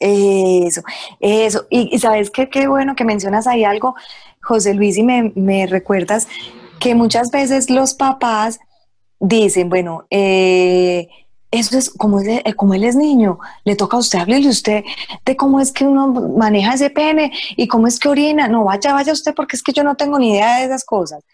Eso, 0.00 0.82
eso. 1.20 1.66
Y, 1.70 1.96
sabes 1.98 2.30
qué, 2.30 2.48
qué 2.48 2.66
bueno 2.66 2.96
que 2.96 3.04
mencionas 3.04 3.46
ahí 3.46 3.64
algo, 3.64 3.94
José 4.42 4.74
Luis, 4.74 4.98
y 4.98 5.04
me, 5.04 5.32
me 5.36 5.66
recuerdas 5.66 6.28
que 6.80 6.94
muchas 6.96 7.30
veces 7.30 7.70
los 7.70 7.94
papás 7.94 8.58
dicen, 9.20 9.68
bueno, 9.68 10.06
eh, 10.10 11.08
eso 11.50 11.78
es 11.78 11.90
como, 11.90 12.20
él, 12.20 12.42
como 12.56 12.74
él 12.74 12.84
es 12.84 12.94
niño, 12.94 13.38
le 13.64 13.76
toca 13.76 13.96
a 13.96 14.00
usted, 14.00 14.18
háblele 14.18 14.48
usted 14.48 14.84
de 15.24 15.36
cómo 15.36 15.60
es 15.60 15.72
que 15.72 15.84
uno 15.84 16.08
maneja 16.36 16.74
ese 16.74 16.90
pene 16.90 17.32
y 17.56 17.68
cómo 17.68 17.86
es 17.86 17.98
que 17.98 18.08
orina. 18.08 18.48
No, 18.48 18.64
vaya, 18.64 18.92
vaya 18.92 19.12
usted 19.12 19.34
porque 19.34 19.56
es 19.56 19.62
que 19.62 19.72
yo 19.72 19.82
no 19.82 19.94
tengo 19.94 20.18
ni 20.18 20.32
idea 20.32 20.58
de 20.58 20.66
esas 20.66 20.84
cosas. 20.84 21.24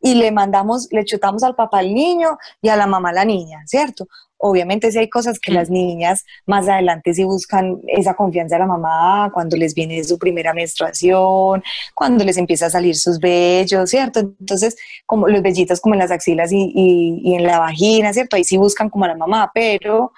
Y 0.00 0.14
le 0.14 0.32
mandamos, 0.32 0.88
le 0.90 1.04
chutamos 1.04 1.42
al 1.42 1.54
papá 1.54 1.78
al 1.78 1.94
niño 1.94 2.36
y 2.60 2.68
a 2.68 2.76
la 2.76 2.86
mamá 2.86 3.12
la 3.12 3.24
niña, 3.24 3.62
¿cierto? 3.66 4.08
Obviamente 4.44 4.90
sí 4.90 4.98
hay 4.98 5.08
cosas 5.08 5.38
que 5.38 5.52
las 5.52 5.70
niñas 5.70 6.24
más 6.46 6.68
adelante 6.68 7.14
sí 7.14 7.22
buscan 7.22 7.80
esa 7.86 8.14
confianza 8.14 8.56
de 8.56 8.58
la 8.58 8.66
mamá 8.66 9.30
cuando 9.32 9.56
les 9.56 9.72
viene 9.72 10.02
su 10.02 10.18
primera 10.18 10.52
menstruación, 10.52 11.62
cuando 11.94 12.24
les 12.24 12.36
empieza 12.36 12.66
a 12.66 12.70
salir 12.70 12.96
sus 12.96 13.20
vellos, 13.20 13.88
¿cierto? 13.88 14.18
Entonces, 14.18 14.76
como 15.06 15.28
los 15.28 15.42
vellitos 15.42 15.80
como 15.80 15.94
en 15.94 16.00
las 16.00 16.10
axilas 16.10 16.50
y, 16.50 16.72
y, 16.74 17.34
en 17.36 17.44
la 17.44 17.60
vagina, 17.60 18.12
¿cierto? 18.12 18.34
Ahí 18.34 18.42
sí 18.42 18.56
buscan 18.56 18.90
como 18.90 19.04
a 19.04 19.08
la 19.08 19.16
mamá, 19.16 19.48
pero 19.54 20.12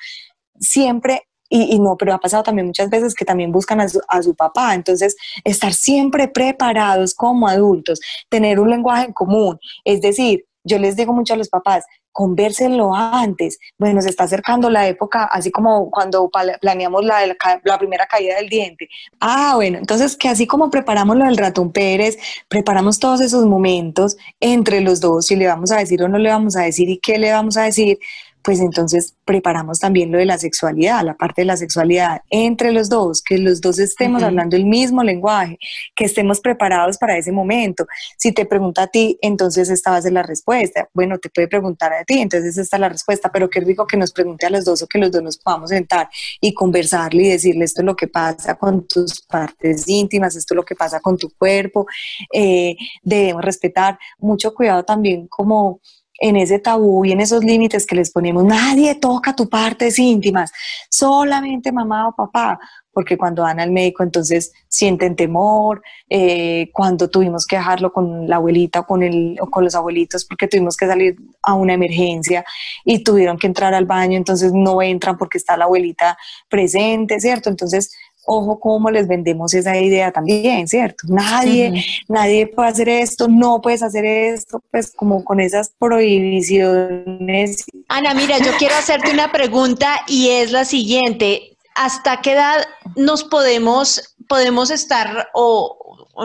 siempre 0.59 1.21
y, 1.51 1.79
no, 1.79 1.97
pero 1.99 2.15
ha 2.15 2.19
pasado 2.19 2.43
también 2.43 2.67
muchas 2.67 2.89
veces 2.89 3.15
que 3.15 3.27
también 3.27 3.53
buscan 3.53 3.81
a 3.81 3.89
su, 3.89 4.01
a 4.09 4.23
su, 4.23 4.35
papá. 4.35 4.75
Entonces, 4.75 5.15
estar 5.45 5.75
siempre 5.75 6.29
preparados 6.29 7.15
como 7.15 7.47
adultos, 7.47 8.01
tener 8.31 8.59
un 8.59 8.71
lenguaje 8.71 9.05
en 9.05 9.13
común. 9.13 9.61
Es 9.85 10.01
decir, 10.01 10.47
yo 10.65 10.79
les 10.79 10.97
digo 10.97 11.13
mucho 11.13 11.35
a 11.35 11.37
los 11.37 11.49
papás, 11.49 11.85
convérsenlo 12.11 12.95
antes. 12.95 13.59
Bueno, 13.77 14.01
se 14.01 14.09
está 14.09 14.25
acercando 14.25 14.71
la 14.71 14.87
época, 14.89 15.25
así 15.25 15.51
como 15.51 15.91
cuando 15.91 16.31
planeamos 16.61 17.05
la, 17.05 17.27
la, 17.65 17.79
primera 17.79 18.07
caída 18.07 18.37
del 18.37 18.49
diente. 18.49 18.89
Ah, 19.21 19.53
bueno, 19.57 19.79
entonces 19.79 20.17
que 20.17 20.29
así 20.29 20.47
como 20.47 20.71
preparamos 20.71 21.17
lo 21.17 21.25
del 21.25 21.37
ratón 21.37 21.73
Pérez, 21.73 22.17
preparamos 22.49 22.99
todos 22.99 23.21
esos 23.21 23.45
momentos 23.47 24.17
entre 24.41 24.81
los 24.81 25.01
dos, 25.01 25.27
si 25.27 25.37
le 25.37 25.47
vamos 25.47 25.71
a 25.73 25.79
decir 25.79 26.03
o 26.03 26.09
no 26.09 26.19
le 26.19 26.31
vamos 26.31 26.57
a 26.57 26.63
decir 26.63 26.89
y 26.89 26.99
qué 26.99 27.19
le 27.19 27.33
vamos 27.33 27.57
a 27.57 27.65
decir, 27.65 27.99
pues 28.45 28.61
entonces 28.61 29.17
preparamos 29.25 29.81
también 29.81 30.13
lo 30.13 30.19
de 30.19 30.27
la 30.27 30.37
sexualidad, 30.37 31.03
la 31.03 31.15
parte 31.15 31.41
de 31.41 31.47
la 31.47 31.57
sexualidad 31.57 32.21
entre 32.29 32.73
los 32.73 32.91
dos, 32.91 33.23
que 33.23 33.39
los 33.39 33.63
dos 33.63 33.79
estemos 33.79 34.23
hablando 34.23 34.55
el 34.55 34.67
mismo 34.67 35.03
lenguaje, 35.03 35.59
que 35.97 36.05
estemos 36.05 36.41
preparados 36.41 36.99
para 36.99 37.17
ese 37.17 37.33
momento. 37.33 37.87
Si 38.19 38.33
te 38.33 38.45
pregunta 38.45 38.83
a 38.83 38.87
ti, 38.89 39.19
entonces 39.23 39.71
esta 39.71 39.93
va 39.93 39.97
a 39.97 40.03
ser 40.03 40.13
la 40.13 40.23
respuesta. 40.23 40.91
Bueno, 40.93 41.19
te 41.19 41.31
puede 41.31 41.49
preguntar 41.49 41.95
a 41.95 42.05
ti, 42.05 42.19
entonces 42.21 42.59
esta 42.59 42.77
es 42.77 42.81
la 42.81 42.91
respuesta, 42.91 43.33
pero 43.33 43.49
qué 43.49 43.61
rico 43.61 43.87
que 43.87 43.97
nos 43.97 44.13
pregunte 44.13 44.45
a 44.45 44.51
los 44.51 44.67
dos 44.67 44.83
o 44.83 44.87
que 44.87 44.99
los 44.99 45.11
dos 45.11 45.23
nos 45.23 45.39
podamos 45.39 45.71
sentar 45.71 46.11
y 46.39 46.53
conversarle 46.53 47.23
y 47.23 47.29
decirle 47.31 47.65
esto 47.65 47.81
es 47.81 47.87
lo 47.87 47.97
que 47.97 48.09
pasa 48.09 48.57
con 48.57 48.87
tus 48.87 49.23
partes 49.23 49.89
íntimas, 49.89 50.37
esto 50.37 50.53
es 50.53 50.57
lo 50.57 50.65
que 50.67 50.75
pasa 50.75 51.01
con 51.01 51.17
tu 51.17 51.31
cuerpo. 51.31 51.87
Eh, 52.31 52.77
debemos 53.03 53.43
respetar 53.43 53.99
mucho 54.19 54.53
cuidado 54.53 54.85
también 54.85 55.29
como 55.29 55.81
en 56.19 56.37
ese 56.37 56.59
tabú 56.59 57.05
y 57.05 57.13
en 57.13 57.21
esos 57.21 57.43
límites 57.45 57.87
que 57.87 57.97
les 57.97 58.11
ponemos. 58.11 58.45
Nadie 58.45 58.95
toca 58.95 59.35
tu 59.35 59.49
partes 59.49 59.99
íntimas, 59.99 60.53
solamente 60.89 61.73
mamá 61.73 62.09
o 62.09 62.15
papá, 62.15 62.59
porque 62.93 63.19
cuando 63.19 63.43
van 63.43 63.59
al 63.59 63.73
médico 63.73 64.05
entonces 64.05 64.53
sienten 64.69 65.17
temor, 65.17 65.83
eh, 66.09 66.71
cuando 66.73 67.11
tuvimos 67.11 67.47
que 67.47 67.57
dejarlo 67.57 67.93
con 67.93 68.29
la 68.29 68.37
abuelita 68.37 68.85
con, 68.85 69.03
el, 69.03 69.37
o 69.41 69.51
con 69.51 69.65
los 69.65 69.75
abuelitos 69.75 70.25
porque 70.25 70.47
tuvimos 70.47 70.77
que 70.77 70.87
salir 70.87 71.17
a 71.43 71.55
una 71.55 71.75
emergencia 71.75 72.45
y 72.85 73.03
tuvieron 73.03 73.37
que 73.37 73.49
entrar 73.49 73.75
al 73.75 73.85
baño, 73.85 74.17
entonces 74.17 74.53
no 74.53 74.81
entran 74.81 75.19
porque 75.19 75.39
está 75.39 75.57
la 75.57 75.65
abuelita 75.65 76.17
presente, 76.49 77.19
¿cierto? 77.21 77.51
Entonces 77.51 77.93
ojo 78.27 78.59
cómo 78.59 78.91
les 78.91 79.07
vendemos 79.07 79.55
esa 79.55 79.77
idea 79.77 80.11
también, 80.13 80.67
¿cierto? 80.69 81.05
Nadie, 81.09 81.85
nadie 82.09 82.47
puede 82.47 82.69
hacer 82.69 82.89
esto, 82.89 83.29
no 83.29 83.61
puedes 83.61 83.83
hacer 83.83 84.05
esto, 84.05 84.63
pues 84.71 84.93
como 84.93 85.25
con 85.25 85.41
esas 85.41 85.73
prohibiciones. 85.79 87.65
Ana, 87.89 88.15
mira, 88.15 88.39
yo 88.39 88.53
quiero 88.59 88.75
hacerte 88.75 89.11
una 89.13 89.31
pregunta 89.31 90.01
y 90.07 90.29
es 90.31 90.53
la 90.53 90.65
siguiente. 90.65 91.57
¿Hasta 91.75 92.21
qué 92.21 92.33
edad 92.33 92.65
nos 92.97 93.25
podemos, 93.25 94.15
podemos 94.29 94.71
estar, 94.71 95.29
o, 95.35 95.77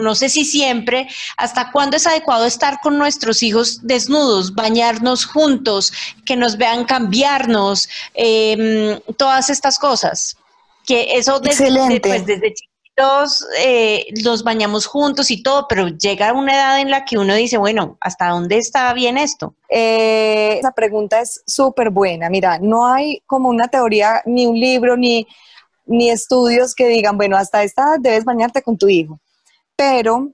no 0.01 0.13
sé 0.13 0.29
si 0.29 0.45
siempre, 0.45 1.07
hasta 1.37 1.71
cuándo 1.71 1.97
es 1.97 2.05
adecuado 2.05 2.45
estar 2.45 2.79
con 2.81 2.97
nuestros 2.99 3.41
hijos 3.41 3.79
desnudos, 3.81 4.53
bañarnos 4.53 5.25
juntos, 5.25 5.91
que 6.25 6.35
nos 6.35 6.57
vean 6.57 6.85
cambiarnos, 6.85 7.89
em, 8.13 8.99
todas 9.17 9.49
estas 9.49 9.79
cosas? 9.79 10.37
Que 10.89 11.19
eso 11.19 11.39
desde, 11.39 11.99
pues, 11.99 12.25
desde 12.25 12.51
chiquitos 12.51 13.45
eh, 13.63 14.07
nos 14.23 14.43
bañamos 14.43 14.87
juntos 14.87 15.29
y 15.29 15.43
todo, 15.43 15.67
pero 15.69 15.87
llega 15.87 16.33
una 16.33 16.55
edad 16.55 16.79
en 16.79 16.89
la 16.89 17.05
que 17.05 17.19
uno 17.19 17.35
dice, 17.35 17.59
bueno, 17.59 17.99
¿hasta 18.01 18.29
dónde 18.29 18.57
está 18.57 18.91
bien 18.95 19.19
esto? 19.19 19.53
Eh, 19.69 20.57
esa 20.57 20.71
pregunta 20.71 21.21
es 21.21 21.43
súper 21.45 21.91
buena. 21.91 22.27
Mira, 22.31 22.57
no 22.57 22.87
hay 22.87 23.21
como 23.27 23.49
una 23.49 23.67
teoría, 23.67 24.23
ni 24.25 24.47
un 24.47 24.59
libro, 24.59 24.97
ni, 24.97 25.27
ni 25.85 26.09
estudios 26.09 26.73
que 26.73 26.87
digan, 26.87 27.17
bueno, 27.17 27.37
hasta 27.37 27.61
esta 27.61 27.83
edad 27.83 27.99
debes 27.99 28.25
bañarte 28.25 28.63
con 28.63 28.75
tu 28.75 28.89
hijo. 28.89 29.19
Pero 29.75 30.31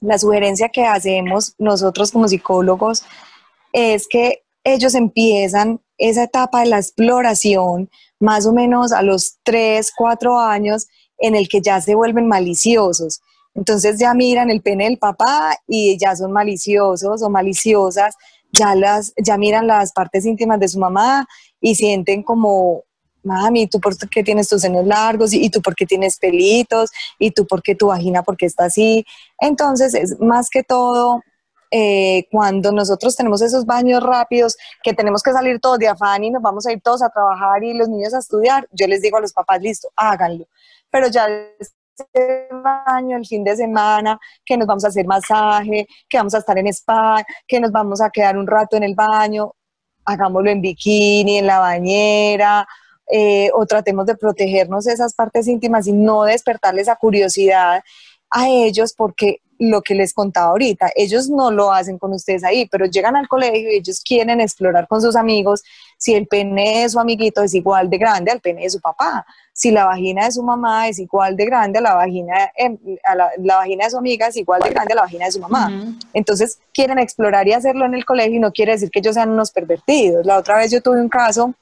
la 0.00 0.18
sugerencia 0.18 0.70
que 0.70 0.86
hacemos 0.86 1.54
nosotros 1.58 2.10
como 2.10 2.26
psicólogos 2.26 3.04
es 3.74 4.08
que 4.08 4.44
ellos 4.64 4.94
empiezan 4.94 5.82
esa 5.98 6.22
etapa 6.22 6.60
de 6.60 6.66
la 6.66 6.78
exploración 6.78 7.90
más 8.24 8.46
o 8.46 8.52
menos 8.52 8.90
a 8.92 9.02
los 9.02 9.36
3, 9.42 9.92
4 9.94 10.40
años 10.40 10.86
en 11.18 11.36
el 11.36 11.46
que 11.46 11.60
ya 11.60 11.80
se 11.80 11.94
vuelven 11.94 12.26
maliciosos. 12.26 13.20
Entonces 13.54 13.98
ya 13.98 14.14
miran 14.14 14.50
el 14.50 14.62
pene 14.62 14.84
del 14.84 14.98
papá 14.98 15.56
y 15.68 15.98
ya 15.98 16.16
son 16.16 16.32
maliciosos 16.32 17.22
o 17.22 17.30
maliciosas, 17.30 18.14
ya, 18.50 18.74
las, 18.74 19.12
ya 19.22 19.36
miran 19.36 19.66
las 19.66 19.92
partes 19.92 20.24
íntimas 20.24 20.58
de 20.58 20.68
su 20.68 20.78
mamá 20.78 21.26
y 21.60 21.74
sienten 21.74 22.22
como, 22.22 22.84
mami, 23.22 23.66
¿tú 23.66 23.78
por 23.78 23.94
qué 24.08 24.24
tienes 24.24 24.48
tus 24.48 24.62
senos 24.62 24.86
largos? 24.86 25.34
¿Y 25.34 25.50
tú 25.50 25.60
por 25.60 25.74
qué 25.74 25.84
tienes 25.84 26.18
pelitos? 26.18 26.90
¿Y 27.18 27.30
tú 27.30 27.46
por 27.46 27.62
qué 27.62 27.74
tu 27.74 27.88
vagina 27.88 28.22
por 28.22 28.38
qué 28.38 28.46
está 28.46 28.64
así? 28.64 29.04
Entonces 29.38 29.94
es 29.94 30.18
más 30.18 30.48
que 30.48 30.62
todo 30.62 31.22
eh, 31.70 32.26
cuando 32.30 32.72
nosotros 32.72 33.16
tenemos 33.16 33.42
esos 33.42 33.66
baños 33.66 34.02
rápidos, 34.02 34.56
que 34.82 34.92
tenemos 34.92 35.22
que 35.22 35.32
salir 35.32 35.60
todos 35.60 35.78
de 35.78 35.88
afán 35.88 36.24
y 36.24 36.30
nos 36.30 36.42
vamos 36.42 36.66
a 36.66 36.72
ir 36.72 36.80
todos 36.80 37.02
a 37.02 37.10
trabajar 37.10 37.62
y 37.64 37.74
los 37.74 37.88
niños 37.88 38.14
a 38.14 38.18
estudiar, 38.18 38.68
yo 38.72 38.86
les 38.86 39.02
digo 39.02 39.16
a 39.16 39.20
los 39.20 39.32
papás, 39.32 39.60
listo, 39.60 39.88
háganlo. 39.96 40.46
Pero 40.90 41.08
ya 41.08 41.26
este 41.96 42.48
baño 42.50 43.16
el 43.16 43.26
fin 43.26 43.44
de 43.44 43.56
semana, 43.56 44.18
que 44.44 44.56
nos 44.56 44.66
vamos 44.66 44.84
a 44.84 44.88
hacer 44.88 45.06
masaje, 45.06 45.86
que 46.08 46.18
vamos 46.18 46.34
a 46.34 46.38
estar 46.38 46.58
en 46.58 46.66
spa, 46.68 47.24
que 47.46 47.60
nos 47.60 47.70
vamos 47.70 48.00
a 48.00 48.10
quedar 48.10 48.36
un 48.36 48.46
rato 48.46 48.76
en 48.76 48.82
el 48.82 48.94
baño, 48.94 49.52
hagámoslo 50.04 50.50
en 50.50 50.60
bikini, 50.60 51.38
en 51.38 51.46
la 51.46 51.60
bañera, 51.60 52.66
eh, 53.10 53.50
o 53.54 53.66
tratemos 53.66 54.06
de 54.06 54.16
protegernos 54.16 54.86
esas 54.86 55.14
partes 55.14 55.46
íntimas 55.46 55.86
y 55.86 55.92
no 55.92 56.24
despertarles 56.24 56.82
esa 56.82 56.96
curiosidad 56.96 57.82
a 58.30 58.48
ellos 58.48 58.94
porque 58.96 59.40
lo 59.58 59.82
que 59.82 59.94
les 59.94 60.12
contaba 60.12 60.48
ahorita, 60.48 60.90
ellos 60.96 61.28
no 61.28 61.50
lo 61.50 61.72
hacen 61.72 61.98
con 61.98 62.12
ustedes 62.12 62.44
ahí, 62.44 62.66
pero 62.66 62.86
llegan 62.86 63.16
al 63.16 63.28
colegio 63.28 63.70
y 63.70 63.76
ellos 63.76 64.00
quieren 64.06 64.40
explorar 64.40 64.88
con 64.88 65.00
sus 65.00 65.16
amigos 65.16 65.62
si 65.96 66.14
el 66.14 66.26
pene 66.26 66.82
de 66.82 66.88
su 66.88 66.98
amiguito 66.98 67.42
es 67.42 67.54
igual 67.54 67.88
de 67.88 67.98
grande 67.98 68.30
al 68.30 68.40
pene 68.40 68.62
de 68.62 68.70
su 68.70 68.80
papá, 68.80 69.24
si 69.52 69.70
la 69.70 69.86
vagina 69.86 70.24
de 70.24 70.32
su 70.32 70.42
mamá 70.42 70.88
es 70.88 70.98
igual 70.98 71.36
de 71.36 71.46
grande 71.46 71.78
a 71.78 71.82
la 71.82 71.94
vagina, 71.94 72.50
em, 72.56 72.76
a 73.04 73.14
la, 73.14 73.30
vagina 73.56 73.84
de 73.84 73.90
su 73.90 73.98
amiga 73.98 74.26
es 74.26 74.36
igual 74.36 74.60
de 74.60 74.70
grande 74.70 74.92
a 74.92 74.96
la 74.96 75.02
vagina 75.02 75.26
de 75.26 75.32
su 75.32 75.40
mamá. 75.40 75.70
Entonces 76.12 76.58
quieren 76.72 76.98
explorar 76.98 77.46
y 77.46 77.52
hacerlo 77.52 77.86
en 77.86 77.94
el 77.94 78.04
colegio 78.04 78.36
y 78.36 78.40
no 78.40 78.52
quiere 78.52 78.72
decir 78.72 78.90
que 78.90 78.98
ellos 78.98 79.14
sean 79.14 79.30
unos 79.30 79.50
pervertidos. 79.52 80.26
La 80.26 80.38
otra 80.38 80.58
vez 80.58 80.72
yo 80.72 80.82
tuve 80.82 81.00
un 81.00 81.08
caso 81.08 81.54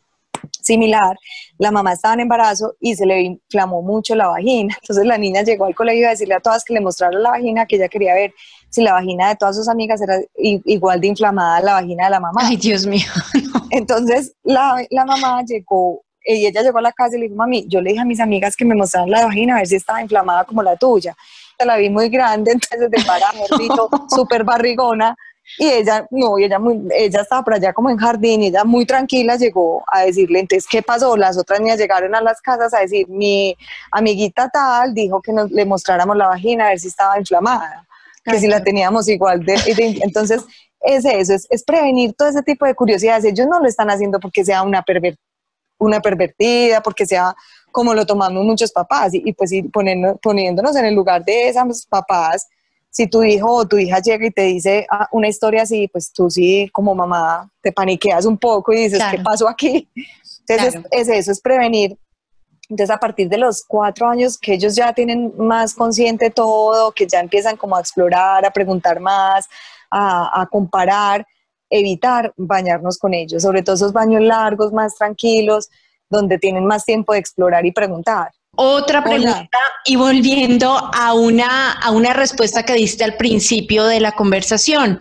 similar, 0.60 1.16
la 1.58 1.70
mamá 1.70 1.92
estaba 1.92 2.14
en 2.14 2.20
embarazo 2.20 2.74
y 2.80 2.94
se 2.94 3.06
le 3.06 3.20
inflamó 3.22 3.82
mucho 3.82 4.14
la 4.14 4.28
vagina. 4.28 4.76
Entonces 4.82 5.06
la 5.06 5.18
niña 5.18 5.42
llegó 5.42 5.66
al 5.66 5.74
colegio 5.74 6.06
a 6.06 6.10
decirle 6.10 6.34
a 6.34 6.40
todas 6.40 6.64
que 6.64 6.74
le 6.74 6.80
mostraron 6.80 7.22
la 7.22 7.30
vagina, 7.30 7.66
que 7.66 7.76
ella 7.76 7.88
quería 7.88 8.14
ver 8.14 8.34
si 8.70 8.82
la 8.82 8.94
vagina 8.94 9.28
de 9.28 9.36
todas 9.36 9.56
sus 9.56 9.68
amigas 9.68 10.00
era 10.00 10.18
igual 10.34 11.00
de 11.00 11.08
inflamada 11.08 11.56
a 11.56 11.60
la 11.62 11.72
vagina 11.74 12.04
de 12.04 12.10
la 12.10 12.20
mamá. 12.20 12.40
Ay, 12.44 12.56
Dios 12.56 12.86
mío. 12.86 13.06
Entonces 13.70 14.34
la, 14.42 14.84
la 14.90 15.04
mamá 15.04 15.42
llegó 15.44 16.02
y 16.24 16.46
ella 16.46 16.62
llegó 16.62 16.78
a 16.78 16.82
la 16.82 16.92
casa 16.92 17.16
y 17.16 17.20
le 17.20 17.24
dijo, 17.26 17.36
mami, 17.36 17.66
yo 17.68 17.80
le 17.80 17.90
dije 17.90 18.02
a 18.02 18.04
mis 18.04 18.20
amigas 18.20 18.56
que 18.56 18.64
me 18.64 18.74
mostraran 18.74 19.10
la 19.10 19.26
vagina 19.26 19.54
a 19.54 19.58
ver 19.58 19.66
si 19.66 19.76
estaba 19.76 20.02
inflamada 20.02 20.44
como 20.44 20.62
la 20.62 20.76
tuya. 20.76 21.16
La 21.64 21.76
vi 21.76 21.90
muy 21.90 22.08
grande, 22.08 22.52
entonces 22.52 22.90
de 22.90 23.04
para, 23.04 23.26
súper 24.08 24.44
barrigona. 24.44 25.16
Y 25.58 25.66
ella, 25.68 26.06
no, 26.10 26.38
y 26.38 26.44
ella, 26.44 26.58
muy, 26.58 26.80
ella 26.94 27.20
estaba 27.20 27.42
por 27.42 27.54
allá 27.54 27.72
como 27.72 27.90
en 27.90 27.98
jardín 27.98 28.42
y 28.42 28.46
ella 28.46 28.64
muy 28.64 28.86
tranquila 28.86 29.36
llegó 29.36 29.84
a 29.86 30.02
decirle, 30.02 30.40
entonces, 30.40 30.66
¿qué 30.70 30.82
pasó? 30.82 31.16
Las 31.16 31.36
otras 31.36 31.60
niñas 31.60 31.78
llegaron 31.78 32.14
a 32.14 32.20
las 32.20 32.40
casas 32.40 32.72
a 32.72 32.80
decir, 32.80 33.08
mi 33.08 33.56
amiguita 33.90 34.48
tal 34.48 34.94
dijo 34.94 35.20
que 35.20 35.32
nos, 35.32 35.50
le 35.50 35.64
mostráramos 35.66 36.16
la 36.16 36.28
vagina 36.28 36.66
a 36.66 36.68
ver 36.70 36.80
si 36.80 36.88
estaba 36.88 37.18
inflamada, 37.18 37.86
que 38.24 38.38
si 38.38 38.46
la 38.46 38.62
teníamos 38.62 39.08
igual 39.08 39.44
de, 39.44 39.56
entonces, 40.02 40.42
es 40.80 41.04
eso, 41.04 41.34
es, 41.34 41.46
es, 41.50 41.64
prevenir 41.64 42.14
todo 42.14 42.28
ese 42.28 42.42
tipo 42.42 42.66
de 42.66 42.74
curiosidades. 42.74 43.24
Ellos 43.24 43.46
no 43.46 43.60
lo 43.60 43.68
están 43.68 43.90
haciendo 43.90 44.18
porque 44.18 44.44
sea 44.44 44.62
una, 44.62 44.84
una 45.78 46.00
pervertida, 46.00 46.82
porque 46.82 47.06
sea 47.06 47.34
como 47.70 47.94
lo 47.94 48.06
tomamos 48.06 48.44
muchos 48.44 48.70
papás, 48.70 49.14
y, 49.14 49.32
pues 49.32 49.50
ir 49.50 49.70
poniéndonos 49.70 50.76
en 50.76 50.84
el 50.84 50.94
lugar 50.94 51.24
de 51.24 51.48
esas 51.48 51.86
papás 51.86 52.46
si 52.92 53.06
tu 53.06 53.22
hijo 53.24 53.50
o 53.50 53.66
tu 53.66 53.78
hija 53.78 54.00
llega 54.00 54.26
y 54.26 54.30
te 54.30 54.42
dice 54.42 54.86
ah, 54.90 55.08
una 55.12 55.26
historia 55.26 55.62
así, 55.62 55.88
pues 55.88 56.12
tú 56.12 56.28
sí 56.30 56.68
como 56.72 56.94
mamá 56.94 57.50
te 57.62 57.72
paniqueas 57.72 58.26
un 58.26 58.36
poco 58.36 58.70
y 58.72 58.84
dices, 58.84 59.02
¿qué 59.10 59.18
pasó 59.18 59.48
aquí? 59.48 59.88
Entonces 60.46 60.82
es, 60.90 61.08
eso, 61.08 61.32
es 61.32 61.40
prevenir. 61.40 61.96
Entonces 62.68 62.94
a 62.94 63.00
partir 63.00 63.30
de 63.30 63.38
los 63.38 63.64
cuatro 63.66 64.08
años 64.08 64.36
que 64.36 64.52
ellos 64.52 64.76
ya 64.76 64.92
tienen 64.92 65.32
más 65.38 65.72
consciente 65.74 66.28
todo, 66.28 66.92
que 66.92 67.06
ya 67.06 67.20
empiezan 67.20 67.56
como 67.56 67.76
a 67.76 67.80
explorar, 67.80 68.44
a 68.44 68.50
preguntar 68.50 69.00
más, 69.00 69.46
a, 69.90 70.42
a 70.42 70.46
comparar, 70.46 71.26
evitar 71.70 72.34
bañarnos 72.36 72.98
con 72.98 73.14
ellos, 73.14 73.42
sobre 73.42 73.62
todo 73.62 73.76
esos 73.76 73.94
baños 73.94 74.20
largos, 74.20 74.70
más 74.70 74.96
tranquilos, 74.96 75.70
donde 76.10 76.38
tienen 76.38 76.66
más 76.66 76.84
tiempo 76.84 77.14
de 77.14 77.20
explorar 77.20 77.64
y 77.64 77.72
preguntar. 77.72 78.32
Otra 78.54 79.02
pregunta 79.02 79.48
y 79.86 79.96
volviendo 79.96 80.76
a 80.92 81.14
una, 81.14 81.72
a 81.72 81.90
una 81.90 82.12
respuesta 82.12 82.64
que 82.64 82.74
diste 82.74 83.02
al 83.02 83.16
principio 83.16 83.84
de 83.84 84.00
la 84.00 84.12
conversación. 84.12 85.00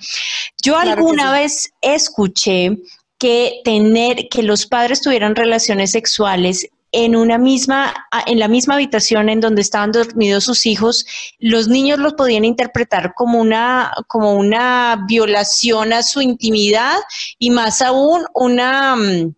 Yo 0.64 0.78
alguna 0.78 1.34
vez 1.34 1.74
escuché 1.82 2.78
que 3.20 3.62
tener, 3.66 4.30
que 4.30 4.42
los 4.42 4.66
padres 4.66 5.02
tuvieran 5.02 5.36
relaciones 5.36 5.92
sexuales 5.92 6.70
en 6.94 7.16
una 7.16 7.38
misma, 7.38 7.94
en 8.26 8.40
la 8.40 8.48
misma 8.48 8.76
habitación 8.76 9.30
en 9.30 9.40
donde 9.40 9.62
estaban 9.62 9.92
dormidos 9.92 10.46
sus 10.46 10.66
hijos, 10.66 11.06
los 11.40 11.68
niños 11.68 12.00
los 12.00 12.14
podían 12.14 12.46
interpretar 12.46 13.14
como 13.16 13.40
una, 13.40 13.94
como 14.08 14.34
una 14.34 15.06
violación 15.08 15.94
a 15.94 16.04
su 16.04 16.22
intimidad 16.22 16.98
y 17.38 17.50
más 17.50 17.82
aún 17.82 18.26
una, 18.34 18.96
mm, 18.96 19.36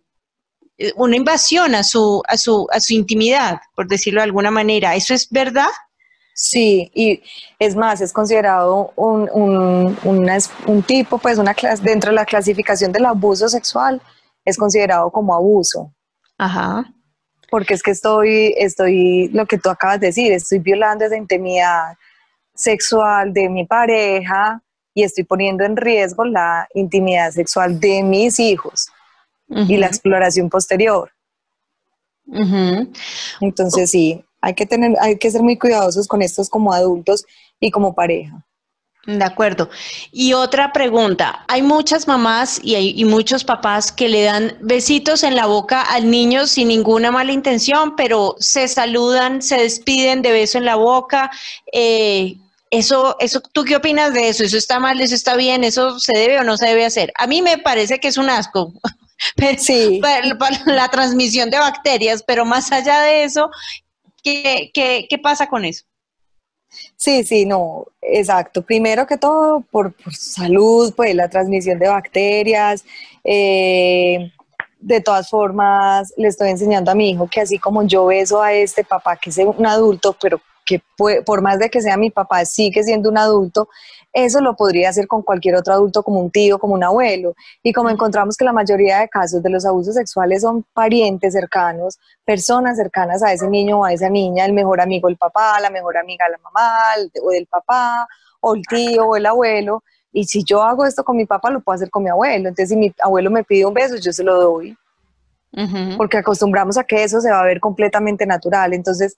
una 0.96 1.16
invasión 1.16 1.74
a 1.74 1.82
su, 1.82 2.22
a 2.28 2.36
su, 2.36 2.66
a 2.72 2.80
su 2.80 2.94
intimidad, 2.94 3.60
por 3.74 3.86
decirlo 3.86 4.20
de 4.20 4.24
alguna 4.24 4.50
manera. 4.50 4.94
¿Eso 4.94 5.14
es 5.14 5.28
verdad? 5.30 5.70
Sí, 6.34 6.90
y 6.94 7.22
es 7.60 7.76
más, 7.76 8.00
es 8.00 8.12
considerado 8.12 8.92
un, 8.96 9.30
un, 9.32 9.96
un 10.66 10.82
tipo, 10.82 11.18
pues 11.18 11.38
una 11.38 11.54
clase, 11.54 11.82
dentro 11.82 12.10
de 12.10 12.16
la 12.16 12.24
clasificación 12.24 12.90
del 12.90 13.06
abuso 13.06 13.48
sexual, 13.48 14.02
es 14.44 14.56
considerado 14.56 15.10
como 15.10 15.34
abuso. 15.34 15.92
Ajá. 16.36 16.84
Porque 17.50 17.74
es 17.74 17.82
que 17.82 17.92
estoy, 17.92 18.52
estoy, 18.58 19.28
lo 19.28 19.46
que 19.46 19.58
tú 19.58 19.70
acabas 19.70 20.00
de 20.00 20.08
decir, 20.08 20.32
estoy 20.32 20.58
violando 20.58 21.04
esa 21.04 21.16
intimidad 21.16 21.96
sexual 22.52 23.32
de 23.32 23.48
mi 23.48 23.64
pareja 23.64 24.60
y 24.92 25.04
estoy 25.04 25.22
poniendo 25.22 25.64
en 25.64 25.76
riesgo 25.76 26.24
la 26.24 26.66
intimidad 26.74 27.30
sexual 27.30 27.78
de 27.78 28.02
mis 28.02 28.40
hijos 28.40 28.88
y 29.54 29.76
la 29.76 29.86
exploración 29.86 30.50
posterior. 30.50 31.10
Entonces 33.40 33.90
sí, 33.90 34.24
hay 34.40 34.54
que 34.54 34.66
tener, 34.66 34.94
hay 35.00 35.18
que 35.18 35.30
ser 35.30 35.42
muy 35.42 35.58
cuidadosos 35.58 36.08
con 36.08 36.22
estos 36.22 36.48
como 36.48 36.72
adultos 36.72 37.24
y 37.60 37.70
como 37.70 37.94
pareja. 37.94 38.44
De 39.06 39.22
acuerdo. 39.22 39.68
Y 40.12 40.32
otra 40.32 40.72
pregunta, 40.72 41.44
hay 41.46 41.60
muchas 41.60 42.08
mamás 42.08 42.58
y, 42.62 42.74
hay, 42.74 43.04
muchos 43.04 43.44
papás 43.44 43.92
que 43.92 44.08
le 44.08 44.22
dan 44.22 44.56
besitos 44.62 45.24
en 45.24 45.36
la 45.36 45.44
boca 45.44 45.82
al 45.82 46.10
niño 46.10 46.46
sin 46.46 46.68
ninguna 46.68 47.10
mala 47.10 47.32
intención, 47.32 47.96
pero 47.96 48.34
se 48.38 48.66
saludan, 48.66 49.42
se 49.42 49.56
despiden 49.56 50.22
de 50.22 50.32
beso 50.32 50.56
en 50.56 50.64
la 50.64 50.76
boca. 50.76 51.30
Eh, 51.70 52.36
eso, 52.70 53.16
eso, 53.20 53.42
¿tú 53.52 53.64
qué 53.64 53.76
opinas 53.76 54.14
de 54.14 54.30
eso? 54.30 54.42
¿Eso 54.42 54.56
está 54.56 54.80
mal? 54.80 54.98
¿Eso 55.00 55.14
está 55.14 55.36
bien? 55.36 55.64
¿Eso 55.64 55.98
se 56.00 56.18
debe 56.18 56.40
o 56.40 56.44
no 56.44 56.56
se 56.56 56.66
debe 56.66 56.86
hacer? 56.86 57.12
A 57.16 57.26
mí 57.26 57.42
me 57.42 57.58
parece 57.58 58.00
que 58.00 58.08
es 58.08 58.16
un 58.16 58.30
asco. 58.30 58.72
sí. 59.58 60.00
para, 60.00 60.60
la 60.66 60.88
transmisión 60.88 61.50
de 61.50 61.58
bacterias, 61.58 62.22
pero 62.26 62.44
más 62.44 62.70
allá 62.72 63.02
de 63.02 63.24
eso, 63.24 63.50
¿qué, 64.22 64.70
qué, 64.74 65.18
pasa 65.22 65.48
con 65.48 65.64
eso? 65.64 65.84
Sí, 66.96 67.24
sí, 67.24 67.46
no, 67.46 67.86
exacto. 68.02 68.62
Primero 68.62 69.06
que 69.06 69.16
todo, 69.16 69.60
por, 69.70 69.94
salud, 70.10 70.92
pues 70.96 71.14
la 71.14 71.28
transmisión 71.28 71.78
de 71.78 71.88
bacterias. 71.88 72.84
Eh, 73.22 74.32
de 74.80 75.00
todas 75.00 75.30
formas, 75.30 76.12
le 76.18 76.28
estoy 76.28 76.50
enseñando 76.50 76.90
a 76.90 76.94
mi 76.94 77.10
hijo 77.10 77.26
que 77.26 77.40
así 77.40 77.58
como 77.58 77.86
yo 77.86 78.06
beso 78.06 78.42
a 78.42 78.52
este 78.52 78.84
papá, 78.84 79.16
que 79.16 79.30
es 79.30 79.38
un 79.38 79.66
adulto, 79.66 80.14
pero 80.20 80.40
que 80.66 80.82
por 80.96 81.42
más 81.42 81.58
de 81.58 81.70
que 81.70 81.80
sea 81.80 81.96
mi 81.96 82.10
papá, 82.10 82.44
sigue 82.44 82.82
siendo 82.82 83.08
un 83.08 83.16
adulto, 83.16 83.68
eso 84.14 84.40
lo 84.40 84.54
podría 84.54 84.90
hacer 84.90 85.08
con 85.08 85.22
cualquier 85.22 85.56
otro 85.56 85.74
adulto, 85.74 86.04
como 86.04 86.20
un 86.20 86.30
tío, 86.30 86.58
como 86.60 86.74
un 86.74 86.84
abuelo. 86.84 87.34
Y 87.64 87.72
como 87.72 87.90
encontramos 87.90 88.36
que 88.36 88.44
la 88.44 88.52
mayoría 88.52 89.00
de 89.00 89.08
casos 89.08 89.42
de 89.42 89.50
los 89.50 89.66
abusos 89.66 89.96
sexuales 89.96 90.42
son 90.42 90.64
parientes 90.72 91.32
cercanos, 91.32 91.98
personas 92.24 92.76
cercanas 92.76 93.24
a 93.24 93.32
ese 93.32 93.48
niño 93.48 93.80
o 93.80 93.84
a 93.84 93.92
esa 93.92 94.08
niña, 94.08 94.44
el 94.44 94.52
mejor 94.52 94.80
amigo 94.80 95.08
del 95.08 95.16
papá, 95.16 95.58
la 95.60 95.68
mejor 95.68 95.96
amiga 95.96 96.26
de 96.26 96.32
la 96.32 96.38
mamá 96.38 96.78
o 97.22 97.30
del 97.30 97.46
papá, 97.46 98.06
o 98.40 98.54
el 98.54 98.62
tío 98.62 99.04
o 99.04 99.16
el 99.16 99.26
abuelo. 99.26 99.82
Y 100.12 100.24
si 100.26 100.44
yo 100.44 100.62
hago 100.62 100.86
esto 100.86 101.02
con 101.02 101.16
mi 101.16 101.26
papá, 101.26 101.50
lo 101.50 101.60
puedo 101.60 101.74
hacer 101.74 101.90
con 101.90 102.04
mi 102.04 102.10
abuelo. 102.10 102.48
Entonces, 102.48 102.68
si 102.68 102.76
mi 102.76 102.94
abuelo 103.02 103.32
me 103.32 103.42
pide 103.42 103.66
un 103.66 103.74
beso, 103.74 103.96
yo 103.96 104.12
se 104.12 104.22
lo 104.22 104.40
doy. 104.40 104.76
Porque 105.96 106.18
acostumbramos 106.18 106.76
a 106.76 106.84
que 106.84 107.04
eso 107.04 107.20
se 107.20 107.30
va 107.30 107.40
a 107.40 107.44
ver 107.44 107.60
completamente 107.60 108.26
natural. 108.26 108.74
Entonces, 108.74 109.16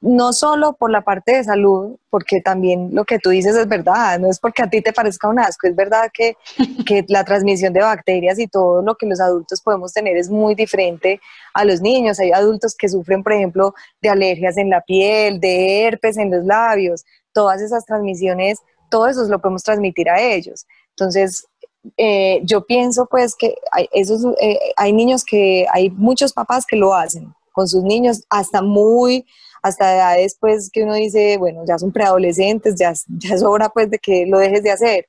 no 0.00 0.32
solo 0.32 0.74
por 0.74 0.90
la 0.90 1.02
parte 1.02 1.36
de 1.36 1.44
salud, 1.44 1.96
porque 2.10 2.40
también 2.40 2.90
lo 2.92 3.04
que 3.04 3.18
tú 3.18 3.30
dices 3.30 3.56
es 3.56 3.66
verdad, 3.66 4.18
no 4.20 4.30
es 4.30 4.38
porque 4.38 4.62
a 4.62 4.70
ti 4.70 4.80
te 4.80 4.92
parezca 4.92 5.28
un 5.28 5.40
asco, 5.40 5.66
es 5.66 5.74
verdad 5.74 6.10
que, 6.12 6.36
que, 6.86 7.04
la 7.08 7.24
transmisión 7.24 7.72
de 7.72 7.80
bacterias 7.80 8.38
y 8.38 8.46
todo 8.46 8.82
lo 8.82 8.94
que 8.94 9.06
los 9.06 9.20
adultos 9.20 9.60
podemos 9.60 9.92
tener 9.92 10.16
es 10.16 10.30
muy 10.30 10.54
diferente 10.54 11.20
a 11.54 11.64
los 11.64 11.80
niños. 11.80 12.20
Hay 12.20 12.30
adultos 12.30 12.76
que 12.76 12.88
sufren, 12.88 13.22
por 13.22 13.32
ejemplo, 13.32 13.74
de 14.00 14.10
alergias 14.10 14.56
en 14.56 14.70
la 14.70 14.82
piel, 14.82 15.40
de 15.40 15.84
herpes 15.84 16.16
en 16.16 16.30
los 16.30 16.44
labios, 16.44 17.04
todas 17.32 17.60
esas 17.60 17.84
transmisiones, 17.84 18.58
todo 18.90 19.08
eso 19.08 19.24
lo 19.24 19.40
podemos 19.40 19.62
transmitir 19.62 20.08
a 20.10 20.20
ellos. 20.20 20.66
Entonces, 20.90 21.46
eh, 21.96 22.40
yo 22.44 22.64
pienso 22.66 23.06
pues 23.10 23.34
que 23.36 23.54
hay, 23.72 23.88
esos, 23.92 24.24
eh, 24.40 24.58
hay 24.76 24.92
niños 24.92 25.24
que, 25.24 25.66
hay 25.72 25.90
muchos 25.90 26.32
papás 26.32 26.66
que 26.66 26.76
lo 26.76 26.94
hacen 26.94 27.32
con 27.52 27.66
sus 27.66 27.82
niños 27.82 28.24
hasta 28.30 28.62
muy 28.62 29.24
hasta 29.62 29.94
edades 29.94 30.36
pues 30.40 30.70
que 30.72 30.84
uno 30.84 30.94
dice, 30.94 31.36
bueno, 31.38 31.62
ya 31.66 31.78
son 31.78 31.92
preadolescentes, 31.92 32.76
ya, 32.78 32.92
ya 33.08 33.34
es 33.34 33.42
hora 33.42 33.68
pues 33.68 33.90
de 33.90 33.98
que 33.98 34.26
lo 34.26 34.38
dejes 34.38 34.62
de 34.62 34.70
hacer, 34.70 35.06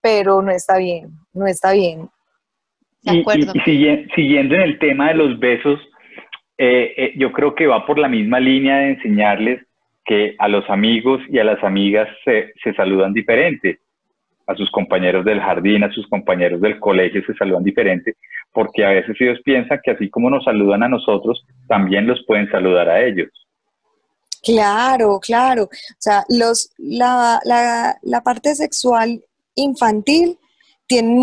pero 0.00 0.42
no 0.42 0.50
está 0.50 0.78
bien, 0.78 1.10
no 1.32 1.46
está 1.46 1.72
bien. 1.72 2.08
De 3.02 3.20
acuerdo. 3.20 3.52
Y, 3.54 3.60
siguiendo 4.14 4.54
en 4.54 4.62
el 4.62 4.78
tema 4.78 5.08
de 5.08 5.14
los 5.14 5.38
besos, 5.38 5.80
eh, 6.56 6.94
eh, 6.96 7.12
yo 7.16 7.32
creo 7.32 7.54
que 7.54 7.66
va 7.66 7.86
por 7.86 7.98
la 7.98 8.08
misma 8.08 8.40
línea 8.40 8.78
de 8.78 8.90
enseñarles 8.90 9.64
que 10.04 10.34
a 10.38 10.48
los 10.48 10.68
amigos 10.70 11.20
y 11.28 11.38
a 11.38 11.44
las 11.44 11.62
amigas 11.62 12.08
se, 12.24 12.52
se 12.62 12.72
saludan 12.74 13.12
diferente 13.12 13.80
a 14.48 14.54
sus 14.56 14.70
compañeros 14.70 15.24
del 15.24 15.40
jardín, 15.40 15.84
a 15.84 15.92
sus 15.92 16.06
compañeros 16.08 16.60
del 16.60 16.80
colegio 16.80 17.22
se 17.26 17.34
saludan 17.34 17.62
diferente, 17.62 18.16
porque 18.52 18.84
a 18.84 18.90
veces 18.90 19.14
ellos 19.20 19.38
piensan 19.44 19.78
que 19.84 19.90
así 19.90 20.08
como 20.08 20.30
nos 20.30 20.44
saludan 20.44 20.82
a 20.82 20.88
nosotros, 20.88 21.44
también 21.68 22.06
los 22.06 22.24
pueden 22.26 22.50
saludar 22.50 22.88
a 22.88 23.04
ellos. 23.04 23.28
Claro, 24.42 25.20
claro. 25.20 25.64
O 25.64 25.98
sea, 25.98 26.24
los, 26.30 26.70
la, 26.78 27.40
la, 27.44 27.98
la 28.02 28.20
parte 28.22 28.54
sexual 28.54 29.22
infantil 29.54 30.38
tiene, 30.86 31.18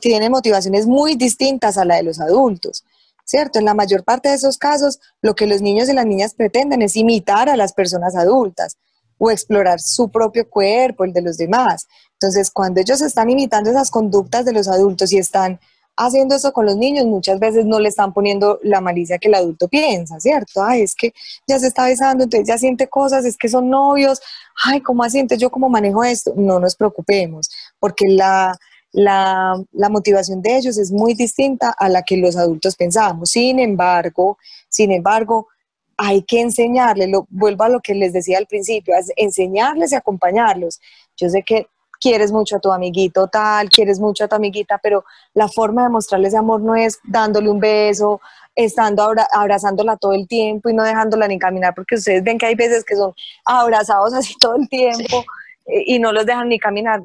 tiene 0.00 0.28
motivaciones 0.28 0.86
muy 0.86 1.14
distintas 1.14 1.78
a 1.78 1.84
la 1.84 1.96
de 1.96 2.02
los 2.02 2.20
adultos. 2.20 2.84
¿Cierto? 3.24 3.58
En 3.58 3.64
la 3.64 3.74
mayor 3.74 4.04
parte 4.04 4.28
de 4.28 4.36
esos 4.36 4.56
casos, 4.56 5.00
lo 5.20 5.34
que 5.34 5.48
los 5.48 5.60
niños 5.60 5.88
y 5.88 5.94
las 5.94 6.06
niñas 6.06 6.34
pretenden 6.34 6.82
es 6.82 6.94
imitar 6.94 7.48
a 7.48 7.56
las 7.56 7.72
personas 7.72 8.14
adultas 8.14 8.76
o 9.18 9.32
explorar 9.32 9.80
su 9.80 10.10
propio 10.10 10.48
cuerpo, 10.48 11.04
el 11.04 11.12
de 11.12 11.22
los 11.22 11.36
demás. 11.36 11.88
Entonces, 12.20 12.50
cuando 12.50 12.80
ellos 12.80 13.02
están 13.02 13.30
imitando 13.30 13.70
esas 13.70 13.90
conductas 13.90 14.44
de 14.44 14.52
los 14.52 14.68
adultos 14.68 15.12
y 15.12 15.18
están 15.18 15.60
haciendo 15.96 16.34
eso 16.34 16.52
con 16.52 16.66
los 16.66 16.76
niños, 16.76 17.06
muchas 17.06 17.38
veces 17.40 17.64
no 17.64 17.80
le 17.80 17.88
están 17.88 18.12
poniendo 18.12 18.58
la 18.62 18.80
malicia 18.80 19.18
que 19.18 19.28
el 19.28 19.34
adulto 19.34 19.68
piensa, 19.68 20.20
¿cierto? 20.20 20.62
Ay, 20.62 20.82
es 20.82 20.94
que 20.94 21.12
ya 21.46 21.58
se 21.58 21.68
está 21.68 21.86
besando, 21.86 22.24
entonces 22.24 22.46
ya 22.46 22.58
siente 22.58 22.88
cosas, 22.88 23.24
es 23.24 23.36
que 23.36 23.48
son 23.48 23.70
novios, 23.70 24.20
ay, 24.64 24.80
¿cómo 24.82 25.02
así? 25.02 25.26
Yo 25.38 25.50
cómo 25.50 25.68
manejo 25.68 26.04
esto, 26.04 26.34
no 26.36 26.60
nos 26.60 26.76
preocupemos, 26.76 27.50
porque 27.78 28.04
la, 28.08 28.54
la, 28.92 29.62
la, 29.72 29.88
motivación 29.88 30.42
de 30.42 30.56
ellos 30.58 30.78
es 30.78 30.92
muy 30.92 31.14
distinta 31.14 31.74
a 31.78 31.88
la 31.88 32.02
que 32.02 32.18
los 32.18 32.36
adultos 32.36 32.76
pensábamos. 32.76 33.30
Sin 33.30 33.58
embargo, 33.58 34.38
sin 34.68 34.92
embargo, 34.92 35.48
hay 35.96 36.22
que 36.22 36.40
enseñarles, 36.40 37.08
lo, 37.08 37.26
vuelvo 37.30 37.64
a 37.64 37.68
lo 37.70 37.80
que 37.80 37.94
les 37.94 38.12
decía 38.12 38.38
al 38.38 38.46
principio, 38.46 38.94
enseñarles 39.16 39.92
y 39.92 39.94
acompañarlos. 39.94 40.80
Yo 41.16 41.30
sé 41.30 41.42
que 41.42 41.68
quieres 42.00 42.32
mucho 42.32 42.56
a 42.56 42.60
tu 42.60 42.72
amiguito 42.72 43.26
tal, 43.28 43.68
quieres 43.68 44.00
mucho 44.00 44.24
a 44.24 44.28
tu 44.28 44.36
amiguita, 44.36 44.78
pero 44.82 45.04
la 45.34 45.48
forma 45.48 45.84
de 45.84 45.90
mostrarle 45.90 46.28
ese 46.28 46.36
amor 46.36 46.60
no 46.60 46.74
es 46.74 46.98
dándole 47.04 47.50
un 47.50 47.60
beso, 47.60 48.20
estando 48.54 49.06
abrazándola 49.32 49.96
todo 49.96 50.12
el 50.12 50.26
tiempo 50.26 50.70
y 50.70 50.74
no 50.74 50.82
dejándola 50.82 51.28
ni 51.28 51.38
caminar, 51.38 51.74
porque 51.74 51.96
ustedes 51.96 52.24
ven 52.24 52.38
que 52.38 52.46
hay 52.46 52.54
veces 52.54 52.84
que 52.84 52.96
son 52.96 53.12
abrazados 53.44 54.14
así 54.14 54.34
todo 54.40 54.56
el 54.56 54.68
tiempo 54.68 55.24
y 55.66 55.98
no 55.98 56.12
los 56.12 56.26
dejan 56.26 56.48
ni 56.48 56.58
caminar. 56.58 57.02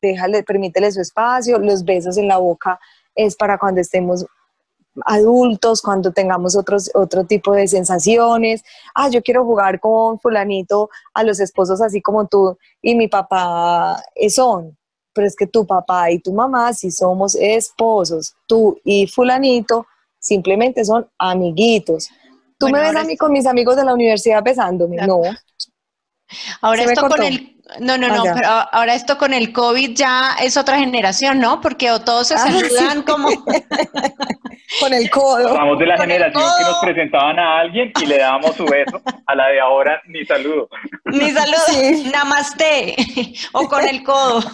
Déjale, 0.00 0.42
permítele 0.42 0.90
su 0.92 1.00
espacio, 1.00 1.58
los 1.58 1.84
besos 1.84 2.16
en 2.16 2.28
la 2.28 2.38
boca 2.38 2.78
es 3.14 3.36
para 3.36 3.58
cuando 3.58 3.80
estemos 3.80 4.26
adultos, 5.04 5.82
cuando 5.82 6.12
tengamos 6.12 6.56
otros, 6.56 6.90
otro 6.94 7.24
tipo 7.24 7.52
de 7.52 7.66
sensaciones. 7.68 8.62
Ah, 8.94 9.08
yo 9.08 9.22
quiero 9.22 9.44
jugar 9.44 9.80
con 9.80 10.18
fulanito 10.20 10.90
a 11.12 11.22
los 11.22 11.40
esposos 11.40 11.80
así 11.80 12.00
como 12.00 12.26
tú 12.26 12.56
y 12.82 12.94
mi 12.94 13.08
papá 13.08 14.02
son. 14.28 14.76
Pero 15.12 15.26
es 15.26 15.36
que 15.36 15.46
tu 15.46 15.66
papá 15.66 16.10
y 16.10 16.18
tu 16.18 16.32
mamá 16.32 16.72
si 16.72 16.90
somos 16.90 17.34
esposos. 17.36 18.34
Tú 18.46 18.78
y 18.84 19.06
fulanito 19.06 19.86
simplemente 20.18 20.84
son 20.84 21.06
amiguitos. 21.18 22.08
¿Tú 22.58 22.68
me 22.68 22.80
ves 22.80 22.96
a 22.96 23.04
mí 23.04 23.16
con 23.16 23.32
mis 23.32 23.46
amigos 23.46 23.76
de 23.76 23.84
la 23.84 23.94
universidad 23.94 24.42
besándome? 24.42 24.96
No. 25.06 25.20
Ahora 26.60 26.84
esto 26.84 27.08
con 27.08 27.22
el 27.22 27.54
no, 27.80 27.96
no, 27.96 28.08
no, 28.08 28.22
pero 28.34 28.48
ahora 28.48 28.94
esto 28.94 29.16
con 29.16 29.32
el 29.32 29.52
COVID 29.52 29.94
ya 29.94 30.36
es 30.40 30.56
otra 30.56 30.78
generación, 30.78 31.40
¿no? 31.40 31.60
Porque 31.60 31.90
o 31.90 32.00
todos 32.00 32.28
se 32.28 32.34
ah, 32.34 32.38
saludan 32.38 33.02
como 33.02 33.28
con 34.80 34.92
el 34.92 35.08
codo. 35.10 35.54
Vamos 35.54 35.78
de 35.78 35.86
la 35.86 35.96
generación 35.96 36.44
que 36.58 36.64
nos 36.64 36.78
presentaban 36.80 37.38
a 37.38 37.60
alguien 37.60 37.90
y 38.02 38.06
le 38.06 38.18
dábamos 38.18 38.54
su 38.54 38.66
beso, 38.66 39.00
a 39.26 39.34
la 39.34 39.48
de 39.48 39.60
ahora 39.60 40.00
ni 40.06 40.24
saludo. 40.24 40.68
Ni 41.06 41.30
saludo, 41.30 41.58
sí. 41.68 42.10
namaste, 42.12 42.96
o 43.52 43.68
con 43.68 43.86
el 43.86 44.02
codo. 44.02 44.40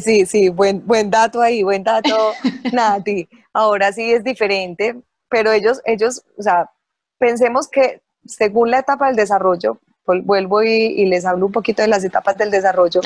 Sí, 0.00 0.26
sí, 0.26 0.48
buen, 0.48 0.86
buen 0.86 1.10
dato 1.10 1.40
ahí, 1.40 1.62
buen 1.62 1.82
dato, 1.82 2.32
Nati. 2.72 3.28
Ahora 3.52 3.92
sí 3.92 4.12
es 4.12 4.24
diferente, 4.24 4.96
pero 5.28 5.52
ellos, 5.52 5.80
ellos, 5.84 6.22
o 6.38 6.42
sea, 6.42 6.70
pensemos 7.18 7.68
que 7.68 8.00
según 8.30 8.70
la 8.70 8.80
etapa 8.80 9.06
del 9.06 9.16
desarrollo, 9.16 9.80
vuelvo 10.24 10.62
y, 10.62 11.04
les 11.06 11.24
hablo 11.24 11.46
un 11.46 11.52
poquito 11.52 11.82
de 11.82 11.88
las 11.88 12.04
etapas 12.04 12.36
del 12.36 12.50
desarrollo, 12.50 13.00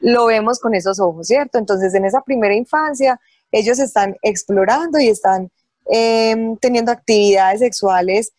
lo 0.00 0.26
vemos 0.26 0.58
con 0.58 0.74
esos 0.74 1.00
ojos, 1.00 1.26
¿cierto? 1.26 1.58
Entonces, 1.58 1.94
en 1.94 2.04
esa 2.04 2.22
primera 2.22 2.54
infancia, 2.54 3.20
ellos 3.52 3.78
están 3.78 4.16
explorando 4.22 4.98
y 4.98 5.08
están 5.08 5.50
em, 5.86 6.56
teniendo 6.56 6.92
actividades 6.92 7.60
sexuales 7.60 8.32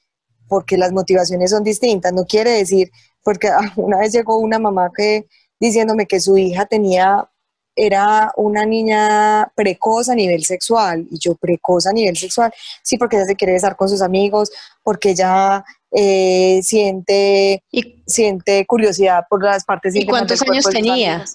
porque 0.47 0.77
las 0.77 0.91
motivaciones 0.91 1.51
son 1.51 1.63
distintas. 1.63 2.13
No 2.13 2.25
quiere 2.25 2.51
decir, 2.51 2.91
porque 3.23 3.49
ah, 3.49 3.73
una 3.75 3.99
vez 3.99 4.13
llegó 4.13 4.37
una 4.37 4.59
mamá 4.59 4.89
que 4.95 5.27
diciéndome 5.59 6.07
que 6.07 6.19
su 6.19 6.37
hija 6.37 6.65
tenía 6.65 7.27
era 7.75 8.31
una 8.35 8.65
niña 8.65 9.51
precoz 9.55 10.09
a 10.09 10.15
nivel 10.15 10.43
sexual, 10.43 11.07
y 11.09 11.17
yo 11.19 11.35
precoz 11.35 11.87
a 11.87 11.93
nivel 11.93 12.17
sexual, 12.17 12.51
sí, 12.83 12.97
porque 12.97 13.15
ella 13.15 13.25
se 13.25 13.35
quiere 13.35 13.53
besar 13.53 13.77
con 13.77 13.87
sus 13.87 14.01
amigos, 14.01 14.51
porque 14.83 15.11
ella 15.11 15.63
eh, 15.91 16.59
siente, 16.63 17.63
siente 18.05 18.65
curiosidad 18.65 19.25
por 19.29 19.43
las 19.43 19.65
partes 19.65 19.95
¿Y 19.95 20.05
cuántos 20.05 20.41
años 20.41 20.65
tenía? 20.65 21.25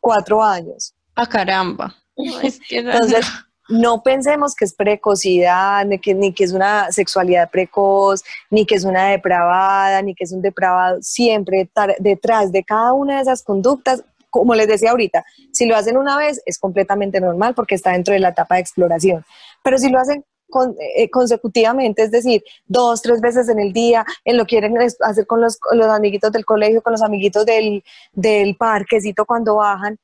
Cuatro 0.00 0.42
años. 0.42 0.94
Ah, 1.14 1.28
caramba. 1.28 1.94
Entonces, 2.70 3.26
no 3.68 4.02
pensemos 4.02 4.54
que 4.54 4.64
es 4.64 4.74
precocidad, 4.74 5.84
ni 5.84 5.98
que, 5.98 6.14
ni 6.14 6.32
que 6.32 6.44
es 6.44 6.52
una 6.52 6.90
sexualidad 6.92 7.50
precoz, 7.50 8.22
ni 8.50 8.66
que 8.66 8.74
es 8.74 8.84
una 8.84 9.08
depravada, 9.08 10.02
ni 10.02 10.14
que 10.14 10.24
es 10.24 10.32
un 10.32 10.42
depravado. 10.42 10.98
Siempre 11.00 11.68
detrás 11.98 12.52
de 12.52 12.64
cada 12.64 12.92
una 12.92 13.16
de 13.16 13.22
esas 13.22 13.42
conductas 13.42 14.04
como 14.32 14.54
les 14.54 14.66
decía 14.66 14.92
ahorita, 14.92 15.26
si 15.52 15.66
lo 15.66 15.76
hacen 15.76 15.98
una 15.98 16.16
vez 16.16 16.40
es 16.46 16.58
completamente 16.58 17.20
normal 17.20 17.54
porque 17.54 17.74
está 17.74 17.92
dentro 17.92 18.14
de 18.14 18.20
la 18.20 18.30
etapa 18.30 18.54
de 18.54 18.62
exploración. 18.62 19.26
Pero 19.62 19.76
si 19.76 19.90
lo 19.90 19.98
hacen 19.98 20.24
eh, 20.96 21.10
consecutivamente, 21.10 22.02
es 22.02 22.10
decir, 22.10 22.42
dos, 22.66 23.02
tres 23.02 23.20
veces 23.20 23.48
en 23.48 23.58
el 23.58 23.72
día, 23.72 24.04
en 24.24 24.36
lo 24.36 24.44
quieren 24.46 24.76
hacer 24.78 25.26
con 25.26 25.40
los, 25.40 25.58
amiguitos 25.94 26.32
del 26.32 26.44
colegio, 26.44 26.82
con 26.82 26.92
los 26.92 27.02
amiguitos 27.02 27.46
del, 27.46 27.82
del 28.12 28.56
parquecito 28.56 29.24
cuando 29.24 29.56
bajan, 29.56 29.98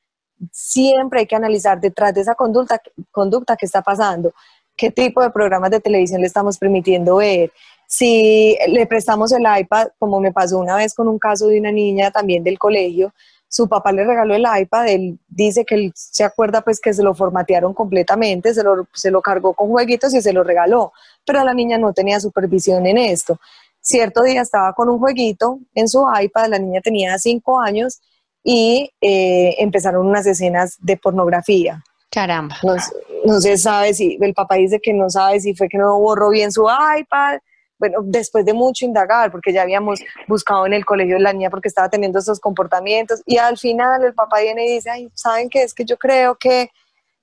siempre 0.52 1.20
hay 1.20 1.26
que 1.26 1.36
analizar 1.36 1.80
detrás 1.80 2.14
de 2.14 2.20
esa 2.20 2.34
conducta, 2.34 2.80
conducta 3.10 3.56
que 3.56 3.66
está 3.66 3.82
pasando, 3.82 4.32
qué 4.76 4.90
tipo 4.90 5.20
de 5.22 5.30
programas 5.30 5.70
de 5.70 5.80
televisión 5.80 6.20
le 6.20 6.26
estamos 6.26 6.58
permitiendo 6.58 7.16
ver, 7.16 7.52
si 7.86 8.56
le 8.68 8.86
prestamos 8.86 9.32
el 9.32 9.42
iPad, 9.42 9.88
como 9.98 10.20
me 10.20 10.30
pasó 10.30 10.58
una 10.58 10.76
vez 10.76 10.94
con 10.94 11.08
un 11.08 11.18
caso 11.18 11.48
de 11.48 11.58
una 11.58 11.72
niña 11.72 12.10
también 12.10 12.44
del 12.44 12.58
colegio, 12.58 13.14
su 13.48 13.68
papá 13.68 13.92
le 13.92 14.04
regaló 14.04 14.34
el 14.34 14.44
iPad, 14.60 14.88
él 14.88 15.18
dice 15.26 15.64
que 15.64 15.74
él 15.74 15.92
se 15.94 16.22
acuerda 16.22 16.60
pues 16.60 16.80
que 16.80 16.92
se 16.92 17.02
lo 17.02 17.14
formatearon 17.14 17.72
completamente, 17.72 18.52
se 18.52 18.62
lo, 18.62 18.86
se 18.92 19.10
lo 19.10 19.22
cargó 19.22 19.54
con 19.54 19.68
jueguitos 19.68 20.14
y 20.14 20.20
se 20.20 20.32
lo 20.32 20.44
regaló, 20.44 20.92
pero 21.24 21.42
la 21.44 21.54
niña 21.54 21.78
no 21.78 21.92
tenía 21.92 22.20
supervisión 22.20 22.86
en 22.86 22.98
esto. 22.98 23.40
Cierto 23.80 24.22
día 24.22 24.42
estaba 24.42 24.74
con 24.74 24.90
un 24.90 24.98
jueguito 24.98 25.60
en 25.74 25.88
su 25.88 26.04
iPad, 26.20 26.48
la 26.48 26.58
niña 26.58 26.80
tenía 26.82 27.18
cinco 27.18 27.58
años 27.58 28.00
y 28.44 28.90
eh, 29.00 29.54
empezaron 29.58 30.06
unas 30.06 30.26
escenas 30.26 30.76
de 30.80 30.96
pornografía. 30.96 31.82
Caramba. 32.10 32.56
No, 32.62 32.76
no, 33.24 33.40
se 33.40 33.56
sabe 33.58 33.94
si, 33.94 34.18
el 34.20 34.34
papá 34.34 34.56
dice 34.56 34.80
que 34.80 34.92
no 34.92 35.10
sabe 35.10 35.40
si 35.40 35.54
fue 35.54 35.68
que 35.68 35.78
no 35.78 35.98
borró 35.98 36.30
bien 36.30 36.52
su 36.52 36.66
iPad, 36.66 37.38
bueno, 37.78 37.98
después 38.02 38.44
de 38.44 38.52
mucho 38.52 38.84
indagar, 38.84 39.30
porque 39.30 39.52
ya 39.52 39.62
habíamos 39.62 40.00
buscado 40.26 40.66
en 40.66 40.72
el 40.72 40.84
colegio 40.84 41.16
de 41.16 41.22
la 41.22 41.32
niña 41.32 41.50
porque 41.50 41.68
estaba 41.68 41.88
teniendo 41.88 42.18
esos 42.18 42.40
comportamientos, 42.40 43.22
y 43.26 43.38
al 43.38 43.56
final 43.56 44.04
el 44.04 44.14
papá 44.14 44.40
viene 44.40 44.66
y 44.66 44.74
dice, 44.74 44.90
ay, 44.90 45.10
¿saben 45.14 45.48
qué? 45.48 45.62
Es 45.62 45.74
que 45.74 45.84
yo 45.84 45.96
creo 45.96 46.36
que... 46.36 46.70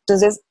Entonces, 0.08 0.42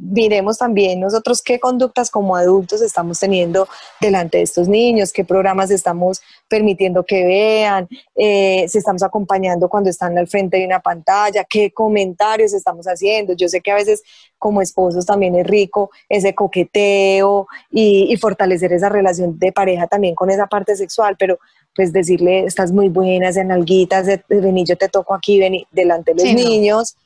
miremos 0.00 0.58
también 0.58 1.00
nosotros 1.00 1.42
qué 1.42 1.58
conductas 1.58 2.10
como 2.10 2.36
adultos 2.36 2.82
estamos 2.82 3.18
teniendo 3.18 3.68
delante 4.00 4.38
de 4.38 4.44
estos 4.44 4.68
niños, 4.68 5.12
qué 5.12 5.24
programas 5.24 5.70
estamos 5.70 6.20
permitiendo 6.48 7.04
que 7.04 7.24
vean, 7.24 7.88
eh, 8.14 8.66
si 8.68 8.78
estamos 8.78 9.02
acompañando 9.02 9.68
cuando 9.68 9.90
están 9.90 10.16
al 10.18 10.28
frente 10.28 10.58
de 10.58 10.66
una 10.66 10.80
pantalla, 10.80 11.44
qué 11.44 11.70
comentarios 11.72 12.52
estamos 12.52 12.86
haciendo. 12.86 13.32
Yo 13.34 13.48
sé 13.48 13.60
que 13.60 13.70
a 13.70 13.76
veces 13.76 14.02
como 14.38 14.60
esposos 14.60 15.06
también 15.06 15.36
es 15.36 15.46
rico 15.46 15.90
ese 16.08 16.34
coqueteo 16.34 17.46
y, 17.70 18.16
fortalecer 18.20 18.72
esa 18.72 18.88
relación 18.88 19.38
de 19.38 19.52
pareja 19.52 19.86
también 19.86 20.14
con 20.14 20.30
esa 20.30 20.46
parte 20.46 20.76
sexual, 20.76 21.16
pero 21.18 21.38
pues 21.74 21.92
decirle, 21.92 22.44
estás 22.44 22.70
muy 22.70 22.88
buena, 22.88 23.30
en 23.30 23.50
alguitas, 23.50 24.06
vení, 24.28 24.64
yo 24.64 24.76
te 24.76 24.88
toco 24.88 25.14
aquí, 25.14 25.40
vení, 25.40 25.66
delante 25.72 26.12
de 26.14 26.24
los 26.24 26.34
niños 26.34 26.96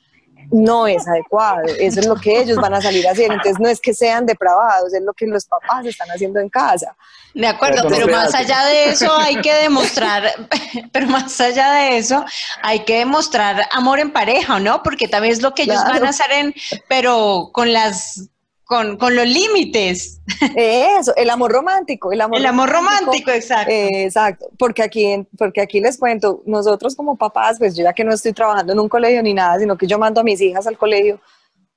no 0.50 0.86
es 0.86 1.06
adecuado. 1.06 1.62
Eso 1.78 2.00
es 2.00 2.06
lo 2.06 2.16
que 2.16 2.40
ellos 2.40 2.56
van 2.56 2.74
a 2.74 2.80
salir 2.80 3.06
a 3.06 3.12
hacer. 3.12 3.30
Entonces 3.30 3.58
no 3.58 3.68
es 3.68 3.80
que 3.80 3.94
sean 3.94 4.26
depravados, 4.26 4.92
es 4.94 5.02
lo 5.02 5.12
que 5.12 5.26
los 5.26 5.44
papás 5.46 5.84
están 5.86 6.08
haciendo 6.08 6.40
en 6.40 6.48
casa. 6.48 6.96
De 7.34 7.46
acuerdo, 7.46 7.88
pero 7.88 8.08
más 8.08 8.34
allá 8.34 8.64
de 8.64 8.90
eso 8.90 9.14
hay 9.14 9.40
que 9.40 9.52
demostrar, 9.52 10.24
pero 10.92 11.06
más 11.06 11.38
allá 11.40 11.72
de 11.72 11.98
eso 11.98 12.24
hay 12.62 12.80
que 12.80 12.98
demostrar 12.98 13.68
amor 13.72 14.00
en 14.00 14.10
pareja, 14.10 14.58
¿no? 14.58 14.82
Porque 14.82 15.08
también 15.08 15.32
es 15.34 15.42
lo 15.42 15.54
que 15.54 15.64
ellos 15.64 15.82
van 15.84 16.04
a 16.04 16.10
hacer 16.10 16.32
en, 16.32 16.54
pero 16.88 17.50
con 17.52 17.72
las 17.72 18.30
con, 18.66 18.96
con, 18.96 19.14
los 19.14 19.26
límites. 19.26 20.20
Eso, 20.56 21.14
el 21.16 21.30
amor 21.30 21.52
romántico. 21.52 22.10
El 22.10 22.20
amor, 22.20 22.38
el 22.38 22.46
amor 22.46 22.68
romántico, 22.68 23.30
exacto. 23.30 23.72
exacto, 23.72 24.50
porque 24.58 24.82
aquí, 24.82 25.26
porque 25.38 25.60
aquí 25.60 25.80
les 25.80 25.96
cuento, 25.96 26.42
nosotros 26.46 26.96
como 26.96 27.16
papás, 27.16 27.58
pues 27.58 27.76
yo 27.76 27.84
ya 27.84 27.92
que 27.92 28.02
no 28.02 28.12
estoy 28.12 28.32
trabajando 28.32 28.72
en 28.72 28.80
un 28.80 28.88
colegio 28.88 29.22
ni 29.22 29.34
nada, 29.34 29.60
sino 29.60 29.78
que 29.78 29.86
yo 29.86 29.98
mando 29.98 30.20
a 30.20 30.24
mis 30.24 30.40
hijas 30.40 30.66
al 30.66 30.76
colegio, 30.76 31.20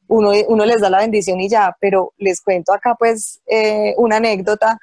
uno, 0.07 0.31
uno 0.47 0.65
les 0.65 0.81
da 0.81 0.89
la 0.89 0.97
bendición 0.97 1.39
y 1.39 1.47
ya, 1.47 1.77
pero 1.79 2.13
les 2.17 2.41
cuento 2.41 2.73
acá 2.73 2.95
pues 2.97 3.39
eh, 3.45 3.93
una 3.97 4.17
anécdota. 4.17 4.79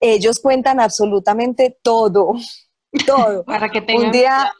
ellos 0.00 0.40
cuentan 0.40 0.80
absolutamente 0.80 1.78
todo, 1.80 2.34
todo. 3.06 3.44
Para 3.44 3.68
que 3.68 3.80
tengan 3.80 4.06
Un 4.06 4.12
día 4.12 4.52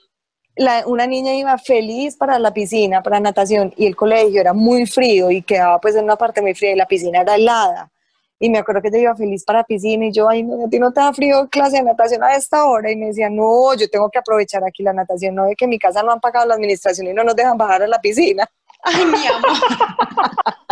la- 0.56 0.84
una 0.86 1.06
niña 1.06 1.34
iba 1.34 1.56
feliz 1.58 2.16
para 2.16 2.38
la 2.38 2.52
piscina, 2.52 3.02
para 3.02 3.20
natación, 3.20 3.72
y 3.76 3.86
el 3.86 3.96
colegio 3.96 4.40
era 4.40 4.52
muy 4.52 4.86
frío 4.86 5.30
y 5.30 5.42
quedaba 5.42 5.80
pues 5.80 5.94
en 5.96 6.04
una 6.04 6.16
parte 6.16 6.42
muy 6.42 6.54
fría 6.54 6.72
y 6.72 6.76
la 6.76 6.86
piscina 6.86 7.20
era 7.20 7.36
helada. 7.36 7.90
Y 8.38 8.50
me 8.50 8.58
acuerdo 8.58 8.82
que 8.82 8.88
ella 8.88 8.98
iba 8.98 9.14
feliz 9.14 9.44
para 9.44 9.60
la 9.60 9.64
piscina 9.64 10.06
y 10.06 10.12
yo, 10.12 10.28
ay, 10.28 10.42
no, 10.42 10.66
a 10.66 10.68
ti 10.68 10.78
no 10.80 10.92
te 10.92 11.00
da 11.00 11.12
frío 11.12 11.48
clase 11.48 11.76
de 11.76 11.84
natación 11.84 12.24
a 12.24 12.34
esta 12.34 12.64
hora. 12.66 12.90
Y 12.90 12.96
me 12.96 13.06
decía, 13.06 13.30
no, 13.30 13.72
yo 13.74 13.88
tengo 13.88 14.10
que 14.10 14.18
aprovechar 14.18 14.64
aquí 14.64 14.82
la 14.82 14.92
natación, 14.92 15.36
no 15.36 15.44
de 15.44 15.54
que 15.54 15.64
en 15.66 15.70
mi 15.70 15.78
casa 15.78 16.02
no 16.02 16.10
han 16.10 16.18
pagado 16.20 16.46
la 16.46 16.54
administración 16.54 17.06
y 17.06 17.12
no 17.14 17.22
nos 17.22 17.36
dejan 17.36 17.56
bajar 17.56 17.84
a 17.84 17.86
la 17.86 18.00
piscina. 18.00 18.44
Ay, 18.82 19.04
mi 19.06 19.26
amor. 19.26 19.42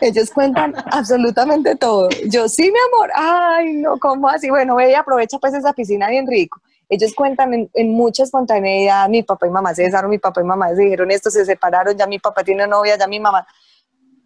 Ellos 0.00 0.30
cuentan 0.30 0.74
absolutamente 0.90 1.76
todo. 1.76 2.08
Yo, 2.26 2.48
sí, 2.48 2.62
mi 2.70 2.78
amor, 2.94 3.10
ay, 3.14 3.72
no, 3.74 3.98
¿cómo 3.98 4.28
así? 4.28 4.50
Bueno, 4.50 4.76
ve 4.76 4.90
y 4.90 4.94
aprovecha 4.94 5.38
pues 5.38 5.54
esa 5.54 5.72
piscina 5.72 6.08
bien 6.08 6.26
rico. 6.26 6.60
Ellos 6.90 7.14
cuentan 7.14 7.54
en, 7.54 7.70
en 7.72 7.92
mucha 7.92 8.24
espontaneidad, 8.24 9.08
mi 9.08 9.22
papá 9.22 9.46
y 9.46 9.50
mamá 9.50 9.74
se 9.74 9.84
besaron, 9.84 10.10
mi 10.10 10.18
papá 10.18 10.42
y 10.42 10.44
mamá 10.44 10.68
se 10.74 10.82
dijeron 10.82 11.10
esto, 11.10 11.30
se 11.30 11.46
separaron, 11.46 11.96
ya 11.96 12.06
mi 12.06 12.18
papá 12.18 12.44
tiene 12.44 12.66
novia, 12.66 12.98
ya 12.98 13.06
mi 13.06 13.20
mamá, 13.20 13.46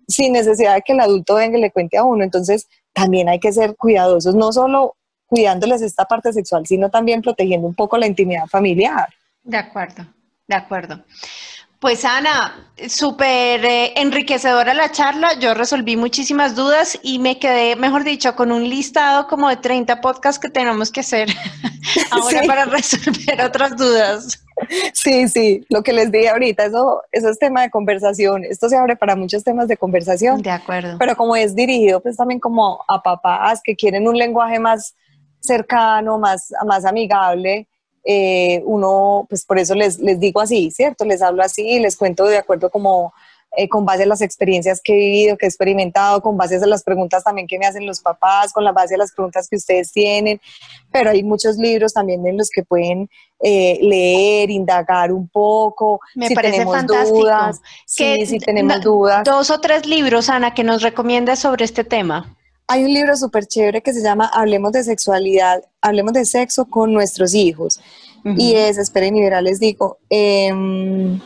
sin 0.08 0.32
necesidad 0.32 0.74
de 0.74 0.82
que 0.82 0.94
el 0.94 1.00
adulto 1.00 1.34
venga 1.34 1.58
y 1.58 1.60
le 1.60 1.70
cuente 1.70 1.98
a 1.98 2.04
uno. 2.04 2.24
Entonces, 2.24 2.66
también 2.92 3.28
hay 3.28 3.38
que 3.38 3.52
ser 3.52 3.76
cuidadosos, 3.76 4.34
no 4.34 4.50
solo 4.50 4.96
cuidándoles 5.26 5.82
esta 5.82 6.06
parte 6.06 6.32
sexual, 6.32 6.66
sino 6.66 6.90
también 6.90 7.22
protegiendo 7.22 7.66
un 7.66 7.74
poco 7.74 7.98
la 7.98 8.06
intimidad 8.06 8.46
familiar. 8.46 9.08
De 9.42 9.58
acuerdo, 9.58 10.06
de 10.46 10.56
acuerdo. 10.56 11.04
Pues 11.84 12.02
Ana, 12.06 12.70
súper 12.88 13.62
eh, 13.62 13.92
enriquecedora 14.00 14.72
la 14.72 14.90
charla. 14.90 15.38
Yo 15.38 15.52
resolví 15.52 15.98
muchísimas 15.98 16.56
dudas 16.56 16.98
y 17.02 17.18
me 17.18 17.38
quedé, 17.38 17.76
mejor 17.76 18.04
dicho, 18.04 18.34
con 18.34 18.52
un 18.52 18.66
listado 18.66 19.26
como 19.26 19.50
de 19.50 19.58
30 19.58 20.00
podcasts 20.00 20.40
que 20.40 20.48
tenemos 20.48 20.90
que 20.90 21.00
hacer 21.00 21.28
ahora 22.10 22.40
Sí. 22.40 22.48
para 22.48 22.64
resolver 22.64 23.38
otras 23.44 23.76
dudas. 23.76 24.42
Sí, 24.94 25.28
sí, 25.28 25.66
lo 25.68 25.82
que 25.82 25.92
les 25.92 26.10
dije 26.10 26.30
ahorita, 26.30 26.64
eso, 26.64 27.02
eso 27.12 27.28
es 27.28 27.38
tema 27.38 27.60
de 27.60 27.68
conversación. 27.68 28.44
Esto 28.44 28.70
se 28.70 28.78
abre 28.78 28.96
para 28.96 29.14
muchos 29.14 29.44
temas 29.44 29.68
de 29.68 29.76
conversación. 29.76 30.40
De 30.40 30.52
acuerdo. 30.52 30.96
pero 30.98 31.14
como 31.16 31.36
es 31.36 31.54
dirigido 31.54 32.00
pues 32.00 32.16
también 32.16 32.40
como 32.40 32.82
a 32.88 33.02
papás 33.02 33.60
que 33.62 33.76
quieren 33.76 34.08
un 34.08 34.16
lenguaje 34.16 34.58
más 34.58 34.94
cercano, 35.40 36.18
más, 36.18 36.50
más 36.66 36.86
amigable, 36.86 37.68
eh, 38.04 38.62
uno, 38.66 39.26
pues 39.28 39.44
por 39.44 39.58
eso 39.58 39.74
les, 39.74 39.98
les 39.98 40.20
digo 40.20 40.40
así, 40.40 40.70
¿cierto? 40.70 41.04
Les 41.04 41.22
hablo 41.22 41.42
así, 41.42 41.78
les 41.78 41.96
cuento 41.96 42.24
de 42.26 42.38
acuerdo 42.38 42.70
como 42.70 43.12
eh, 43.56 43.68
con 43.68 43.84
base 43.84 44.02
a 44.02 44.06
las 44.06 44.20
experiencias 44.20 44.80
que 44.82 44.92
he 44.92 44.96
vivido, 44.96 45.36
que 45.36 45.46
he 45.46 45.48
experimentado, 45.48 46.20
con 46.20 46.36
base 46.36 46.56
a 46.56 46.66
las 46.66 46.82
preguntas 46.82 47.22
también 47.22 47.46
que 47.46 47.58
me 47.58 47.66
hacen 47.66 47.86
los 47.86 48.00
papás, 48.00 48.52
con 48.52 48.64
la 48.64 48.72
base 48.72 48.96
a 48.96 48.98
las 48.98 49.12
preguntas 49.12 49.48
que 49.48 49.56
ustedes 49.56 49.92
tienen, 49.92 50.40
pero 50.90 51.10
hay 51.10 51.22
muchos 51.22 51.56
libros 51.56 51.92
también 51.92 52.26
en 52.26 52.36
los 52.36 52.50
que 52.50 52.64
pueden 52.64 53.08
eh, 53.40 53.78
leer, 53.80 54.50
indagar 54.50 55.12
un 55.12 55.28
poco, 55.28 56.00
Me 56.16 56.28
si 56.28 56.34
parece 56.34 56.52
tenemos 56.54 56.76
fantástico. 56.76 57.18
dudas, 57.18 57.60
sí, 57.86 58.26
si 58.26 58.38
tenemos 58.38 58.80
dudas. 58.80 59.22
Dos 59.24 59.50
o 59.50 59.60
tres 59.60 59.86
libros, 59.86 60.28
Ana, 60.28 60.52
que 60.52 60.64
nos 60.64 60.82
recomiendas 60.82 61.38
sobre 61.38 61.64
este 61.64 61.84
tema. 61.84 62.34
Hay 62.66 62.84
un 62.84 62.92
libro 62.94 63.16
súper 63.16 63.46
chévere 63.46 63.82
que 63.82 63.92
se 63.92 64.02
llama 64.02 64.30
Hablemos 64.32 64.72
de 64.72 64.84
sexualidad, 64.84 65.62
hablemos 65.82 66.14
de 66.14 66.24
sexo 66.24 66.64
con 66.66 66.92
nuestros 66.92 67.34
hijos. 67.34 67.80
Y 68.24 68.54
es, 68.54 68.78
esperen 68.78 69.14
y 69.16 69.22
verán, 69.22 69.44
les 69.44 69.60
digo, 69.60 69.98
em, 70.08 71.20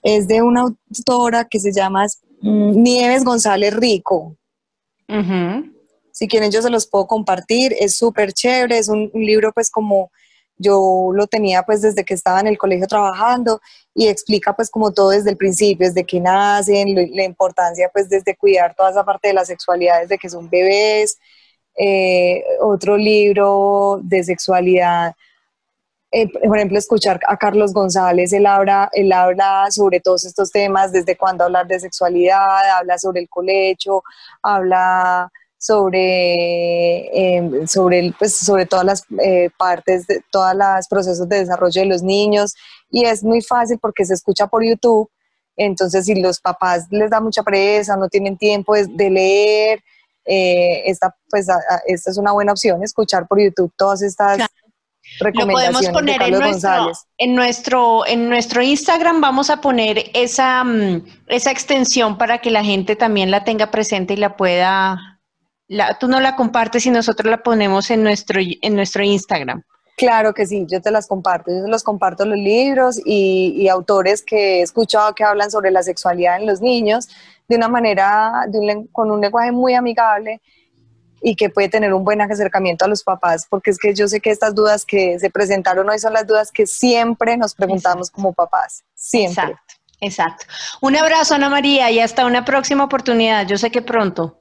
es 0.00 0.28
de 0.28 0.42
una 0.42 0.60
autora 0.60 1.44
que 1.46 1.58
se 1.58 1.72
llama 1.72 2.06
mm, 2.40 2.82
Nieves 2.82 3.24
González 3.24 3.74
Rico. 3.74 4.36
Si 6.12 6.28
quieren 6.28 6.52
yo 6.52 6.62
se 6.62 6.70
los 6.70 6.86
puedo 6.86 7.08
compartir, 7.08 7.74
es 7.80 7.96
súper 7.96 8.32
chévere, 8.32 8.78
es 8.78 8.88
un, 8.88 9.10
un 9.12 9.24
libro 9.24 9.50
pues 9.52 9.70
como 9.70 10.12
yo 10.60 11.10
lo 11.12 11.26
tenía 11.26 11.62
pues 11.62 11.80
desde 11.80 12.04
que 12.04 12.14
estaba 12.14 12.40
en 12.40 12.46
el 12.46 12.58
colegio 12.58 12.86
trabajando 12.86 13.60
y 13.94 14.08
explica 14.08 14.54
pues 14.54 14.70
como 14.70 14.92
todo 14.92 15.10
desde 15.10 15.30
el 15.30 15.36
principio, 15.36 15.86
desde 15.86 16.04
que 16.04 16.20
nacen, 16.20 16.94
la 16.94 17.24
importancia 17.24 17.90
pues 17.92 18.08
desde 18.08 18.36
cuidar 18.36 18.74
toda 18.74 18.90
esa 18.90 19.04
parte 19.04 19.28
de 19.28 19.34
la 19.34 19.44
sexualidad 19.44 20.02
desde 20.02 20.18
que 20.18 20.28
son 20.28 20.48
bebés. 20.50 21.18
Eh, 21.76 22.44
otro 22.60 22.96
libro 22.96 24.00
de 24.02 24.22
sexualidad, 24.22 25.14
eh, 26.12 26.28
por 26.28 26.58
ejemplo, 26.58 26.76
escuchar 26.78 27.20
a 27.26 27.36
Carlos 27.36 27.72
González, 27.72 28.32
él 28.32 28.44
habla, 28.44 28.90
él 28.92 29.10
habla 29.12 29.66
sobre 29.70 30.00
todos 30.00 30.24
estos 30.24 30.50
temas, 30.50 30.92
desde 30.92 31.16
cuándo 31.16 31.44
hablar 31.44 31.66
de 31.68 31.80
sexualidad, 31.80 32.70
habla 32.76 32.98
sobre 32.98 33.20
el 33.20 33.28
colecho, 33.28 34.02
habla 34.42 35.30
sobre, 35.60 37.36
eh, 37.36 37.66
sobre, 37.66 37.98
el- 38.00 38.14
pues, 38.18 38.34
sobre 38.36 38.64
todas 38.66 38.84
las 38.84 39.04
eh, 39.22 39.50
partes, 39.58 40.06
de, 40.06 40.22
todos 40.30 40.54
los 40.54 40.88
procesos 40.88 41.28
de 41.28 41.40
desarrollo 41.40 41.82
de 41.82 41.86
los 41.86 42.02
niños 42.02 42.54
y 42.90 43.04
es 43.04 43.22
muy 43.22 43.42
fácil 43.42 43.78
porque 43.78 44.04
se 44.06 44.14
escucha 44.14 44.46
por 44.46 44.64
YouTube, 44.64 45.08
entonces 45.56 46.06
si 46.06 46.14
los 46.14 46.40
papás 46.40 46.86
les 46.90 47.10
da 47.10 47.20
mucha 47.20 47.42
pereza, 47.42 47.94
no 47.96 48.08
tienen 48.08 48.38
tiempo 48.38 48.74
de, 48.74 49.10
leer, 49.10 49.80
eh, 50.24 50.82
esta, 50.86 51.14
pues, 51.28 51.48
a- 51.50 51.54
a- 51.54 51.82
esta 51.86 52.10
es 52.10 52.16
una 52.16 52.32
buena 52.32 52.52
opción, 52.52 52.82
escuchar 52.82 53.26
por 53.28 53.38
YouTube 53.40 53.70
todas 53.76 54.00
estas 54.02 54.36
Claro. 54.36 54.52
Lo 55.18 55.24
recomendaciones 55.26 55.72
podemos 55.72 55.80
de 55.82 55.92
poner 55.92 56.22
en 56.22 56.30
nuestro, 56.38 56.70
González. 56.70 56.98
en 57.18 57.34
nuestro, 57.34 58.06
en 58.06 58.28
nuestro 58.28 58.62
Instagram. 58.62 59.20
Vamos 59.20 59.50
a 59.50 59.60
poner 59.60 60.04
esa, 60.14 60.62
mm, 60.62 61.04
esa 61.26 61.50
extensión 61.50 62.16
para 62.16 62.38
que 62.38 62.50
la 62.50 62.62
gente 62.62 62.94
también 62.96 63.30
la 63.30 63.42
tenga 63.42 63.70
presente 63.72 64.14
y 64.14 64.16
la 64.18 64.36
pueda. 64.36 65.09
La, 65.70 65.96
tú 65.98 66.08
no 66.08 66.18
la 66.18 66.34
compartes 66.34 66.84
y 66.86 66.90
nosotros 66.90 67.30
la 67.30 67.44
ponemos 67.44 67.92
en 67.92 68.02
nuestro, 68.02 68.40
en 68.40 68.74
nuestro 68.74 69.04
Instagram. 69.04 69.62
Claro 69.96 70.34
que 70.34 70.44
sí, 70.44 70.66
yo 70.68 70.80
te 70.80 70.90
las 70.90 71.06
comparto, 71.06 71.52
yo 71.52 71.62
te 71.62 71.70
los 71.70 71.84
comparto 71.84 72.24
los 72.24 72.36
libros 72.36 73.00
y, 73.04 73.54
y 73.56 73.68
autores 73.68 74.20
que 74.22 74.58
he 74.58 74.62
escuchado 74.62 75.14
que 75.14 75.22
hablan 75.22 75.48
sobre 75.48 75.70
la 75.70 75.84
sexualidad 75.84 76.38
en 76.38 76.46
los 76.46 76.60
niños 76.60 77.08
de 77.46 77.54
una 77.54 77.68
manera, 77.68 78.46
de 78.48 78.58
un 78.58 78.86
con 78.88 79.12
un 79.12 79.20
lenguaje 79.20 79.52
muy 79.52 79.74
amigable 79.74 80.40
y 81.22 81.36
que 81.36 81.50
puede 81.50 81.68
tener 81.68 81.94
un 81.94 82.04
buen 82.04 82.20
acercamiento 82.20 82.84
a 82.84 82.88
los 82.88 83.04
papás, 83.04 83.46
porque 83.48 83.70
es 83.70 83.78
que 83.78 83.94
yo 83.94 84.08
sé 84.08 84.20
que 84.20 84.30
estas 84.30 84.56
dudas 84.56 84.84
que 84.84 85.20
se 85.20 85.30
presentaron 85.30 85.88
hoy 85.88 86.00
son 86.00 86.14
las 86.14 86.26
dudas 86.26 86.50
que 86.50 86.66
siempre 86.66 87.36
nos 87.36 87.54
preguntamos 87.54 88.10
como 88.10 88.32
papás, 88.32 88.82
siempre. 88.94 89.44
Exacto, 89.44 89.74
exacto. 90.00 90.46
Un 90.80 90.96
abrazo, 90.96 91.34
Ana 91.34 91.48
María, 91.48 91.92
y 91.92 92.00
hasta 92.00 92.26
una 92.26 92.44
próxima 92.44 92.82
oportunidad. 92.82 93.46
Yo 93.46 93.56
sé 93.56 93.70
que 93.70 93.82
pronto. 93.82 94.39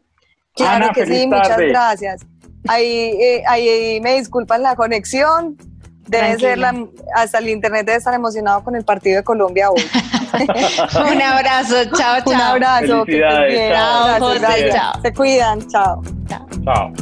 Claro 0.64 0.86
Ana, 0.86 0.94
que 0.94 1.06
feliz 1.06 1.22
sí, 1.22 1.28
muchas 1.28 1.48
tarde. 1.50 1.68
gracias. 1.70 2.22
Ahí, 2.68 3.18
eh, 3.22 3.44
ahí 3.48 4.00
me 4.02 4.16
disculpan 4.16 4.62
la 4.62 4.76
conexión. 4.76 5.58
Debe 6.08 6.40
ser 6.40 6.58
la, 6.58 6.74
hasta 7.16 7.38
el 7.38 7.50
internet 7.50 7.86
debe 7.86 8.00
estar 8.00 8.14
emocionado 8.16 8.64
con 8.64 8.76
el 8.76 8.84
partido 8.84 9.18
de 9.18 9.24
Colombia 9.24 9.70
hoy. 9.70 9.84
Un 11.14 11.22
abrazo, 11.22 11.76
chao, 11.96 12.18
chao. 12.26 12.34
Un 12.34 12.42
abrazo, 12.42 13.06
que 13.06 13.20
chao. 13.20 13.30
Gracias, 13.30 14.20
José, 14.20 14.40
gracias. 14.40 14.76
chao. 14.76 15.02
Se 15.02 15.14
cuidan, 15.14 15.68
chao. 15.68 16.02
Chao. 16.64 16.94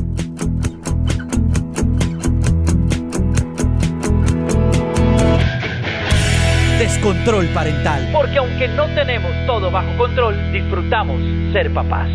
Descontrol 6.79 7.47
parental. 7.53 8.09
Porque 8.13 8.37
aunque 8.37 8.67
no 8.67 8.85
tenemos 8.93 9.31
todo 9.45 9.71
bajo 9.71 9.97
control, 9.97 10.51
disfrutamos 10.51 11.19
ser 11.51 11.73
papás. 11.73 12.07